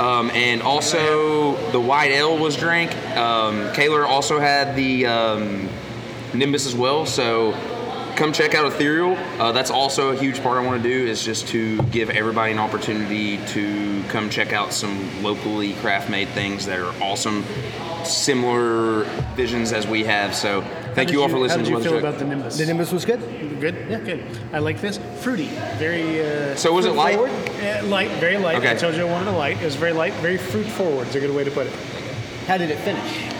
Um, 0.00 0.30
and 0.30 0.62
also 0.62 1.56
the 1.72 1.80
white 1.80 2.10
ale 2.10 2.38
was 2.38 2.56
drank. 2.56 2.96
Um, 3.18 3.70
also 4.06 4.40
had 4.40 4.74
the 4.74 5.04
um, 5.04 5.68
Nimbus 6.32 6.64
as 6.64 6.74
well. 6.74 7.04
So 7.04 7.52
come 8.16 8.32
check 8.32 8.54
out 8.54 8.64
Ethereal. 8.64 9.14
Uh, 9.38 9.52
that's 9.52 9.70
also 9.70 10.12
a 10.12 10.16
huge 10.16 10.42
part 10.42 10.56
I 10.56 10.64
want 10.64 10.82
to 10.82 10.88
do 10.88 11.06
is 11.06 11.22
just 11.22 11.48
to 11.48 11.82
give 11.84 12.08
everybody 12.08 12.52
an 12.52 12.58
opportunity 12.58 13.44
to 13.48 14.02
come 14.08 14.30
check 14.30 14.54
out 14.54 14.72
some 14.72 15.22
locally 15.22 15.74
craft 15.74 16.08
made 16.08 16.28
things 16.30 16.64
that 16.64 16.80
are 16.80 16.94
awesome, 17.02 17.44
similar 18.02 19.04
visions 19.36 19.70
as 19.74 19.86
we 19.86 20.04
have. 20.04 20.34
So 20.34 20.64
thank 20.94 21.08
How 21.08 21.12
you 21.12 21.22
all 21.22 21.28
did 21.28 21.34
for 21.34 21.38
listening 21.38 21.64
How 21.64 21.64
did 21.64 21.68
you 21.70 21.76
Weather 21.76 21.88
feel 21.90 21.98
about 21.98 22.18
the 22.18 22.24
Nimbus? 22.24 22.58
The 22.58 22.66
Nimbus 22.66 22.92
was 22.92 23.04
good. 23.04 23.20
Good. 23.60 23.74
Yeah, 23.88 24.00
good. 24.00 24.24
I 24.52 24.58
like 24.58 24.80
this. 24.80 24.98
Fruity. 25.20 25.46
Very. 25.78 26.20
Uh, 26.20 26.56
So 26.56 26.72
was 26.72 26.86
it 26.86 26.92
light? 26.94 27.16
Forward. 27.16 27.32
Yeah, 27.62 27.82
light. 27.84 28.10
Very 28.12 28.38
light. 28.38 28.56
Okay. 28.58 28.70
I 28.70 28.74
told 28.74 28.94
you 28.94 29.06
I 29.06 29.10
wanted 29.10 29.28
a 29.28 29.36
light. 29.36 29.60
It 29.60 29.64
was 29.64 29.76
very 29.76 29.92
light. 29.92 30.12
Very 30.14 30.38
fruit 30.38 30.66
forward. 30.66 31.08
Is 31.08 31.14
a 31.16 31.20
good 31.20 31.34
way 31.34 31.44
to 31.44 31.50
put 31.50 31.66
it. 31.66 31.72
How 32.46 32.56
did 32.56 32.70
it 32.70 32.78
finish? 32.78 33.30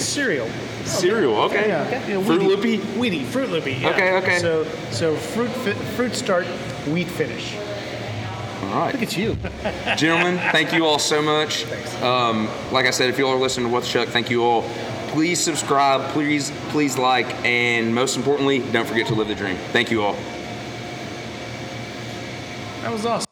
Cereal. 0.00 0.48
Cereal, 0.84 1.36
okay. 1.42 1.68
Yeah. 1.68 2.08
yeah 2.08 2.22
Fruit. 2.22 2.42
Loopy. 2.42 2.78
Weedy. 2.98 3.24
Fruit 3.24 3.50
loopy. 3.50 3.74
Yeah. 3.74 3.90
Okay, 3.90 4.12
okay. 4.16 4.38
So 4.38 4.64
so 4.90 5.14
fruit 5.14 5.50
fi- 5.50 5.72
fruit 5.96 6.14
start, 6.14 6.46
wheat 6.88 7.08
finish. 7.08 7.56
All 8.64 8.78
right. 8.78 8.92
Look 8.94 9.02
at 9.02 9.16
you. 9.16 9.36
Gentlemen, 9.96 10.38
thank 10.50 10.72
you 10.72 10.86
all 10.86 10.98
so 10.98 11.20
much. 11.20 11.66
Um, 12.02 12.48
like 12.72 12.86
I 12.86 12.90
said, 12.90 13.10
if 13.10 13.18
you 13.18 13.26
all 13.26 13.34
are 13.34 13.40
listening 13.40 13.66
to 13.66 13.72
What's 13.72 13.90
Chuck, 13.90 14.08
thank 14.08 14.30
you 14.30 14.42
all. 14.44 14.62
Please 15.12 15.38
subscribe, 15.38 16.10
please, 16.10 16.50
please 16.70 16.96
like, 16.96 17.26
and 17.44 17.94
most 17.94 18.16
importantly, 18.16 18.60
don't 18.72 18.86
forget 18.86 19.06
to 19.08 19.14
live 19.14 19.28
the 19.28 19.34
dream. 19.34 19.56
Thank 19.70 19.90
you 19.90 20.02
all. 20.02 20.16
That 22.80 22.90
was 22.90 23.04
awesome. 23.04 23.31